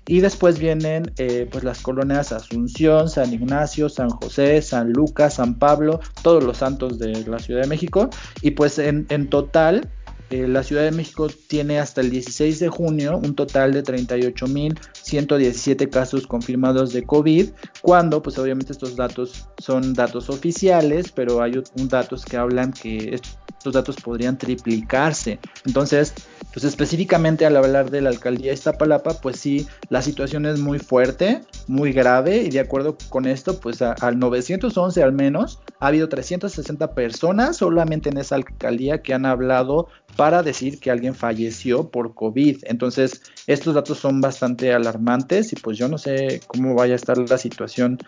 Y 0.06 0.20
después 0.20 0.58
vienen 0.58 1.12
eh, 1.18 1.46
pues 1.50 1.64
las 1.64 1.82
colonias 1.82 2.32
Asunción, 2.32 3.10
San 3.10 3.30
Ignacio, 3.34 3.90
San 3.90 4.08
José, 4.08 4.62
San 4.62 4.90
Lucas, 4.90 5.34
San 5.34 5.58
Pablo, 5.58 6.00
todos 6.22 6.42
los 6.42 6.56
santos 6.56 6.98
de 6.98 7.26
la 7.26 7.38
Ciudad 7.38 7.60
de 7.60 7.66
México. 7.66 8.08
Y 8.40 8.52
pues 8.52 8.78
en 8.78 9.28
total 9.28 9.90
eh, 10.30 10.46
la 10.46 10.62
Ciudad 10.62 10.82
de 10.82 10.90
México 10.90 11.28
tiene 11.46 11.78
hasta 11.78 12.02
el 12.02 12.10
16 12.10 12.60
de 12.60 12.68
junio 12.68 13.16
un 13.16 13.34
total 13.34 13.72
de 13.72 13.82
38.117 13.82 15.88
casos 15.88 16.26
confirmados 16.26 16.92
de 16.92 17.04
COVID, 17.04 17.48
cuando 17.80 18.22
pues 18.22 18.38
obviamente 18.38 18.72
estos 18.72 18.96
datos 18.96 19.48
son 19.58 19.94
datos 19.94 20.28
oficiales, 20.28 21.10
pero 21.12 21.40
hay 21.42 21.62
un 21.78 21.88
datos 21.88 22.26
que 22.26 22.36
hablan 22.36 22.72
que 22.72 23.14
estos 23.14 23.38
datos 23.64 23.96
podrían 23.96 24.38
triplicarse. 24.38 25.38
Entonces, 25.66 26.14
pues 26.52 26.64
específicamente 26.64 27.46
al 27.46 27.56
hablar 27.56 27.90
de 27.90 28.00
la 28.00 28.10
alcaldía 28.10 28.48
de 28.48 28.54
Iztapalapa, 28.54 29.14
pues 29.20 29.38
sí, 29.38 29.66
la 29.90 30.02
situación 30.02 30.46
es 30.46 30.58
muy 30.58 30.78
fuerte, 30.78 31.42
muy 31.66 31.92
grave 31.92 32.38
y 32.38 32.50
de 32.50 32.60
acuerdo 32.60 32.96
con 33.10 33.26
esto, 33.26 33.60
pues 33.60 33.82
al 33.82 34.18
911 34.18 35.02
al 35.02 35.12
menos, 35.12 35.60
ha 35.80 35.88
habido 35.88 36.08
360 36.08 36.94
personas 36.94 37.56
solamente 37.56 38.08
en 38.08 38.18
esa 38.18 38.36
alcaldía 38.36 39.02
que 39.02 39.14
han 39.14 39.26
hablado 39.26 39.88
para 40.16 40.42
decir 40.42 40.80
que 40.80 40.90
alguien 40.90 41.14
falleció 41.14 41.90
por 41.90 42.14
COVID. 42.14 42.64
Entonces, 42.64 43.22
estos 43.46 43.74
datos 43.74 43.98
son 43.98 44.20
bastante 44.20 44.72
alarmantes 44.72 45.52
y 45.52 45.56
pues 45.56 45.78
yo 45.78 45.88
no 45.88 45.98
sé 45.98 46.40
cómo 46.46 46.74
vaya 46.74 46.94
a 46.94 46.96
estar 46.96 47.18
la 47.18 47.38
situación 47.38 47.98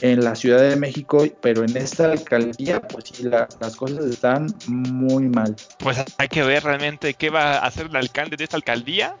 en 0.00 0.22
la 0.22 0.34
Ciudad 0.34 0.60
de 0.60 0.76
México, 0.76 1.24
pero 1.40 1.64
en 1.64 1.76
esta 1.76 2.12
alcaldía, 2.12 2.80
pues 2.82 3.04
sí, 3.12 3.24
las 3.24 3.76
cosas 3.76 4.04
están 4.04 4.54
muy 4.66 5.28
mal. 5.28 5.56
Pues 5.78 6.02
hay 6.18 6.28
que 6.28 6.42
ver 6.42 6.64
realmente 6.64 7.14
qué 7.14 7.30
va 7.30 7.54
a 7.54 7.66
hacer 7.66 7.86
el 7.86 7.96
alcalde 7.96 8.36
de 8.36 8.44
esta 8.44 8.56
alcaldía 8.56 9.16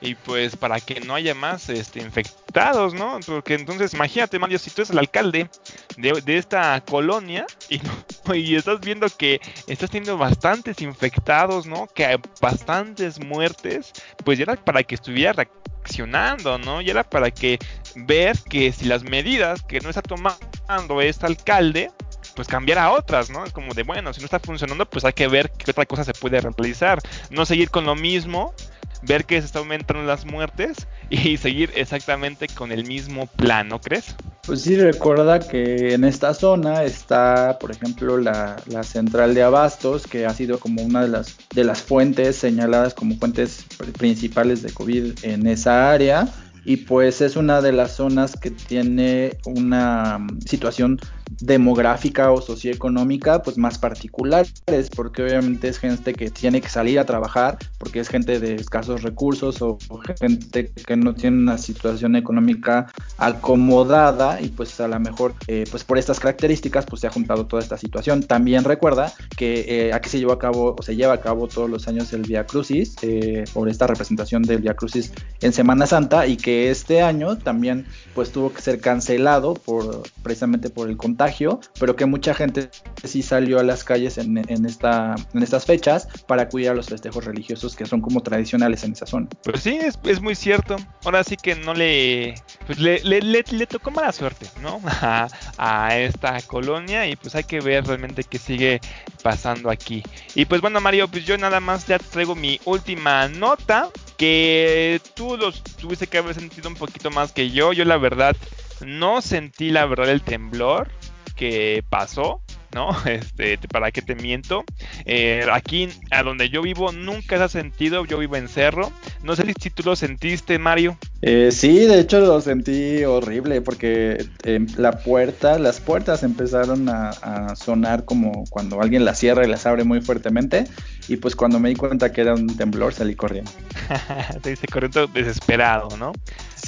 y 0.00 0.14
pues 0.14 0.56
para 0.56 0.80
que 0.80 1.00
no 1.00 1.14
haya 1.14 1.34
más 1.34 1.68
este, 1.68 2.00
infectados, 2.00 2.94
¿no? 2.94 3.18
Porque 3.26 3.54
entonces 3.54 3.94
imagínate, 3.94 4.38
Mario, 4.38 4.58
si 4.58 4.70
tú 4.70 4.82
eres 4.82 4.90
el 4.90 4.98
alcalde 4.98 5.48
de, 5.96 6.38
esta 6.38 6.80
colonia 6.84 7.46
y, 7.68 7.80
y 8.34 8.56
estás 8.56 8.80
viendo 8.80 9.08
que 9.08 9.40
estás 9.66 9.90
teniendo 9.90 10.18
bastantes 10.18 10.80
infectados, 10.82 11.66
¿no? 11.66 11.88
Que 11.94 12.06
hay 12.06 12.16
bastantes 12.40 13.18
muertes, 13.18 13.92
pues 14.24 14.38
ya 14.38 14.44
era 14.44 14.56
para 14.56 14.82
que 14.82 14.94
estuviera 14.94 15.32
reaccionando, 15.32 16.58
¿no? 16.58 16.80
Y 16.80 16.90
era 16.90 17.02
para 17.02 17.30
que 17.30 17.58
ver 17.96 18.38
que 18.48 18.72
si 18.72 18.86
las 18.86 19.02
medidas 19.02 19.62
que 19.62 19.80
no 19.80 19.88
está 19.88 20.02
tomando 20.02 21.00
este 21.00 21.26
alcalde, 21.26 21.90
pues 22.34 22.48
cambiar 22.48 22.78
a 22.78 22.92
otras, 22.92 23.30
¿no? 23.30 23.44
Es 23.44 23.52
como 23.52 23.74
de, 23.74 23.82
bueno, 23.82 24.12
si 24.12 24.20
no 24.20 24.26
está 24.26 24.38
funcionando, 24.38 24.88
pues 24.88 25.04
hay 25.04 25.12
que 25.12 25.28
ver 25.28 25.50
qué 25.50 25.70
otra 25.70 25.86
cosa 25.86 26.04
se 26.04 26.12
puede 26.12 26.40
realizar. 26.40 27.00
No 27.30 27.44
seguir 27.44 27.70
con 27.70 27.84
lo 27.84 27.96
mismo, 27.96 28.54
ver 29.02 29.24
que 29.24 29.40
se 29.40 29.46
está 29.46 29.58
aumentando 29.58 30.02
las 30.04 30.24
muertes 30.24 30.86
y 31.10 31.36
seguir 31.38 31.72
exactamente 31.74 32.48
con 32.48 32.72
el 32.72 32.86
mismo 32.86 33.26
plan, 33.26 33.68
¿no 33.68 33.80
crees? 33.80 34.14
Pues 34.46 34.62
sí, 34.62 34.76
recuerda 34.76 35.40
que 35.40 35.92
en 35.92 36.04
esta 36.04 36.32
zona 36.32 36.84
está, 36.84 37.58
por 37.58 37.70
ejemplo, 37.70 38.16
la, 38.16 38.56
la, 38.66 38.82
central 38.82 39.34
de 39.34 39.42
abastos, 39.42 40.06
que 40.06 40.24
ha 40.24 40.32
sido 40.32 40.58
como 40.58 40.82
una 40.82 41.02
de 41.02 41.08
las, 41.08 41.36
de 41.54 41.64
las 41.64 41.82
fuentes 41.82 42.36
señaladas 42.36 42.94
como 42.94 43.16
fuentes 43.16 43.66
principales 43.98 44.62
de 44.62 44.72
COVID 44.72 45.22
en 45.22 45.46
esa 45.46 45.90
área. 45.90 46.28
Y 46.64 46.78
pues 46.78 47.20
es 47.20 47.36
una 47.36 47.62
de 47.62 47.72
las 47.72 47.92
zonas 47.96 48.36
que 48.36 48.50
tiene 48.50 49.38
una 49.44 50.26
situación 50.46 50.98
demográfica 51.40 52.32
o 52.32 52.40
socioeconómica 52.40 53.42
pues 53.42 53.58
más 53.58 53.78
particulares 53.78 54.52
porque 54.94 55.22
obviamente 55.22 55.68
es 55.68 55.78
gente 55.78 56.14
que 56.14 56.30
tiene 56.30 56.60
que 56.60 56.68
salir 56.68 56.98
a 56.98 57.04
trabajar 57.04 57.58
porque 57.78 58.00
es 58.00 58.08
gente 58.08 58.40
de 58.40 58.54
escasos 58.54 59.02
recursos 59.02 59.62
o, 59.62 59.78
gente 60.18 60.72
que 60.86 60.96
no 60.96 61.14
tiene 61.14 61.38
una 61.38 61.58
situación 61.58 62.16
económica 62.16 62.86
acomodada 63.18 64.40
y 64.40 64.48
pues 64.48 64.80
a 64.80 64.88
lo 64.88 64.98
mejor 65.00 65.34
eh, 65.46 65.64
pues 65.70 65.84
por 65.84 65.98
estas 65.98 66.20
características 66.20 66.86
pues 66.86 67.00
se 67.00 67.06
ha 67.06 67.10
juntado 67.10 67.46
toda 67.46 67.62
esta 67.62 67.76
situación. 67.76 68.22
También 68.22 68.64
recuerda 68.64 69.12
que 69.36 69.64
eh, 69.68 69.92
aquí 69.92 70.08
se 70.08 70.18
llevó 70.18 70.32
a 70.32 70.38
cabo 70.38 70.76
o 70.78 70.82
se 70.82 70.96
lleva 70.96 71.14
a 71.14 71.20
cabo 71.20 71.48
todos 71.48 71.68
los 71.68 71.88
años 71.88 72.12
el 72.12 72.22
Via 72.22 72.46
Crucis 72.46 72.96
eh, 73.02 73.44
por 73.52 73.68
esta 73.68 73.86
representación 73.86 74.42
del 74.42 74.60
Via 74.60 74.74
Crucis 74.74 75.12
en 75.40 75.52
Semana 75.52 75.86
Santa 75.86 76.26
y 76.26 76.36
que 76.36 76.70
este 76.70 77.02
año 77.02 77.38
también 77.38 77.86
pues 78.14 78.30
tuvo 78.30 78.52
que 78.52 78.62
ser 78.62 78.80
cancelado 78.80 79.54
por 79.54 80.02
precisamente 80.22 80.70
por 80.70 80.88
el 80.88 80.96
contagio 81.18 81.60
pero 81.80 81.96
que 81.96 82.06
mucha 82.06 82.32
gente 82.32 82.70
sí 83.02 83.22
salió 83.22 83.58
a 83.58 83.62
las 83.64 83.82
calles 83.82 84.18
en, 84.18 84.38
esta, 84.64 85.16
en 85.34 85.42
estas 85.42 85.66
fechas 85.66 86.08
para 86.26 86.42
a 86.42 86.74
los 86.74 86.88
festejos 86.88 87.24
religiosos 87.24 87.76
que 87.76 87.86
son 87.86 88.00
como 88.00 88.20
tradicionales 88.20 88.82
en 88.82 88.92
esa 88.92 89.06
zona. 89.06 89.28
Pues 89.44 89.62
sí, 89.62 89.78
es, 89.80 90.20
muy 90.20 90.34
cierto. 90.34 90.76
Ahora 91.04 91.22
sí 91.22 91.36
que 91.36 91.54
no 91.54 91.72
le, 91.72 92.34
pues 92.66 92.78
le, 92.80 93.00
le, 93.02 93.66
tocó 93.66 93.90
mala 93.90 94.12
suerte, 94.12 94.46
¿no? 94.60 94.80
A, 95.00 95.28
a, 95.56 95.96
esta 95.96 96.40
colonia 96.42 97.06
y 97.08 97.16
pues 97.16 97.34
hay 97.34 97.44
que 97.44 97.60
ver 97.60 97.86
realmente 97.86 98.24
qué 98.24 98.38
sigue 98.38 98.80
pasando 99.22 99.70
aquí. 99.70 100.02
Y 100.34 100.44
pues 100.44 100.60
bueno, 100.60 100.80
Mario, 100.80 101.08
pues 101.08 101.24
yo 101.24 101.38
nada 101.38 101.60
más 101.60 101.86
ya 101.86 101.98
traigo 101.98 102.34
mi 102.34 102.60
última 102.64 103.28
nota 103.28 103.88
que 104.16 105.00
tú 105.14 105.36
los 105.36 105.62
tuviste 105.62 106.06
que 106.06 106.18
haber 106.18 106.34
sentido 106.34 106.68
un 106.68 106.74
poquito 106.74 107.10
más 107.10 107.32
que 107.32 107.50
yo. 107.50 107.72
Yo 107.72 107.84
la 107.84 107.96
verdad 107.96 108.36
no 108.84 109.20
sentí 109.22 109.70
la 109.70 109.86
verdad 109.86 110.10
el 110.10 110.22
temblor 110.22 110.97
que 111.38 111.82
pasó, 111.88 112.42
¿no? 112.74 112.90
Este, 113.06 113.56
¿para 113.68 113.90
qué 113.90 114.02
te 114.02 114.14
miento? 114.14 114.64
Eh, 115.06 115.46
aquí, 115.50 115.88
a 116.10 116.22
donde 116.22 116.50
yo 116.50 116.60
vivo, 116.60 116.92
nunca 116.92 117.38
se 117.38 117.44
ha 117.44 117.48
sentido, 117.48 118.04
yo 118.04 118.18
vivo 118.18 118.36
en 118.36 118.48
Cerro. 118.48 118.92
No 119.22 119.34
sé 119.36 119.54
si 119.58 119.70
tú 119.70 119.82
lo 119.84 119.96
sentiste, 119.96 120.58
Mario. 120.58 120.98
Eh, 121.20 121.50
sí, 121.50 121.80
de 121.80 121.98
hecho 121.98 122.20
lo 122.20 122.40
sentí 122.40 123.02
horrible 123.04 123.60
porque 123.60 124.24
eh, 124.44 124.66
la 124.76 124.98
puerta, 124.98 125.58
las 125.58 125.80
puertas 125.80 126.22
empezaron 126.22 126.88
a, 126.88 127.10
a, 127.10 127.56
sonar 127.56 128.04
como 128.04 128.44
cuando 128.50 128.80
alguien 128.80 129.04
las 129.04 129.18
cierra 129.18 129.44
y 129.44 129.48
las 129.48 129.66
abre 129.66 129.84
muy 129.84 130.00
fuertemente. 130.00 130.64
Y 131.08 131.16
pues 131.16 131.34
cuando 131.34 131.58
me 131.58 131.70
di 131.70 131.74
cuenta 131.74 132.12
que 132.12 132.20
era 132.20 132.34
un 132.34 132.54
temblor 132.56 132.92
salí 132.92 133.16
corriendo. 133.16 133.50
Te 134.42 134.50
dice 134.50 134.66
corriendo 134.66 135.06
desesperado, 135.06 135.96
¿no? 135.96 136.12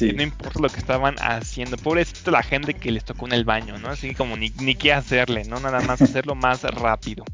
no 0.00 0.22
importa 0.22 0.60
lo 0.60 0.68
que 0.68 0.78
estaban 0.78 1.16
haciendo. 1.20 1.76
Pobrecito 1.76 2.30
la 2.30 2.42
gente 2.42 2.74
que 2.74 2.90
les 2.90 3.04
tocó 3.04 3.26
en 3.26 3.32
el 3.32 3.44
baño, 3.44 3.78
¿no? 3.78 3.88
Así 3.88 4.14
como 4.14 4.36
ni, 4.36 4.50
ni 4.60 4.74
qué 4.74 4.92
hacerle, 4.92 5.44
¿no? 5.44 5.60
Nada 5.60 5.80
más 5.82 6.00
hacerlo 6.00 6.34
más 6.34 6.62
rápido. 6.62 7.24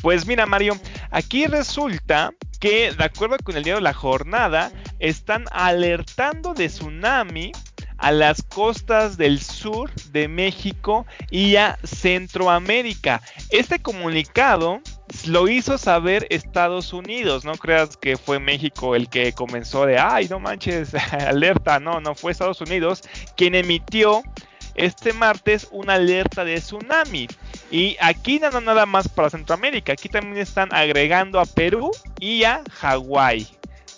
Pues 0.00 0.26
mira, 0.26 0.46
Mario, 0.46 0.78
aquí 1.10 1.46
resulta 1.46 2.32
que, 2.62 2.92
de 2.92 3.04
acuerdo 3.04 3.38
con 3.42 3.56
el 3.56 3.64
de 3.64 3.80
la 3.80 3.92
jornada, 3.92 4.70
están 5.00 5.46
alertando 5.50 6.54
de 6.54 6.68
tsunami 6.68 7.50
a 7.98 8.12
las 8.12 8.40
costas 8.40 9.16
del 9.16 9.40
sur 9.40 9.92
de 10.12 10.28
México 10.28 11.04
y 11.28 11.56
a 11.56 11.76
Centroamérica. 11.82 13.20
Este 13.50 13.82
comunicado 13.82 14.80
lo 15.26 15.48
hizo 15.48 15.76
saber 15.76 16.24
Estados 16.30 16.92
Unidos, 16.92 17.44
no 17.44 17.56
creas 17.56 17.96
que 17.96 18.16
fue 18.16 18.38
México 18.38 18.94
el 18.94 19.08
que 19.08 19.32
comenzó 19.32 19.84
de, 19.84 19.98
ay, 19.98 20.28
no 20.28 20.38
manches, 20.38 20.94
alerta, 21.12 21.80
no, 21.80 22.00
no 22.00 22.14
fue 22.14 22.30
Estados 22.30 22.60
Unidos 22.60 23.02
quien 23.36 23.56
emitió 23.56 24.22
este 24.76 25.12
martes 25.12 25.66
una 25.72 25.94
alerta 25.94 26.44
de 26.44 26.60
tsunami. 26.60 27.26
Y 27.72 27.96
aquí 28.00 28.38
nada 28.38 28.84
más 28.84 29.08
para 29.08 29.30
Centroamérica, 29.30 29.94
aquí 29.94 30.10
también 30.10 30.36
están 30.36 30.68
agregando 30.72 31.40
a 31.40 31.46
Perú 31.46 31.90
y 32.20 32.44
a 32.44 32.62
Hawái 32.70 33.48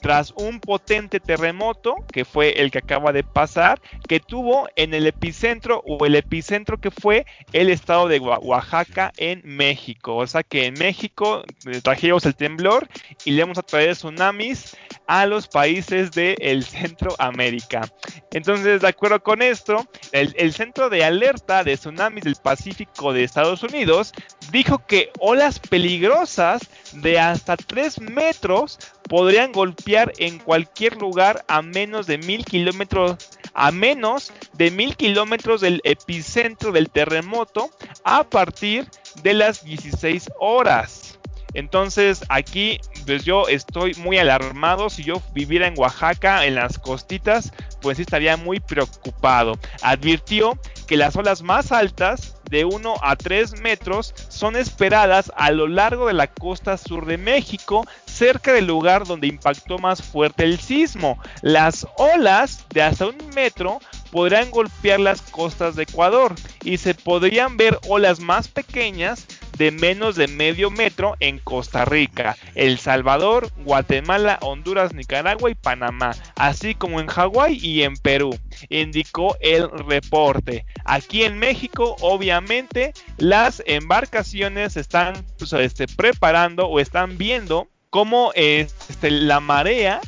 tras 0.04 0.34
un 0.36 0.60
potente 0.60 1.18
terremoto, 1.18 1.94
que 2.12 2.26
fue 2.26 2.60
el 2.60 2.70
que 2.70 2.76
acaba 2.76 3.10
de 3.10 3.24
pasar, 3.24 3.80
que 4.06 4.20
tuvo 4.20 4.68
en 4.76 4.92
el 4.92 5.06
epicentro 5.06 5.82
o 5.86 6.04
el 6.04 6.14
epicentro 6.14 6.78
que 6.78 6.90
fue 6.90 7.24
el 7.54 7.70
estado 7.70 8.06
de 8.08 8.18
Oaxaca 8.18 9.14
en 9.16 9.40
México. 9.44 10.16
O 10.16 10.26
sea 10.26 10.42
que 10.42 10.66
en 10.66 10.74
México 10.74 11.42
eh, 11.64 11.80
trajimos 11.80 12.26
el 12.26 12.36
temblor 12.36 12.86
y 13.24 13.30
le 13.30 13.44
vamos 13.44 13.56
a 13.56 13.62
traer 13.62 13.94
tsunamis 13.94 14.76
a 15.06 15.24
los 15.24 15.48
países 15.48 16.10
del 16.10 16.36
de 16.36 16.62
Centroamérica. 16.62 17.90
Entonces, 18.30 18.82
de 18.82 18.88
acuerdo 18.88 19.22
con 19.22 19.40
esto, 19.40 19.88
el, 20.12 20.34
el 20.36 20.52
Centro 20.52 20.90
de 20.90 21.02
Alerta 21.02 21.64
de 21.64 21.78
Tsunamis 21.78 22.24
del 22.24 22.36
Pacífico 22.36 23.14
de 23.14 23.24
Estados 23.24 23.62
Unidos 23.62 24.12
dijo 24.52 24.84
que 24.86 25.10
olas 25.18 25.58
peligrosas 25.58 26.60
de 26.92 27.18
hasta 27.18 27.56
3 27.56 28.02
metros 28.02 28.78
podrían 29.08 29.52
golpear 29.52 30.12
en 30.18 30.38
cualquier 30.38 30.96
lugar 30.96 31.44
a 31.48 31.62
menos 31.62 32.06
de 32.06 32.18
mil 32.18 32.44
kilómetros 32.44 33.16
a 33.54 33.70
menos 33.70 34.32
de 34.54 34.70
mil 34.70 34.96
kilómetros 34.96 35.60
del 35.60 35.80
epicentro 35.84 36.72
del 36.72 36.90
terremoto 36.90 37.70
a 38.02 38.24
partir 38.24 38.88
de 39.22 39.34
las 39.34 39.64
16 39.64 40.30
horas. 40.40 41.18
Entonces 41.54 42.24
aquí 42.28 42.80
pues 43.06 43.24
yo 43.24 43.48
estoy 43.48 43.94
muy 43.94 44.18
alarmado. 44.18 44.90
Si 44.90 45.04
yo 45.04 45.22
viviera 45.32 45.66
en 45.66 45.78
Oaxaca, 45.78 46.44
en 46.46 46.56
las 46.56 46.78
costitas, 46.78 47.52
pues 47.80 47.98
estaría 47.98 48.36
muy 48.36 48.60
preocupado. 48.60 49.58
Advirtió 49.82 50.58
que 50.86 50.96
las 50.96 51.16
olas 51.16 51.42
más 51.42 51.70
altas 51.72 52.36
de 52.50 52.64
1 52.64 52.94
a 53.02 53.16
3 53.16 53.60
metros 53.60 54.14
son 54.28 54.56
esperadas 54.56 55.32
a 55.36 55.50
lo 55.50 55.68
largo 55.68 56.06
de 56.06 56.12
la 56.12 56.26
costa 56.26 56.76
sur 56.76 57.06
de 57.06 57.18
México, 57.18 57.86
cerca 58.14 58.52
del 58.52 58.66
lugar 58.66 59.04
donde 59.04 59.26
impactó 59.26 59.78
más 59.78 60.02
fuerte 60.02 60.44
el 60.44 60.60
sismo. 60.60 61.18
Las 61.42 61.86
olas 61.96 62.64
de 62.70 62.82
hasta 62.82 63.06
un 63.06 63.18
metro 63.34 63.80
podrán 64.10 64.50
golpear 64.50 65.00
las 65.00 65.20
costas 65.22 65.74
de 65.74 65.82
Ecuador 65.82 66.34
y 66.62 66.76
se 66.76 66.94
podrían 66.94 67.56
ver 67.56 67.78
olas 67.88 68.20
más 68.20 68.46
pequeñas 68.46 69.26
de 69.58 69.70
menos 69.70 70.16
de 70.16 70.28
medio 70.28 70.70
metro 70.70 71.16
en 71.20 71.38
Costa 71.38 71.84
Rica, 71.84 72.36
El 72.54 72.78
Salvador, 72.78 73.50
Guatemala, 73.64 74.38
Honduras, 74.42 74.94
Nicaragua 74.94 75.50
y 75.50 75.54
Panamá, 75.54 76.12
así 76.36 76.74
como 76.74 77.00
en 77.00 77.06
Hawái 77.06 77.58
y 77.62 77.82
en 77.82 77.96
Perú, 77.96 78.36
indicó 78.68 79.36
el 79.40 79.70
reporte. 79.70 80.64
Aquí 80.84 81.24
en 81.24 81.38
México, 81.38 81.96
obviamente, 82.00 82.92
las 83.16 83.62
embarcaciones 83.66 84.76
están 84.76 85.24
pues, 85.38 85.52
este, 85.52 85.86
preparando 85.86 86.66
o 86.66 86.80
están 86.80 87.16
viendo 87.16 87.68
cómo 87.94 88.32
este, 88.34 89.08
la 89.08 89.38
marea 89.38 90.00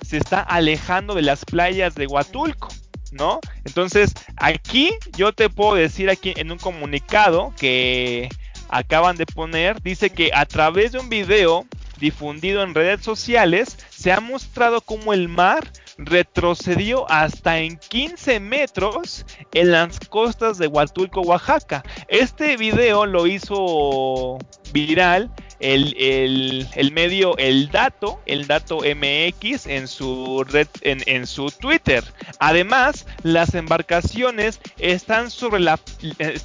se 0.00 0.16
está 0.16 0.40
alejando 0.40 1.12
de 1.12 1.20
las 1.20 1.44
playas 1.44 1.94
de 1.94 2.06
Huatulco. 2.06 2.68
¿No? 3.12 3.38
Entonces, 3.66 4.14
aquí 4.36 4.92
yo 5.14 5.34
te 5.34 5.50
puedo 5.50 5.74
decir 5.74 6.08
aquí 6.08 6.32
en 6.36 6.50
un 6.50 6.58
comunicado 6.58 7.52
que 7.58 8.30
acaban 8.70 9.16
de 9.16 9.26
poner, 9.26 9.82
dice 9.82 10.08
que 10.08 10.30
a 10.34 10.46
través 10.46 10.92
de 10.92 11.00
un 11.00 11.10
video 11.10 11.66
difundido 12.00 12.62
en 12.62 12.74
redes 12.74 13.04
sociales 13.04 13.76
se 13.90 14.10
ha 14.10 14.20
mostrado 14.20 14.80
cómo 14.80 15.12
el 15.12 15.28
mar 15.28 15.70
retrocedió 15.98 17.08
hasta 17.10 17.58
en 17.58 17.76
15 17.76 18.40
metros 18.40 19.26
en 19.52 19.70
las 19.70 20.00
costas 20.00 20.56
de 20.56 20.66
Huatulco, 20.66 21.20
Oaxaca. 21.20 21.84
Este 22.08 22.56
video 22.56 23.04
lo 23.04 23.26
hizo 23.26 24.38
viral 24.72 25.30
el, 25.64 26.68
el, 26.74 26.92
medio 26.92 27.36
El 27.38 27.70
Dato, 27.70 28.20
el 28.26 28.46
Dato 28.46 28.80
MX 28.80 29.66
en 29.66 29.88
su 29.88 30.44
red, 30.44 30.68
en, 30.82 31.02
en, 31.06 31.26
su 31.26 31.50
Twitter. 31.50 32.04
Además, 32.38 33.06
las 33.22 33.54
embarcaciones 33.54 34.60
están 34.78 35.30
sobre, 35.30 35.60
la, 35.60 35.80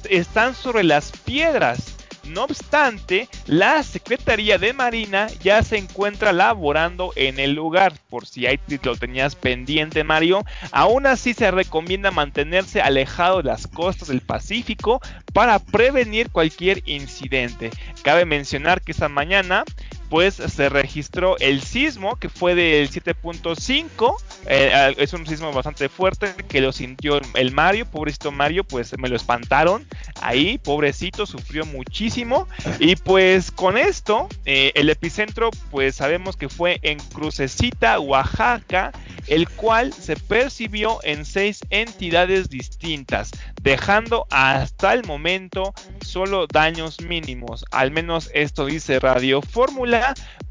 están 0.08 0.54
sobre 0.54 0.84
las 0.84 1.12
piedras 1.24 1.99
no 2.24 2.44
obstante, 2.44 3.28
la 3.46 3.82
Secretaría 3.82 4.58
de 4.58 4.72
Marina 4.72 5.28
ya 5.42 5.62
se 5.62 5.78
encuentra 5.78 6.32
laborando 6.32 7.12
en 7.16 7.38
el 7.38 7.52
lugar, 7.52 7.92
por 8.08 8.26
si 8.26 8.46
ahí 8.46 8.58
lo 8.82 8.96
tenías 8.96 9.34
pendiente 9.34 10.04
Mario, 10.04 10.44
aún 10.72 11.06
así 11.06 11.34
se 11.34 11.50
recomienda 11.50 12.10
mantenerse 12.10 12.80
alejado 12.80 13.38
de 13.38 13.44
las 13.44 13.66
costas 13.66 14.08
del 14.08 14.20
Pacífico 14.20 15.00
para 15.32 15.58
prevenir 15.58 16.30
cualquier 16.30 16.82
incidente. 16.86 17.70
Cabe 18.02 18.24
mencionar 18.24 18.82
que 18.82 18.92
esta 18.92 19.08
mañana 19.08 19.64
pues 20.10 20.34
se 20.34 20.68
registró 20.68 21.38
el 21.38 21.62
sismo 21.62 22.16
que 22.16 22.28
fue 22.28 22.56
del 22.56 22.90
7.5. 22.90 24.16
Eh, 24.46 24.94
es 24.98 25.12
un 25.12 25.24
sismo 25.24 25.52
bastante 25.52 25.88
fuerte 25.88 26.34
que 26.48 26.60
lo 26.60 26.72
sintió 26.72 27.20
el 27.34 27.52
Mario, 27.52 27.86
pobrecito 27.86 28.32
Mario, 28.32 28.64
pues 28.64 28.98
me 28.98 29.08
lo 29.08 29.14
espantaron. 29.14 29.86
Ahí, 30.20 30.58
pobrecito, 30.58 31.24
sufrió 31.24 31.64
muchísimo. 31.64 32.46
Y 32.80 32.96
pues 32.96 33.50
con 33.50 33.76
esto, 33.76 34.28
eh, 34.46 34.72
el 34.74 34.88
epicentro, 34.88 35.50
pues 35.70 35.96
sabemos 35.96 36.36
que 36.36 36.48
fue 36.48 36.80
en 36.82 36.98
Crucecita, 36.98 38.00
Oaxaca, 38.00 38.90
el 39.26 39.48
cual 39.48 39.92
se 39.92 40.16
percibió 40.16 40.98
en 41.02 41.24
seis 41.24 41.60
entidades 41.68 42.48
distintas, 42.48 43.30
dejando 43.62 44.26
hasta 44.30 44.94
el 44.94 45.04
momento 45.04 45.74
solo 46.04 46.46
daños 46.46 47.00
mínimos. 47.02 47.64
Al 47.70 47.90
menos 47.90 48.30
esto 48.32 48.66
dice 48.66 48.98
Radio 48.98 49.42
Fórmula 49.42 49.99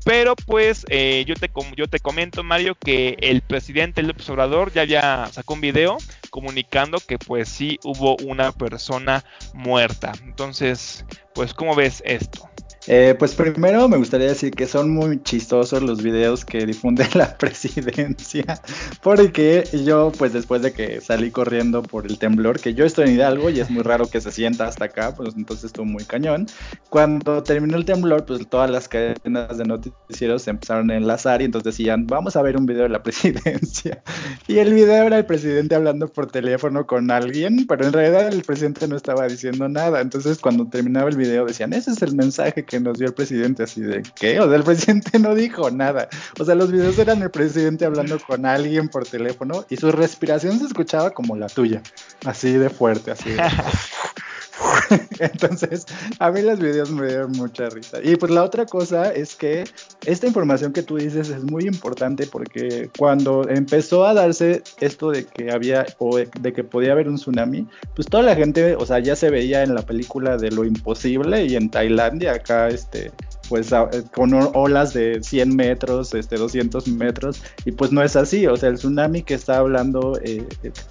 pero 0.06 0.36
pues 0.36 0.86
eh, 0.90 1.24
yo, 1.28 1.36
te, 1.36 1.52
yo 1.76 1.88
te 1.88 2.00
comento, 2.00 2.44
Mario, 2.44 2.76
que 2.76 3.18
el 3.22 3.42
presidente 3.42 4.04
López 4.04 4.30
Obrador 4.30 4.72
ya, 4.72 5.28
sacó 5.32 5.54
un 5.54 5.62
video 5.62 5.98
comunicando 6.30 7.00
que 7.00 7.18
pues 7.18 7.50
sí 7.50 7.80
hubo 7.84 8.16
una 8.18 8.52
persona 8.52 9.24
muerta. 9.54 10.14
Entonces, 10.24 11.06
pues, 11.34 11.54
¿cómo 11.54 11.76
ves 11.76 12.02
esto? 12.06 12.49
Eh, 12.92 13.14
pues 13.20 13.36
primero 13.36 13.88
me 13.88 13.98
gustaría 13.98 14.26
decir 14.26 14.52
que 14.52 14.66
son 14.66 14.90
muy 14.90 15.22
chistosos 15.22 15.84
los 15.84 16.02
videos 16.02 16.44
que 16.44 16.66
difunde 16.66 17.08
la 17.14 17.38
presidencia, 17.38 18.60
porque 19.04 19.64
yo 19.86 20.12
pues 20.18 20.34
después 20.34 20.64
de 20.64 20.74
que 20.74 21.00
salí 21.00 21.30
corriendo 21.30 21.84
por 21.84 22.08
el 22.08 22.18
temblor, 22.18 22.60
que 22.60 22.74
yo 22.74 22.86
estoy 22.86 23.10
en 23.10 23.14
Hidalgo 23.14 23.52
y 23.52 23.60
es 23.60 23.70
muy 23.70 23.84
raro 23.84 24.10
que 24.10 24.20
se 24.22 24.32
sienta 24.32 24.66
hasta 24.66 24.86
acá, 24.86 25.14
pues 25.14 25.36
entonces 25.38 25.66
estuvo 25.66 25.86
muy 25.86 26.04
cañón. 26.04 26.48
Cuando 26.90 27.44
terminó 27.44 27.78
el 27.78 27.86
temblor, 27.86 28.26
pues 28.26 28.48
todas 28.50 28.72
las 28.72 28.88
cadenas 28.88 29.56
de 29.56 29.66
noticieros 29.66 30.42
se 30.42 30.50
empezaron 30.50 30.90
a 30.90 30.96
enlazar 30.96 31.44
y 31.44 31.46
entonces 31.46 31.78
decían, 31.78 32.08
vamos 32.08 32.38
a 32.38 32.42
ver 32.42 32.58
un 32.58 32.66
video 32.66 32.84
de 32.84 32.90
la 32.90 33.04
presidencia. 33.04 34.02
Y 34.48 34.58
el 34.58 34.74
video 34.74 35.04
era 35.04 35.20
el 35.20 35.28
presidente 35.28 35.76
hablando 35.76 36.08
por 36.08 36.32
teléfono 36.32 36.88
con 36.88 37.12
alguien, 37.12 37.68
pero 37.68 37.86
en 37.86 37.94
realidad 37.94 38.34
el 38.34 38.42
presidente 38.42 38.88
no 38.88 38.96
estaba 38.96 39.28
diciendo 39.28 39.70
nada. 39.70 40.02
Entonces 40.02 40.40
cuando 40.40 40.68
terminaba 40.68 41.08
el 41.08 41.18
video 41.18 41.46
decían, 41.46 41.74
ese 41.74 41.92
es 41.92 42.02
el 42.02 42.16
mensaje 42.16 42.66
que 42.66 42.79
nos 42.80 42.98
dio 42.98 43.08
el 43.08 43.14
presidente, 43.14 43.64
así 43.64 43.82
de, 43.82 44.04
¿qué? 44.16 44.40
O 44.40 44.48
sea, 44.48 44.56
el 44.56 44.64
presidente 44.66 45.20
no 45.20 45.36
dijo 45.36 45.72
nada. 45.72 46.10
O 46.40 46.46
sea, 46.46 46.56
los 46.56 46.72
videos 46.72 46.98
eran 47.00 47.22
el 47.22 47.32
presidente 47.32 47.86
hablando 47.86 48.20
con 48.20 48.46
alguien 48.46 48.90
por 48.90 49.06
teléfono 49.06 49.66
y 49.70 49.78
su 49.78 49.92
respiración 49.92 50.60
se 50.60 50.66
escuchaba 50.66 51.12
como 51.12 51.36
la 51.36 51.48
tuya, 51.48 51.82
así 52.26 52.52
de 52.54 52.70
fuerte, 52.70 53.12
así 53.12 53.32
de... 53.32 53.42
Entonces, 55.20 55.86
a 56.20 56.32
mí 56.32 56.42
los 56.42 56.60
videos 56.60 56.92
me 56.92 57.08
dieron 57.08 57.32
mucha 57.34 57.70
risa. 57.70 58.00
Y 58.04 58.16
pues 58.16 58.32
la 58.32 58.44
otra 58.44 58.66
cosa 58.66 59.12
es 59.12 59.36
que 59.36 59.66
esta 60.06 60.28
información 60.28 60.74
que 60.74 60.84
tú 60.84 60.98
dices 60.98 61.30
es 61.30 61.44
muy 61.44 61.66
importante 61.66 62.28
porque 62.28 62.90
cuando 62.98 63.48
empezó 63.48 64.06
a 64.06 64.14
darse 64.14 64.64
esto 64.80 65.12
de 65.12 65.26
que 65.26 65.52
había 65.52 65.86
o 65.98 66.18
de 66.18 66.54
que 66.54 66.64
podía 66.64 66.92
haber 66.92 67.08
un 67.08 67.16
tsunami, 67.16 67.68
pues 67.96 68.08
toda 68.08 68.24
la 68.24 68.36
gente, 68.36 68.76
o 68.76 68.86
sea, 68.86 69.00
ya 69.00 69.16
se 69.16 69.30
veía 69.30 69.64
en 69.64 69.76
la 69.76 69.82
película 69.82 70.38
de 70.38 70.52
lo 70.52 70.66
imposible 70.66 71.46
y 71.46 71.56
en 71.56 71.70
Tailandia 71.70 72.34
acá 72.34 72.70
este 72.70 73.12
pues 73.50 73.72
eh, 73.72 74.04
con 74.14 74.34
olas 74.34 74.94
de 74.94 75.22
100 75.22 75.56
metros, 75.56 76.14
este, 76.14 76.38
200 76.38 76.88
metros, 76.90 77.42
y 77.66 77.72
pues 77.72 77.92
no 77.92 78.04
es 78.04 78.16
así, 78.16 78.48
o 78.48 78.56
sea, 78.56 78.70
el 78.70 78.76
tsunami 78.76 79.24
que 79.24 79.34
está 79.34 79.58
hablando, 79.58 80.18
eh, 80.24 80.48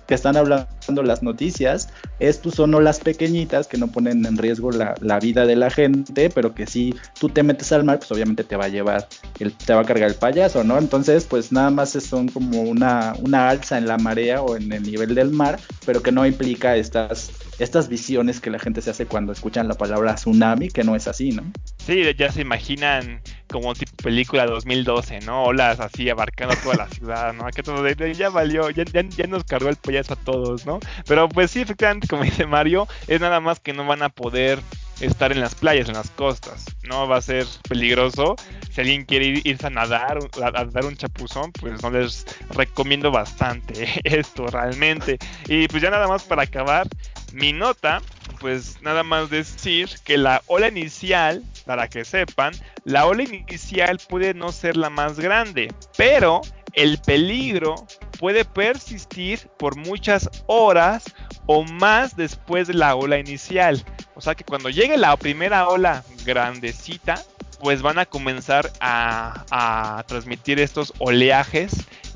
que 0.06 0.14
están 0.14 0.36
hablando 0.36 0.68
las 1.02 1.22
noticias, 1.22 1.88
estos 2.18 2.54
son 2.54 2.74
olas 2.74 2.98
pequeñitas 2.98 3.68
que 3.68 3.78
no 3.78 3.88
ponen 3.88 4.26
en 4.26 4.36
riesgo 4.36 4.70
la, 4.72 5.18
vida 5.20 5.46
de 5.46 5.56
la 5.56 5.70
gente, 5.70 6.30
pero 6.30 6.54
que 6.54 6.66
si 6.66 6.94
tú 7.18 7.28
te 7.28 7.42
metes 7.42 7.72
al 7.72 7.84
mar, 7.84 7.98
pues 7.98 8.10
obviamente 8.12 8.44
te 8.44 8.56
va 8.56 8.66
a 8.66 8.68
llevar, 8.68 9.08
el, 9.38 9.52
te 9.52 9.74
va 9.74 9.80
a 9.82 9.84
cargar 9.84 10.08
el 10.10 10.16
payaso, 10.16 10.64
¿no? 10.64 10.78
Entonces, 10.78 11.24
pues 11.24 11.52
nada 11.52 11.70
más 11.70 11.90
son 11.90 12.28
como 12.28 12.62
una, 12.62 13.14
una 13.22 13.48
alza 13.48 13.78
en 13.78 13.86
la 13.86 13.98
marea 13.98 14.42
o 14.42 14.56
en 14.56 14.72
el 14.72 14.82
nivel 14.82 15.14
del 15.14 15.30
mar, 15.30 15.58
pero 15.86 16.02
que 16.02 16.12
no 16.12 16.26
implica 16.26 16.76
estas 16.76 17.30
estas 17.58 17.88
visiones 17.88 18.40
que 18.40 18.50
la 18.50 18.58
gente 18.58 18.80
se 18.82 18.90
hace 18.90 19.06
cuando 19.06 19.32
escuchan 19.32 19.68
la 19.68 19.74
palabra 19.74 20.14
tsunami, 20.14 20.68
que 20.68 20.84
no 20.84 20.94
es 20.94 21.08
así, 21.08 21.30
¿no? 21.30 21.42
Sí, 21.78 22.02
ya 22.16 22.30
se 22.30 22.42
imaginan 22.42 23.20
como 23.48 23.74
tipo 23.74 23.92
película 23.96 24.46
2012, 24.46 25.20
¿no? 25.20 25.44
Olas 25.44 25.80
así 25.80 26.08
abarcando 26.08 26.54
toda 26.62 26.76
la 26.76 26.88
ciudad, 26.88 27.32
¿no? 27.32 27.46
Que 27.46 27.62
todo 27.62 27.86
ya 27.88 28.28
valió, 28.30 28.70
ya, 28.70 28.84
ya, 28.84 29.26
nos 29.26 29.44
cargó 29.44 29.68
el 29.68 29.76
payaso 29.76 30.14
a 30.14 30.16
todos, 30.16 30.66
¿no? 30.66 30.80
Pero 31.06 31.28
pues 31.28 31.50
sí, 31.50 31.60
efectivamente, 31.60 32.06
como 32.08 32.24
dice 32.24 32.46
Mario, 32.46 32.86
es 33.06 33.20
nada 33.20 33.40
más 33.40 33.60
que 33.60 33.72
no 33.72 33.86
van 33.86 34.02
a 34.02 34.08
poder 34.10 34.60
estar 35.00 35.32
en 35.32 35.40
las 35.40 35.54
playas, 35.54 35.88
en 35.88 35.94
las 35.94 36.10
costas. 36.10 36.64
No 36.82 37.08
va 37.08 37.18
a 37.18 37.22
ser 37.22 37.46
peligroso. 37.68 38.36
Si 38.70 38.80
alguien 38.80 39.04
quiere 39.04 39.40
irse 39.44 39.66
a 39.66 39.70
nadar, 39.70 40.18
a, 40.42 40.64
dar 40.64 40.84
un 40.84 40.96
chapuzón, 40.96 41.52
pues 41.52 41.82
no 41.82 41.90
les 41.90 42.26
recomiendo 42.50 43.10
bastante 43.10 43.88
esto 44.04 44.46
realmente. 44.46 45.18
Y 45.48 45.68
pues 45.68 45.82
ya 45.82 45.90
nada 45.90 46.08
más 46.08 46.24
para 46.24 46.42
acabar 46.42 46.88
mi 47.32 47.52
nota, 47.52 48.00
pues 48.40 48.80
nada 48.82 49.02
más 49.02 49.30
decir 49.30 49.88
que 50.04 50.18
la 50.18 50.42
ola 50.46 50.68
inicial, 50.68 51.42
para 51.66 51.88
que 51.88 52.04
sepan, 52.04 52.52
la 52.84 53.06
ola 53.06 53.22
inicial 53.22 53.98
puede 54.08 54.34
no 54.34 54.52
ser 54.52 54.76
la 54.76 54.90
más 54.90 55.18
grande, 55.18 55.72
pero 55.96 56.40
el 56.74 56.98
peligro 56.98 57.74
puede 58.18 58.44
persistir 58.44 59.48
por 59.58 59.76
muchas 59.76 60.28
horas 60.46 61.04
o 61.46 61.64
más 61.64 62.16
después 62.16 62.68
de 62.68 62.74
la 62.74 62.94
ola 62.94 63.18
inicial. 63.18 63.84
O 64.14 64.20
sea 64.20 64.34
que 64.34 64.44
cuando 64.44 64.70
llegue 64.70 64.96
la 64.96 65.16
primera 65.16 65.68
ola 65.68 66.04
grandecita, 66.24 67.22
pues 67.60 67.82
van 67.82 67.98
a 67.98 68.06
comenzar 68.06 68.70
a, 68.80 69.44
a 69.50 70.02
transmitir 70.04 70.60
estos 70.60 70.92
oleajes 70.98 71.72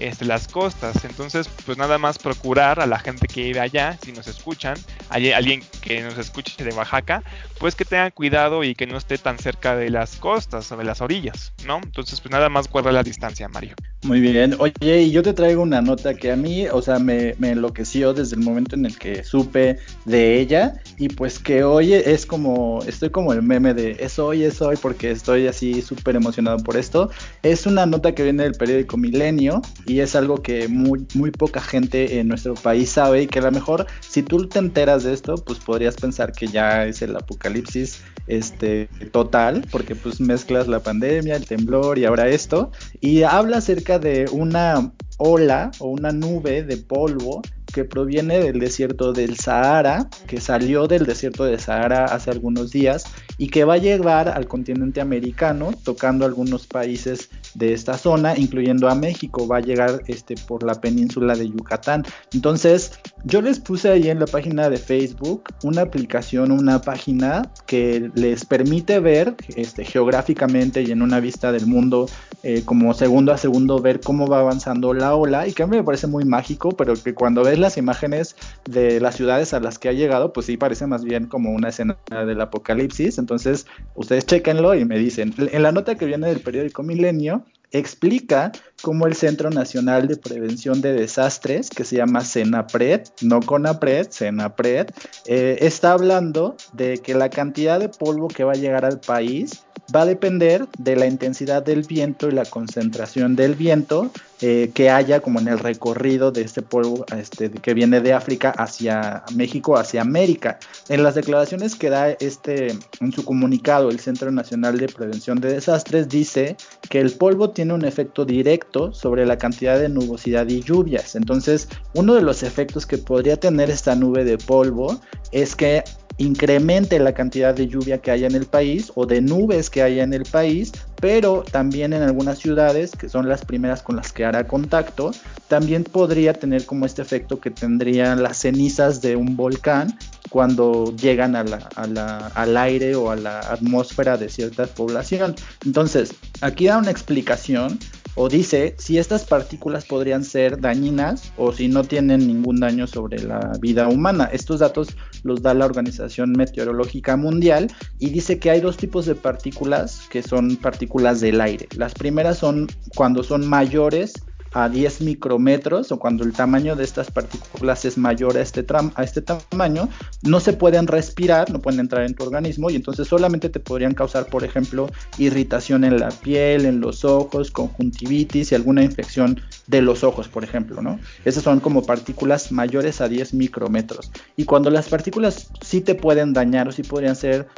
este, 0.08 0.24
las 0.24 0.48
costas. 0.48 1.04
Entonces, 1.04 1.48
pues 1.64 1.78
nada 1.78 1.98
más 1.98 2.18
procurar 2.18 2.80
a 2.80 2.86
la 2.86 2.98
gente 2.98 3.26
que 3.26 3.42
vive 3.42 3.60
allá, 3.60 3.98
si 4.02 4.12
nos 4.12 4.26
escuchan, 4.26 4.76
alguien 5.08 5.62
que 5.80 6.02
nos 6.02 6.18
escuche 6.18 6.62
de 6.62 6.72
Oaxaca, 6.72 7.22
pues 7.58 7.74
que 7.74 7.84
tengan 7.84 8.10
cuidado 8.10 8.64
y 8.64 8.74
que 8.74 8.86
no 8.86 8.96
esté 8.96 9.18
tan 9.18 9.38
cerca 9.38 9.76
de 9.76 9.90
las 9.90 10.16
costas 10.16 10.70
o 10.72 10.76
de 10.76 10.84
las 10.84 11.00
orillas, 11.00 11.52
¿no? 11.66 11.80
Entonces, 11.82 12.20
pues 12.20 12.32
nada 12.32 12.48
más 12.48 12.68
guarda 12.68 12.92
la 12.92 13.02
distancia, 13.02 13.48
Mario. 13.48 13.74
Muy 14.02 14.20
bien. 14.20 14.56
Oye, 14.58 15.02
y 15.02 15.10
yo 15.12 15.22
te 15.22 15.32
traigo 15.32 15.62
una 15.62 15.80
nota 15.80 16.14
que 16.14 16.32
a 16.32 16.36
mí, 16.36 16.66
o 16.66 16.82
sea, 16.82 16.98
me, 16.98 17.34
me 17.38 17.50
enloqueció 17.50 18.12
desde 18.12 18.36
el 18.36 18.42
momento 18.42 18.74
en 18.74 18.86
el 18.86 18.98
que 18.98 19.22
supe 19.22 19.78
de 20.04 20.40
ella 20.40 20.74
y 20.98 21.08
pues 21.08 21.38
que 21.38 21.62
hoy 21.62 21.94
es 21.94 22.26
como, 22.26 22.82
estoy 22.86 23.10
como 23.10 23.32
el 23.32 23.42
meme 23.42 23.74
de 23.74 23.96
es 24.00 24.18
hoy, 24.18 24.42
es 24.42 24.60
hoy, 24.60 24.76
porque 24.76 25.10
estoy 25.10 25.46
así 25.46 25.82
súper 25.82 26.16
emocionado 26.16 26.58
por 26.58 26.76
esto. 26.76 27.10
Es 27.42 27.66
una 27.66 27.86
nota 27.86 28.12
que 28.12 28.24
viene 28.24 28.42
del 28.42 28.54
periódico 28.54 28.96
Milenio 28.96 29.62
es 30.00 30.14
algo 30.14 30.42
que 30.42 30.68
muy, 30.68 31.06
muy 31.14 31.30
poca 31.30 31.60
gente 31.60 32.18
en 32.20 32.28
nuestro 32.28 32.54
país 32.54 32.90
sabe 32.90 33.22
y 33.22 33.26
que 33.26 33.38
a 33.38 33.42
lo 33.42 33.50
mejor 33.50 33.86
si 34.00 34.22
tú 34.22 34.48
te 34.48 34.58
enteras 34.58 35.04
de 35.04 35.12
esto, 35.12 35.34
pues 35.36 35.58
podrías 35.58 35.96
pensar 35.96 36.32
que 36.32 36.46
ya 36.46 36.86
es 36.86 37.02
el 37.02 37.16
apocalipsis 37.16 38.02
este 38.26 38.88
total, 39.10 39.66
porque 39.70 39.94
pues 39.94 40.20
mezclas 40.20 40.68
la 40.68 40.80
pandemia, 40.80 41.36
el 41.36 41.46
temblor 41.46 41.98
y 41.98 42.04
ahora 42.04 42.28
esto, 42.28 42.70
y 43.00 43.22
habla 43.22 43.58
acerca 43.58 43.98
de 43.98 44.26
una 44.30 44.92
ola 45.18 45.70
o 45.78 45.88
una 45.88 46.12
nube 46.12 46.62
de 46.62 46.76
polvo 46.76 47.42
que 47.72 47.84
proviene 47.84 48.38
del 48.38 48.60
desierto 48.60 49.12
del 49.12 49.36
Sahara, 49.36 50.08
que 50.26 50.40
salió 50.40 50.86
del 50.86 51.06
desierto 51.06 51.44
del 51.44 51.58
Sahara 51.58 52.04
hace 52.04 52.30
algunos 52.30 52.70
días 52.70 53.04
y 53.42 53.48
que 53.48 53.64
va 53.64 53.74
a 53.74 53.78
llegar 53.78 54.28
al 54.28 54.46
continente 54.46 55.00
americano, 55.00 55.72
tocando 55.82 56.24
algunos 56.24 56.68
países 56.68 57.28
de 57.54 57.72
esta 57.72 57.98
zona, 57.98 58.38
incluyendo 58.38 58.88
a 58.88 58.94
México, 58.94 59.48
va 59.48 59.56
a 59.56 59.60
llegar 59.60 60.00
este, 60.06 60.36
por 60.46 60.62
la 60.62 60.80
península 60.80 61.34
de 61.34 61.48
Yucatán. 61.48 62.04
Entonces, 62.32 62.92
yo 63.24 63.42
les 63.42 63.58
puse 63.58 63.88
ahí 63.88 64.08
en 64.08 64.20
la 64.20 64.26
página 64.26 64.70
de 64.70 64.76
Facebook 64.76 65.42
una 65.64 65.82
aplicación, 65.82 66.52
una 66.52 66.82
página 66.82 67.42
que 67.66 68.12
les 68.14 68.44
permite 68.44 69.00
ver 69.00 69.34
este, 69.56 69.84
geográficamente 69.84 70.82
y 70.82 70.92
en 70.92 71.02
una 71.02 71.18
vista 71.18 71.50
del 71.50 71.66
mundo, 71.66 72.06
eh, 72.42 72.62
como 72.64 72.92
segundo 72.94 73.32
a 73.32 73.38
segundo, 73.38 73.78
ver 73.80 74.00
cómo 74.00 74.26
va 74.26 74.40
avanzando 74.40 74.94
la 74.94 75.14
ola 75.14 75.46
y 75.46 75.52
que 75.52 75.62
a 75.62 75.66
mí 75.66 75.76
me 75.76 75.84
parece 75.84 76.06
muy 76.06 76.24
mágico, 76.24 76.70
pero 76.70 76.94
que 76.94 77.14
cuando 77.14 77.44
ves 77.44 77.58
las 77.58 77.76
imágenes 77.76 78.36
de 78.64 79.00
las 79.00 79.16
ciudades 79.16 79.54
a 79.54 79.60
las 79.60 79.78
que 79.78 79.88
ha 79.88 79.92
llegado, 79.92 80.32
pues 80.32 80.46
sí 80.46 80.56
parece 80.56 80.86
más 80.86 81.04
bien 81.04 81.26
como 81.26 81.52
una 81.52 81.68
escena 81.68 81.96
del 82.10 82.40
apocalipsis. 82.40 83.18
Entonces, 83.18 83.66
ustedes 83.94 84.26
chequenlo 84.26 84.74
y 84.74 84.84
me 84.84 84.98
dicen. 84.98 85.34
En 85.38 85.62
la 85.62 85.72
nota 85.72 85.94
que 85.94 86.06
viene 86.06 86.28
del 86.28 86.40
periódico 86.40 86.82
Milenio, 86.82 87.44
explica 87.72 88.52
cómo 88.82 89.06
el 89.06 89.14
Centro 89.14 89.50
Nacional 89.50 90.08
de 90.08 90.16
Prevención 90.16 90.82
de 90.82 90.92
Desastres, 90.92 91.70
que 91.70 91.84
se 91.84 91.96
llama 91.96 92.24
CENAPRED, 92.24 93.02
no 93.22 93.40
CONAPRED, 93.40 94.08
CENAPRED, 94.10 94.88
eh, 95.26 95.58
está 95.60 95.92
hablando 95.92 96.56
de 96.72 96.98
que 96.98 97.14
la 97.14 97.30
cantidad 97.30 97.80
de 97.80 97.88
polvo 97.88 98.28
que 98.28 98.44
va 98.44 98.52
a 98.52 98.56
llegar 98.56 98.84
al 98.84 99.00
país 99.00 99.62
va 99.94 100.02
a 100.02 100.06
depender 100.06 100.66
de 100.78 100.96
la 100.96 101.06
intensidad 101.06 101.62
del 101.62 101.82
viento 101.82 102.28
y 102.28 102.32
la 102.32 102.44
concentración 102.44 103.36
del 103.36 103.54
viento 103.54 104.10
eh, 104.40 104.70
que 104.74 104.90
haya 104.90 105.20
como 105.20 105.38
en 105.38 105.48
el 105.48 105.58
recorrido 105.58 106.32
de 106.32 106.42
este 106.42 106.62
polvo 106.62 107.04
este, 107.16 107.50
que 107.50 107.74
viene 107.74 108.00
de 108.00 108.12
África 108.12 108.50
hacia 108.50 109.22
México, 109.34 109.76
hacia 109.76 110.00
América. 110.00 110.58
En 110.88 111.02
las 111.02 111.14
declaraciones 111.14 111.76
que 111.76 111.90
da 111.90 112.10
este, 112.10 112.68
en 113.00 113.12
su 113.12 113.24
comunicado 113.24 113.90
el 113.90 114.00
Centro 114.00 114.30
Nacional 114.32 114.78
de 114.78 114.88
Prevención 114.88 115.40
de 115.40 115.52
Desastres 115.52 116.08
dice 116.08 116.56
que 116.88 117.00
el 117.00 117.12
polvo 117.12 117.50
tiene 117.50 117.74
un 117.74 117.84
efecto 117.84 118.24
directo 118.24 118.71
sobre 118.92 119.26
la 119.26 119.38
cantidad 119.38 119.78
de 119.78 119.88
nubosidad 119.88 120.48
y 120.48 120.62
lluvias. 120.62 121.14
Entonces, 121.14 121.68
uno 121.94 122.14
de 122.14 122.22
los 122.22 122.42
efectos 122.42 122.86
que 122.86 122.98
podría 122.98 123.36
tener 123.36 123.70
esta 123.70 123.94
nube 123.94 124.24
de 124.24 124.38
polvo 124.38 125.00
es 125.30 125.54
que 125.54 125.84
incremente 126.18 126.98
la 126.98 127.12
cantidad 127.12 127.54
de 127.54 127.68
lluvia 127.68 127.98
que 127.98 128.10
haya 128.10 128.26
en 128.26 128.34
el 128.34 128.46
país 128.46 128.92
o 128.94 129.06
de 129.06 129.20
nubes 129.20 129.70
que 129.70 129.82
haya 129.82 130.02
en 130.02 130.14
el 130.14 130.24
país, 130.24 130.72
pero 131.02 131.42
también 131.42 131.92
en 131.94 132.02
algunas 132.02 132.38
ciudades, 132.38 132.92
que 132.92 133.08
son 133.08 133.28
las 133.28 133.44
primeras 133.44 133.82
con 133.82 133.96
las 133.96 134.12
que 134.12 134.24
hará 134.24 134.46
contacto, 134.46 135.10
también 135.48 135.82
podría 135.82 136.32
tener 136.32 136.64
como 136.64 136.86
este 136.86 137.02
efecto 137.02 137.40
que 137.40 137.50
tendrían 137.50 138.22
las 138.22 138.36
cenizas 138.36 139.02
de 139.02 139.16
un 139.16 139.36
volcán 139.36 139.98
cuando 140.30 140.94
llegan 140.94 141.34
al 141.34 142.56
aire 142.56 142.94
o 142.94 143.10
a 143.10 143.16
la 143.16 143.40
atmósfera 143.40 144.16
de 144.16 144.28
cierta 144.28 144.66
población. 144.66 145.34
Entonces, 145.66 146.14
aquí 146.40 146.66
da 146.66 146.78
una 146.78 146.92
explicación 146.92 147.80
o 148.14 148.28
dice 148.28 148.76
si 148.78 148.98
estas 148.98 149.24
partículas 149.24 149.86
podrían 149.86 150.22
ser 150.22 150.60
dañinas 150.60 151.32
o 151.36 151.52
si 151.52 151.66
no 151.66 151.82
tienen 151.82 152.28
ningún 152.28 152.60
daño 152.60 152.86
sobre 152.86 153.20
la 153.24 153.54
vida 153.58 153.88
humana. 153.88 154.30
Estos 154.32 154.60
datos 154.60 154.88
los 155.22 155.42
da 155.42 155.54
la 155.54 155.64
Organización 155.64 156.32
Meteorológica 156.32 157.16
Mundial 157.16 157.68
y 157.98 158.10
dice 158.10 158.38
que 158.38 158.50
hay 158.50 158.60
dos 158.60 158.76
tipos 158.76 159.06
de 159.06 159.14
partículas 159.14 160.02
que 160.10 160.22
son 160.22 160.56
partículas 160.56 161.20
del 161.20 161.40
aire. 161.40 161.68
Las 161.76 161.94
primeras 161.94 162.38
son 162.38 162.66
cuando 162.96 163.22
son 163.22 163.46
mayores 163.46 164.14
a 164.52 164.68
10 164.68 165.02
micrómetros 165.02 165.92
o 165.92 165.98
cuando 165.98 166.24
el 166.24 166.32
tamaño 166.32 166.76
de 166.76 166.84
estas 166.84 167.10
partículas 167.10 167.84
es 167.84 167.98
mayor 167.98 168.36
a 168.36 168.40
este, 168.40 168.64
a 168.94 169.02
este 169.02 169.22
tamaño, 169.22 169.88
no 170.22 170.40
se 170.40 170.52
pueden 170.52 170.86
respirar, 170.86 171.50
no 171.50 171.60
pueden 171.60 171.80
entrar 171.80 172.04
en 172.04 172.14
tu 172.14 172.24
organismo 172.24 172.70
y 172.70 172.76
entonces 172.76 173.08
solamente 173.08 173.48
te 173.48 173.60
podrían 173.60 173.94
causar, 173.94 174.26
por 174.26 174.44
ejemplo, 174.44 174.88
irritación 175.18 175.84
en 175.84 175.98
la 175.98 176.10
piel, 176.10 176.66
en 176.66 176.80
los 176.80 177.04
ojos, 177.04 177.50
conjuntivitis 177.50 178.52
y 178.52 178.54
alguna 178.54 178.82
infección 178.82 179.40
de 179.66 179.82
los 179.82 180.04
ojos, 180.04 180.28
por 180.28 180.44
ejemplo, 180.44 180.82
¿no? 180.82 180.98
Esas 181.24 181.44
son 181.44 181.60
como 181.60 181.84
partículas 181.84 182.52
mayores 182.52 183.00
a 183.00 183.08
10 183.08 183.34
micrómetros. 183.34 184.10
Y 184.36 184.44
cuando 184.44 184.70
las 184.70 184.88
partículas 184.88 185.50
sí 185.60 185.80
te 185.80 185.94
pueden 185.94 186.32
dañar 186.32 186.68
o 186.68 186.72
sí 186.72 186.82
podrían 186.82 187.16
ser 187.16 187.48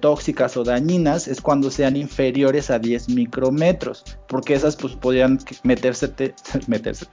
tóxicas 0.00 0.56
o 0.56 0.64
dañinas 0.64 1.28
es 1.28 1.40
cuando 1.40 1.70
sean 1.70 1.96
inferiores 1.96 2.70
a 2.70 2.78
10 2.78 3.10
micrómetros, 3.10 4.04
porque 4.28 4.54
esas 4.54 4.76
pues 4.76 4.94
podrían 4.94 5.38
meterse, 5.62 6.27
meterse 6.66 7.06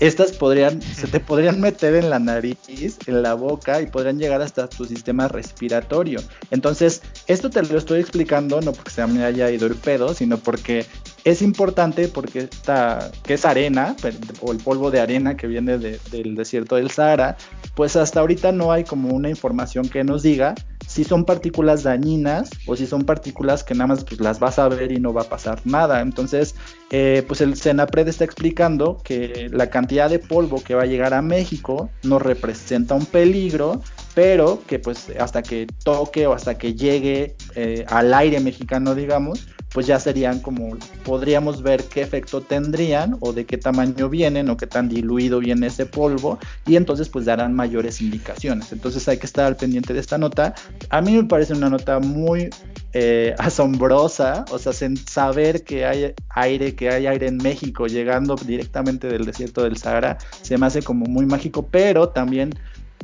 estas 0.00 0.32
podrían, 0.32 0.80
se 0.82 1.06
te 1.06 1.20
podrían 1.20 1.60
meter 1.60 1.94
en 1.94 2.10
la 2.10 2.18
nariz, 2.18 2.58
en 3.06 3.22
la 3.22 3.34
boca 3.34 3.80
y 3.80 3.86
podrían 3.86 4.18
llegar 4.18 4.42
hasta 4.42 4.68
tu 4.68 4.84
sistema 4.84 5.28
respiratorio. 5.28 6.20
Entonces, 6.50 7.02
esto 7.26 7.50
te 7.50 7.62
lo 7.62 7.78
estoy 7.78 8.00
explicando 8.00 8.60
no 8.60 8.72
porque 8.72 8.90
se 8.90 9.06
me 9.06 9.24
haya 9.24 9.50
ido 9.50 9.66
el 9.66 9.74
pedo, 9.76 10.14
sino 10.14 10.38
porque 10.38 10.86
es 11.24 11.42
importante 11.42 12.08
porque 12.08 12.40
esta, 12.40 13.10
que 13.22 13.34
es 13.34 13.44
arena, 13.44 13.96
o 14.40 14.52
el 14.52 14.58
polvo 14.58 14.90
de 14.90 15.00
arena 15.00 15.36
que 15.36 15.46
viene 15.46 15.78
del 15.78 16.34
desierto 16.34 16.76
del 16.76 16.90
Sahara, 16.90 17.36
pues 17.74 17.96
hasta 17.96 18.20
ahorita 18.20 18.52
no 18.52 18.72
hay 18.72 18.84
como 18.84 19.08
una 19.08 19.30
información 19.30 19.88
que 19.88 20.04
nos 20.04 20.22
diga 20.22 20.54
si 20.94 21.02
son 21.02 21.24
partículas 21.24 21.82
dañinas 21.82 22.50
o 22.66 22.76
si 22.76 22.86
son 22.86 23.02
partículas 23.02 23.64
que 23.64 23.74
nada 23.74 23.88
más 23.88 24.04
pues, 24.04 24.20
las 24.20 24.38
vas 24.38 24.60
a 24.60 24.68
ver 24.68 24.92
y 24.92 25.00
no 25.00 25.12
va 25.12 25.22
a 25.22 25.28
pasar 25.28 25.60
nada. 25.64 26.00
Entonces, 26.00 26.54
eh, 26.90 27.24
pues 27.26 27.40
el 27.40 27.56
Senapred 27.56 28.06
está 28.06 28.24
explicando 28.24 28.98
que 29.02 29.48
la 29.50 29.70
cantidad 29.70 30.08
de 30.08 30.20
polvo 30.20 30.62
que 30.62 30.76
va 30.76 30.82
a 30.82 30.86
llegar 30.86 31.12
a 31.12 31.20
México 31.20 31.90
no 32.04 32.20
representa 32.20 32.94
un 32.94 33.06
peligro, 33.06 33.82
pero 34.14 34.62
que 34.68 34.78
pues 34.78 35.10
hasta 35.18 35.42
que 35.42 35.66
toque 35.82 36.28
o 36.28 36.32
hasta 36.32 36.56
que 36.58 36.74
llegue 36.74 37.34
eh, 37.56 37.84
al 37.88 38.14
aire 38.14 38.38
mexicano, 38.38 38.94
digamos, 38.94 39.48
pues 39.74 39.88
ya 39.88 39.98
serían 39.98 40.38
como, 40.38 40.76
podríamos 41.04 41.60
ver 41.60 41.82
qué 41.82 42.00
efecto 42.00 42.40
tendrían 42.40 43.16
o 43.18 43.32
de 43.32 43.44
qué 43.44 43.58
tamaño 43.58 44.08
vienen 44.08 44.48
o 44.48 44.56
qué 44.56 44.68
tan 44.68 44.88
diluido 44.88 45.40
viene 45.40 45.66
ese 45.66 45.84
polvo 45.84 46.38
y 46.64 46.76
entonces 46.76 47.08
pues 47.08 47.24
darán 47.24 47.54
mayores 47.54 48.00
indicaciones. 48.00 48.70
Entonces 48.70 49.06
hay 49.08 49.18
que 49.18 49.26
estar 49.26 49.46
al 49.46 49.56
pendiente 49.56 49.92
de 49.92 49.98
esta 49.98 50.16
nota. 50.16 50.54
A 50.90 51.00
mí 51.00 51.16
me 51.16 51.24
parece 51.24 51.54
una 51.54 51.68
nota 51.68 51.98
muy 51.98 52.50
eh, 52.92 53.34
asombrosa, 53.38 54.44
o 54.52 54.60
sea, 54.60 54.72
saber 54.72 55.64
que 55.64 55.84
hay 55.84 56.14
aire, 56.28 56.76
que 56.76 56.90
hay 56.90 57.08
aire 57.08 57.26
en 57.26 57.38
México 57.38 57.88
llegando 57.88 58.36
directamente 58.36 59.08
del 59.08 59.24
desierto 59.24 59.64
del 59.64 59.76
Sahara, 59.76 60.18
se 60.40 60.56
me 60.56 60.66
hace 60.66 60.82
como 60.82 61.06
muy 61.06 61.26
mágico, 61.26 61.66
pero 61.68 62.10
también 62.10 62.54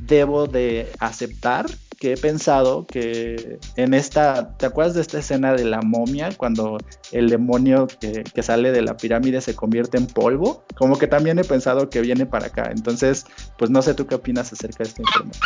debo 0.00 0.46
de 0.46 0.88
aceptar 1.00 1.66
que 2.00 2.14
he 2.14 2.16
pensado 2.16 2.86
que 2.86 3.58
en 3.76 3.92
esta, 3.92 4.56
¿te 4.56 4.64
acuerdas 4.64 4.94
de 4.94 5.02
esta 5.02 5.18
escena 5.18 5.52
de 5.52 5.66
la 5.66 5.82
momia 5.82 6.30
cuando 6.34 6.78
el 7.12 7.28
demonio 7.28 7.86
que, 8.00 8.42
sale 8.42 8.72
de 8.72 8.80
la 8.80 8.96
pirámide 8.96 9.42
se 9.42 9.54
convierte 9.54 9.98
en 9.98 10.06
polvo? 10.06 10.64
Como 10.76 10.98
que 10.98 11.06
también 11.06 11.38
he 11.38 11.44
pensado 11.44 11.90
que 11.90 12.00
viene 12.00 12.24
para 12.24 12.46
acá. 12.46 12.70
Entonces, 12.72 13.26
pues 13.58 13.70
no 13.70 13.82
sé 13.82 13.92
tú 13.92 14.06
qué 14.06 14.14
opinas 14.14 14.50
acerca 14.50 14.82
de 14.82 14.88
esta 14.88 15.02
información. 15.02 15.42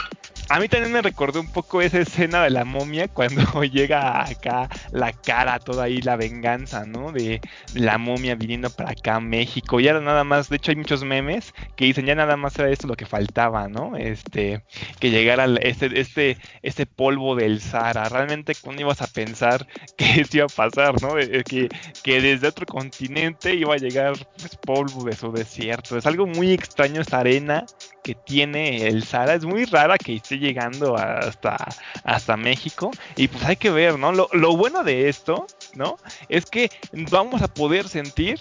A 0.50 0.60
mí 0.60 0.68
también 0.68 0.92
me 0.92 1.00
recordó 1.00 1.40
un 1.40 1.50
poco 1.50 1.80
esa 1.80 2.00
escena 2.00 2.42
de 2.44 2.50
la 2.50 2.64
momia 2.64 3.08
cuando 3.08 3.42
llega 3.64 4.22
acá 4.22 4.68
la 4.92 5.12
cara, 5.12 5.58
toda 5.58 5.84
ahí 5.84 6.02
la 6.02 6.16
venganza, 6.16 6.84
¿no? 6.84 7.12
De 7.12 7.40
la 7.74 7.96
momia 7.96 8.34
viniendo 8.34 8.68
para 8.68 8.90
acá 8.90 9.16
a 9.16 9.20
México. 9.20 9.80
Y 9.80 9.88
ahora 9.88 10.02
nada 10.02 10.22
más, 10.22 10.50
de 10.50 10.56
hecho 10.56 10.70
hay 10.70 10.76
muchos 10.76 11.02
memes 11.02 11.54
que 11.76 11.86
dicen 11.86 12.04
ya 12.04 12.14
nada 12.14 12.36
más 12.36 12.58
era 12.58 12.68
esto 12.68 12.86
lo 12.86 12.94
que 12.94 13.06
faltaba, 13.06 13.68
¿no? 13.68 13.96
Este, 13.96 14.62
que 15.00 15.10
llegara 15.10 15.46
este, 15.62 15.98
este, 15.98 16.36
este 16.62 16.84
polvo 16.84 17.36
del 17.36 17.62
Sahara. 17.62 18.08
Realmente, 18.10 18.54
¿cuándo 18.54 18.82
ibas 18.82 19.00
a 19.00 19.06
pensar 19.06 19.66
que 19.96 20.20
esto 20.20 20.36
iba 20.36 20.46
a 20.46 20.48
pasar, 20.48 21.00
¿no? 21.00 21.14
Que, 21.14 21.68
que 22.02 22.20
desde 22.20 22.48
otro 22.48 22.66
continente 22.66 23.54
iba 23.54 23.74
a 23.74 23.78
llegar 23.78 24.12
pues, 24.36 24.56
polvo 24.56 25.04
de 25.04 25.16
su 25.16 25.32
desierto. 25.32 25.96
Es 25.96 26.04
algo 26.04 26.26
muy 26.26 26.52
extraño 26.52 27.00
esta 27.00 27.20
arena 27.20 27.64
que 28.04 28.14
tiene 28.14 28.86
el 28.86 29.02
Sahara. 29.02 29.34
Es 29.34 29.44
muy 29.44 29.64
rara 29.64 29.98
que 29.98 30.14
esté 30.14 30.38
llegando 30.38 30.94
hasta, 30.96 31.56
hasta 32.04 32.36
México. 32.36 32.90
Y 33.16 33.26
pues 33.26 33.42
hay 33.44 33.56
que 33.56 33.70
ver, 33.70 33.98
¿no? 33.98 34.12
Lo, 34.12 34.28
lo 34.32 34.56
bueno 34.56 34.84
de 34.84 35.08
esto, 35.08 35.46
¿no? 35.74 35.96
Es 36.28 36.44
que 36.46 36.70
vamos 37.10 37.42
a 37.42 37.48
poder 37.48 37.88
sentir, 37.88 38.38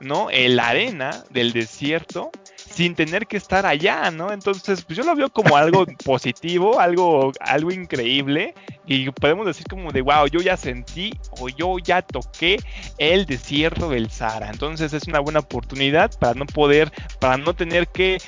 ¿no? 0.00 0.30
El 0.30 0.60
arena 0.60 1.24
del 1.30 1.52
desierto 1.52 2.30
sin 2.76 2.94
tener 2.94 3.26
que 3.26 3.38
estar 3.38 3.64
allá, 3.64 4.10
¿no? 4.10 4.32
Entonces, 4.32 4.84
pues 4.84 4.98
yo 4.98 5.04
lo 5.04 5.16
veo 5.16 5.30
como 5.30 5.56
algo 5.56 5.86
positivo, 6.04 6.78
algo, 6.78 7.32
algo 7.40 7.72
increíble, 7.72 8.54
y 8.86 9.10
podemos 9.10 9.46
decir 9.46 9.66
como 9.66 9.92
de, 9.92 10.02
wow, 10.02 10.26
yo 10.26 10.40
ya 10.40 10.58
sentí 10.58 11.10
o 11.40 11.48
yo 11.48 11.78
ya 11.78 12.02
toqué 12.02 12.58
el 12.98 13.24
desierto 13.24 13.88
del 13.88 14.10
Sahara. 14.10 14.50
Entonces 14.50 14.92
es 14.92 15.08
una 15.08 15.20
buena 15.20 15.40
oportunidad 15.40 16.10
para 16.18 16.34
no 16.34 16.44
poder, 16.44 16.92
para 17.18 17.38
no 17.38 17.54
tener 17.54 17.88
que 17.88 18.18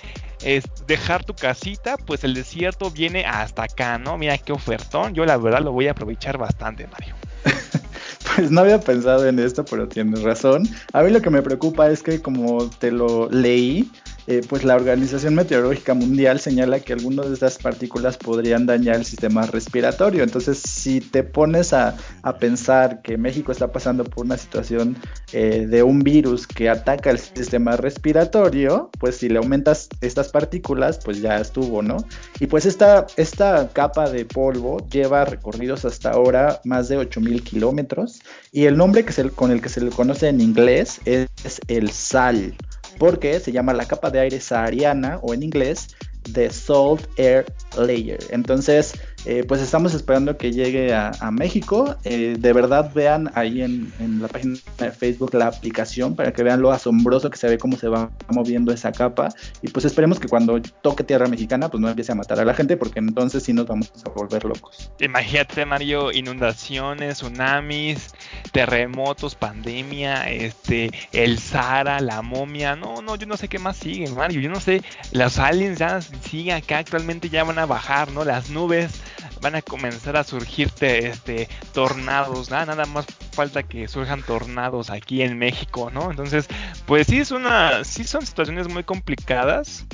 es 0.42 0.64
dejar 0.86 1.24
tu 1.24 1.34
casita, 1.34 1.96
pues 1.96 2.24
el 2.24 2.34
desierto 2.34 2.90
viene 2.90 3.24
hasta 3.26 3.64
acá, 3.64 3.98
¿no? 3.98 4.18
Mira 4.18 4.38
qué 4.38 4.52
ofertón, 4.52 5.14
yo 5.14 5.24
la 5.24 5.36
verdad 5.36 5.60
lo 5.60 5.72
voy 5.72 5.88
a 5.88 5.92
aprovechar 5.92 6.38
bastante, 6.38 6.86
Mario. 6.86 7.14
Pues 8.34 8.50
no 8.50 8.60
había 8.60 8.80
pensado 8.80 9.26
en 9.26 9.38
esto, 9.38 9.64
pero 9.64 9.88
tienes 9.88 10.22
razón. 10.22 10.68
A 10.92 11.02
mí 11.02 11.10
lo 11.10 11.20
que 11.20 11.30
me 11.30 11.42
preocupa 11.42 11.90
es 11.90 12.02
que 12.02 12.20
como 12.20 12.68
te 12.68 12.90
lo 12.90 13.28
leí, 13.30 13.90
eh, 14.30 14.42
pues 14.46 14.62
la 14.62 14.76
Organización 14.76 15.34
Meteorológica 15.34 15.94
Mundial 15.94 16.38
señala 16.38 16.80
que 16.80 16.92
algunas 16.92 17.28
de 17.28 17.32
estas 17.32 17.56
partículas 17.56 18.18
podrían 18.18 18.66
dañar 18.66 18.96
el 18.96 19.06
sistema 19.06 19.46
respiratorio. 19.46 20.22
Entonces, 20.22 20.58
si 20.58 21.00
te 21.00 21.22
pones 21.22 21.72
a, 21.72 21.96
pensar 22.38 23.00
que 23.00 23.16
México 23.16 23.52
está 23.52 23.72
pasando 23.72 24.04
por 24.04 24.26
una 24.26 24.36
situación 24.36 24.98
eh, 25.32 25.66
de 25.66 25.82
un 25.82 26.00
virus 26.00 26.46
que 26.46 26.68
ataca 26.68 27.08
el 27.10 27.18
sistema 27.18 27.78
respiratorio, 27.78 28.90
pues 29.00 29.16
si 29.16 29.30
le 29.30 29.38
aumentas 29.38 29.88
estas 30.02 30.28
partículas, 30.28 31.00
pues 31.02 31.22
ya 31.22 31.38
estuvo, 31.38 31.80
¿no? 31.80 31.96
Y 32.38 32.48
pues 32.48 32.66
esta, 32.66 33.06
esta 33.16 33.70
capa 33.72 34.10
de 34.10 34.26
polvo 34.26 34.86
lleva 34.90 35.24
recorridos 35.24 35.86
hasta 35.86 36.10
ahora 36.10 36.60
más 36.64 36.90
de 36.90 36.98
8000 36.98 37.42
kilómetros 37.42 38.20
y 38.52 38.66
el 38.66 38.76
nombre 38.76 39.06
que 39.06 39.14
se, 39.14 39.30
con 39.30 39.50
el 39.50 39.62
que 39.62 39.70
se 39.70 39.80
le 39.80 39.90
conoce 39.90 40.28
en 40.28 40.42
inglés 40.42 41.00
es 41.06 41.28
el 41.68 41.90
SAL 41.90 42.54
porque 42.98 43.40
se 43.40 43.52
llama 43.52 43.72
la 43.72 43.86
capa 43.86 44.10
de 44.10 44.20
aire 44.20 44.40
sahariana 44.40 45.18
o 45.22 45.34
en 45.34 45.42
inglés 45.42 45.88
The 46.32 46.50
Salt 46.50 47.06
Air 47.16 47.46
Layer. 47.76 48.18
Entonces, 48.30 48.94
eh, 49.24 49.44
pues 49.46 49.60
estamos 49.60 49.94
esperando 49.94 50.36
que 50.36 50.52
llegue 50.52 50.94
a, 50.94 51.12
México. 51.30 51.96
Eh, 52.04 52.36
de 52.38 52.52
verdad 52.52 52.90
vean 52.94 53.30
ahí 53.34 53.62
en, 53.62 53.92
la 54.20 54.28
página 54.28 54.56
de 54.78 54.90
Facebook 54.90 55.34
la 55.34 55.48
aplicación 55.48 56.16
para 56.16 56.32
que 56.32 56.42
vean 56.42 56.62
lo 56.62 56.72
asombroso 56.72 57.28
que 57.28 57.36
se 57.36 57.48
ve 57.48 57.58
cómo 57.58 57.76
se 57.76 57.88
va 57.88 58.10
moviendo 58.30 58.72
esa 58.72 58.92
capa. 58.92 59.28
Y 59.62 59.68
pues 59.68 59.84
esperemos 59.84 60.18
que 60.18 60.28
cuando 60.28 60.60
toque 60.82 61.04
tierra 61.04 61.26
mexicana 61.26 61.68
pues 61.68 61.80
no 61.80 61.88
empiece 61.88 62.12
a 62.12 62.14
matar 62.14 62.40
a 62.40 62.44
la 62.44 62.54
gente 62.54 62.76
porque 62.76 62.98
entonces 63.00 63.42
sí 63.42 63.52
nos 63.52 63.66
vamos 63.66 63.92
a 64.04 64.10
volver 64.10 64.44
locos. 64.44 64.90
Imagínate 65.00 65.66
Mario, 65.66 66.12
inundaciones, 66.12 67.18
tsunamis, 67.18 68.14
terremotos, 68.52 69.34
pandemia, 69.34 70.30
este, 70.30 70.90
el 71.12 71.38
Sahara, 71.38 72.00
la 72.00 72.22
momia. 72.22 72.76
No, 72.76 73.02
no, 73.02 73.16
yo 73.16 73.26
no 73.26 73.36
sé 73.36 73.48
qué 73.48 73.58
más 73.58 73.76
sigue 73.76 74.08
Mario. 74.08 74.40
Yo 74.40 74.50
no 74.50 74.60
sé, 74.60 74.82
los 75.12 75.38
aliens 75.38 75.78
ya 75.78 76.00
siguen 76.00 76.56
acá 76.56 76.78
actualmente 76.78 77.28
ya 77.28 77.44
van 77.44 77.58
a 77.58 77.66
bajar, 77.66 78.10
¿no? 78.12 78.24
Las 78.24 78.50
nubes 78.50 79.02
van 79.40 79.54
a 79.54 79.62
comenzar 79.62 80.16
a 80.16 80.24
surgirte 80.24 81.08
este 81.08 81.48
tornados, 81.72 82.50
nada, 82.50 82.66
nada 82.66 82.86
más 82.86 83.06
falta 83.32 83.62
que 83.62 83.88
surjan 83.88 84.22
tornados 84.22 84.90
aquí 84.90 85.22
en 85.22 85.38
México, 85.38 85.90
¿no? 85.92 86.10
Entonces, 86.10 86.48
pues 86.86 87.06
sí 87.06 87.18
es 87.18 87.30
una, 87.30 87.84
sí 87.84 88.04
son 88.04 88.26
situaciones 88.26 88.68
muy 88.68 88.84
complicadas 88.84 89.86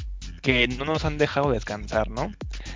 que 0.44 0.68
no 0.68 0.84
nos 0.84 1.06
han 1.06 1.16
dejado 1.16 1.50
descansar, 1.52 2.10
¿no? 2.10 2.30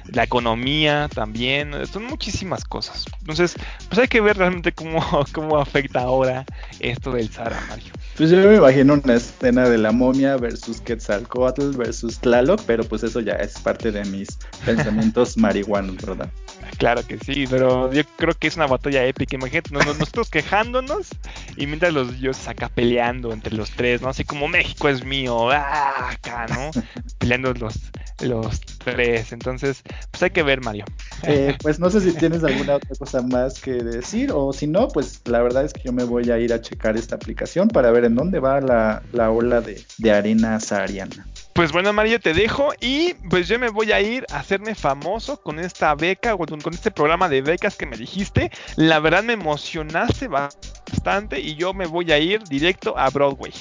La 0.07 0.25
economía 0.25 1.09
también, 1.15 1.87
son 1.87 2.05
muchísimas 2.05 2.65
cosas. 2.65 3.05
Entonces, 3.21 3.57
pues 3.89 3.99
hay 3.99 4.09
que 4.09 4.23
ver 4.23 4.39
realmente 4.39 4.73
cómo, 4.73 5.05
cómo 5.35 5.59
afecta 5.59 6.01
ahora 6.01 6.47
esto 6.81 7.13
del 7.13 7.31
Sahara, 7.31 7.61
Mario. 7.69 7.93
Pues 8.17 8.31
yo 8.31 8.39
me 8.39 8.57
imagino 8.57 8.95
una 8.95 9.15
escena 9.15 9.69
de 9.69 9.77
la 9.77 9.93
momia 9.93 10.39
versus 10.39 10.81
Quetzalcoatl 10.81 11.77
versus 11.77 12.19
Tlaloc, 12.19 12.63
pero 12.67 12.85
pues 12.85 13.03
eso 13.03 13.21
ya 13.21 13.35
es 13.35 13.61
parte 13.61 13.93
de 13.93 14.03
mis 14.07 14.39
pensamientos 14.65 15.37
marihuanos, 15.37 15.97
¿verdad? 15.97 16.31
Claro 16.77 17.07
que 17.07 17.19
sí, 17.19 17.47
pero 17.49 17.93
yo 17.93 18.03
creo 18.17 18.35
que 18.35 18.49
es 18.49 18.57
una 18.57 18.67
batalla 18.67 19.05
épica. 19.05 19.37
Imagínate, 19.37 19.73
nosotros 19.73 20.31
quejándonos 20.31 21.09
y 21.57 21.67
mientras 21.67 21.93
los 21.93 22.21
dioses 22.21 22.47
acá 22.49 22.69
peleando 22.69 23.33
entre 23.33 23.55
los 23.55 23.71
tres, 23.71 24.03
¿no? 24.03 24.09
Así 24.09 24.25
como 24.25 24.49
México 24.49 24.89
es 24.89 25.05
mío, 25.05 25.51
¡ah! 25.51 26.11
acá, 26.11 26.47
¿no? 26.49 26.71
Peleando 27.19 27.53
los, 27.55 27.75
los 28.21 28.61
tres. 28.79 29.33
Entonces, 29.33 29.83
pues 30.11 30.23
hay 30.23 30.31
que 30.31 30.43
ver, 30.43 30.61
Mario. 30.61 30.85
Eh, 31.25 31.57
pues 31.63 31.81
no 31.81 31.91
sé 31.91 32.01
si 32.01 32.13
tienes 32.13 32.45
alguna 32.45 32.77
otra 32.77 32.91
cosa 32.99 33.23
más 33.23 33.61
que 33.61 33.73
decir 33.73 34.31
o 34.33 34.53
si 34.53 34.67
no, 34.67 34.89
pues 34.89 35.21
la 35.27 35.43
verdad 35.43 35.65
es 35.65 35.73
que 35.73 35.83
yo 35.85 35.93
me 35.93 36.05
voy 36.05 36.31
a 36.31 36.39
ir 36.39 36.53
a 36.53 36.61
checar 36.61 36.97
esta 36.97 37.17
aplicación 37.17 37.69
para 37.69 37.91
ver 37.91 38.05
en 38.05 38.15
dónde 38.15 38.39
va 38.41 38.61
la, 38.61 39.03
la 39.13 39.31
ola 39.31 39.61
de, 39.61 39.83
de 39.99 40.13
arena 40.13 40.61
sahariana. 40.61 41.27
Pues 41.59 41.73
bueno, 41.73 41.93
Mario, 41.93 42.21
te 42.21 42.35
dejo 42.35 42.69
y 42.81 43.15
pues 43.31 43.49
yo 43.49 43.59
me 43.59 43.69
voy 43.69 43.91
a 43.91 44.01
ir 44.01 44.25
a 44.31 44.39
hacerme 44.39 44.77
famoso 44.77 45.41
con 45.41 45.59
esta 45.59 45.93
beca 45.97 46.33
o 46.37 46.39
con 46.39 46.73
este 46.73 46.93
programa 46.93 47.29
de 47.29 47.43
becas 47.43 47.75
que 47.75 47.85
me 47.85 47.97
dijiste. 47.97 48.53
La 48.77 49.01
verdad 49.01 49.25
me 49.25 49.33
emocionaste 49.33 50.29
bastante 50.29 51.41
y 51.41 51.57
yo 51.57 51.75
me 51.75 51.87
voy 51.87 52.13
a 52.13 52.19
ir 52.21 52.45
directo 52.45 52.97
a 52.97 53.11
Broadway. 53.11 53.53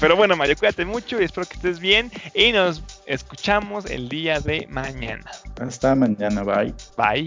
Pero 0.00 0.14
bueno, 0.14 0.36
Mario, 0.36 0.54
cuídate 0.56 0.84
mucho 0.84 1.20
y 1.20 1.24
espero 1.24 1.44
que 1.44 1.56
estés 1.56 1.80
bien 1.80 2.12
y 2.34 2.52
nos 2.52 2.84
escuchamos 3.06 3.84
el 3.86 4.08
día 4.08 4.38
de 4.38 4.68
mañana. 4.70 5.28
Hasta 5.60 5.96
mañana, 5.96 6.44
bye. 6.44 6.72
Bye. 6.96 7.26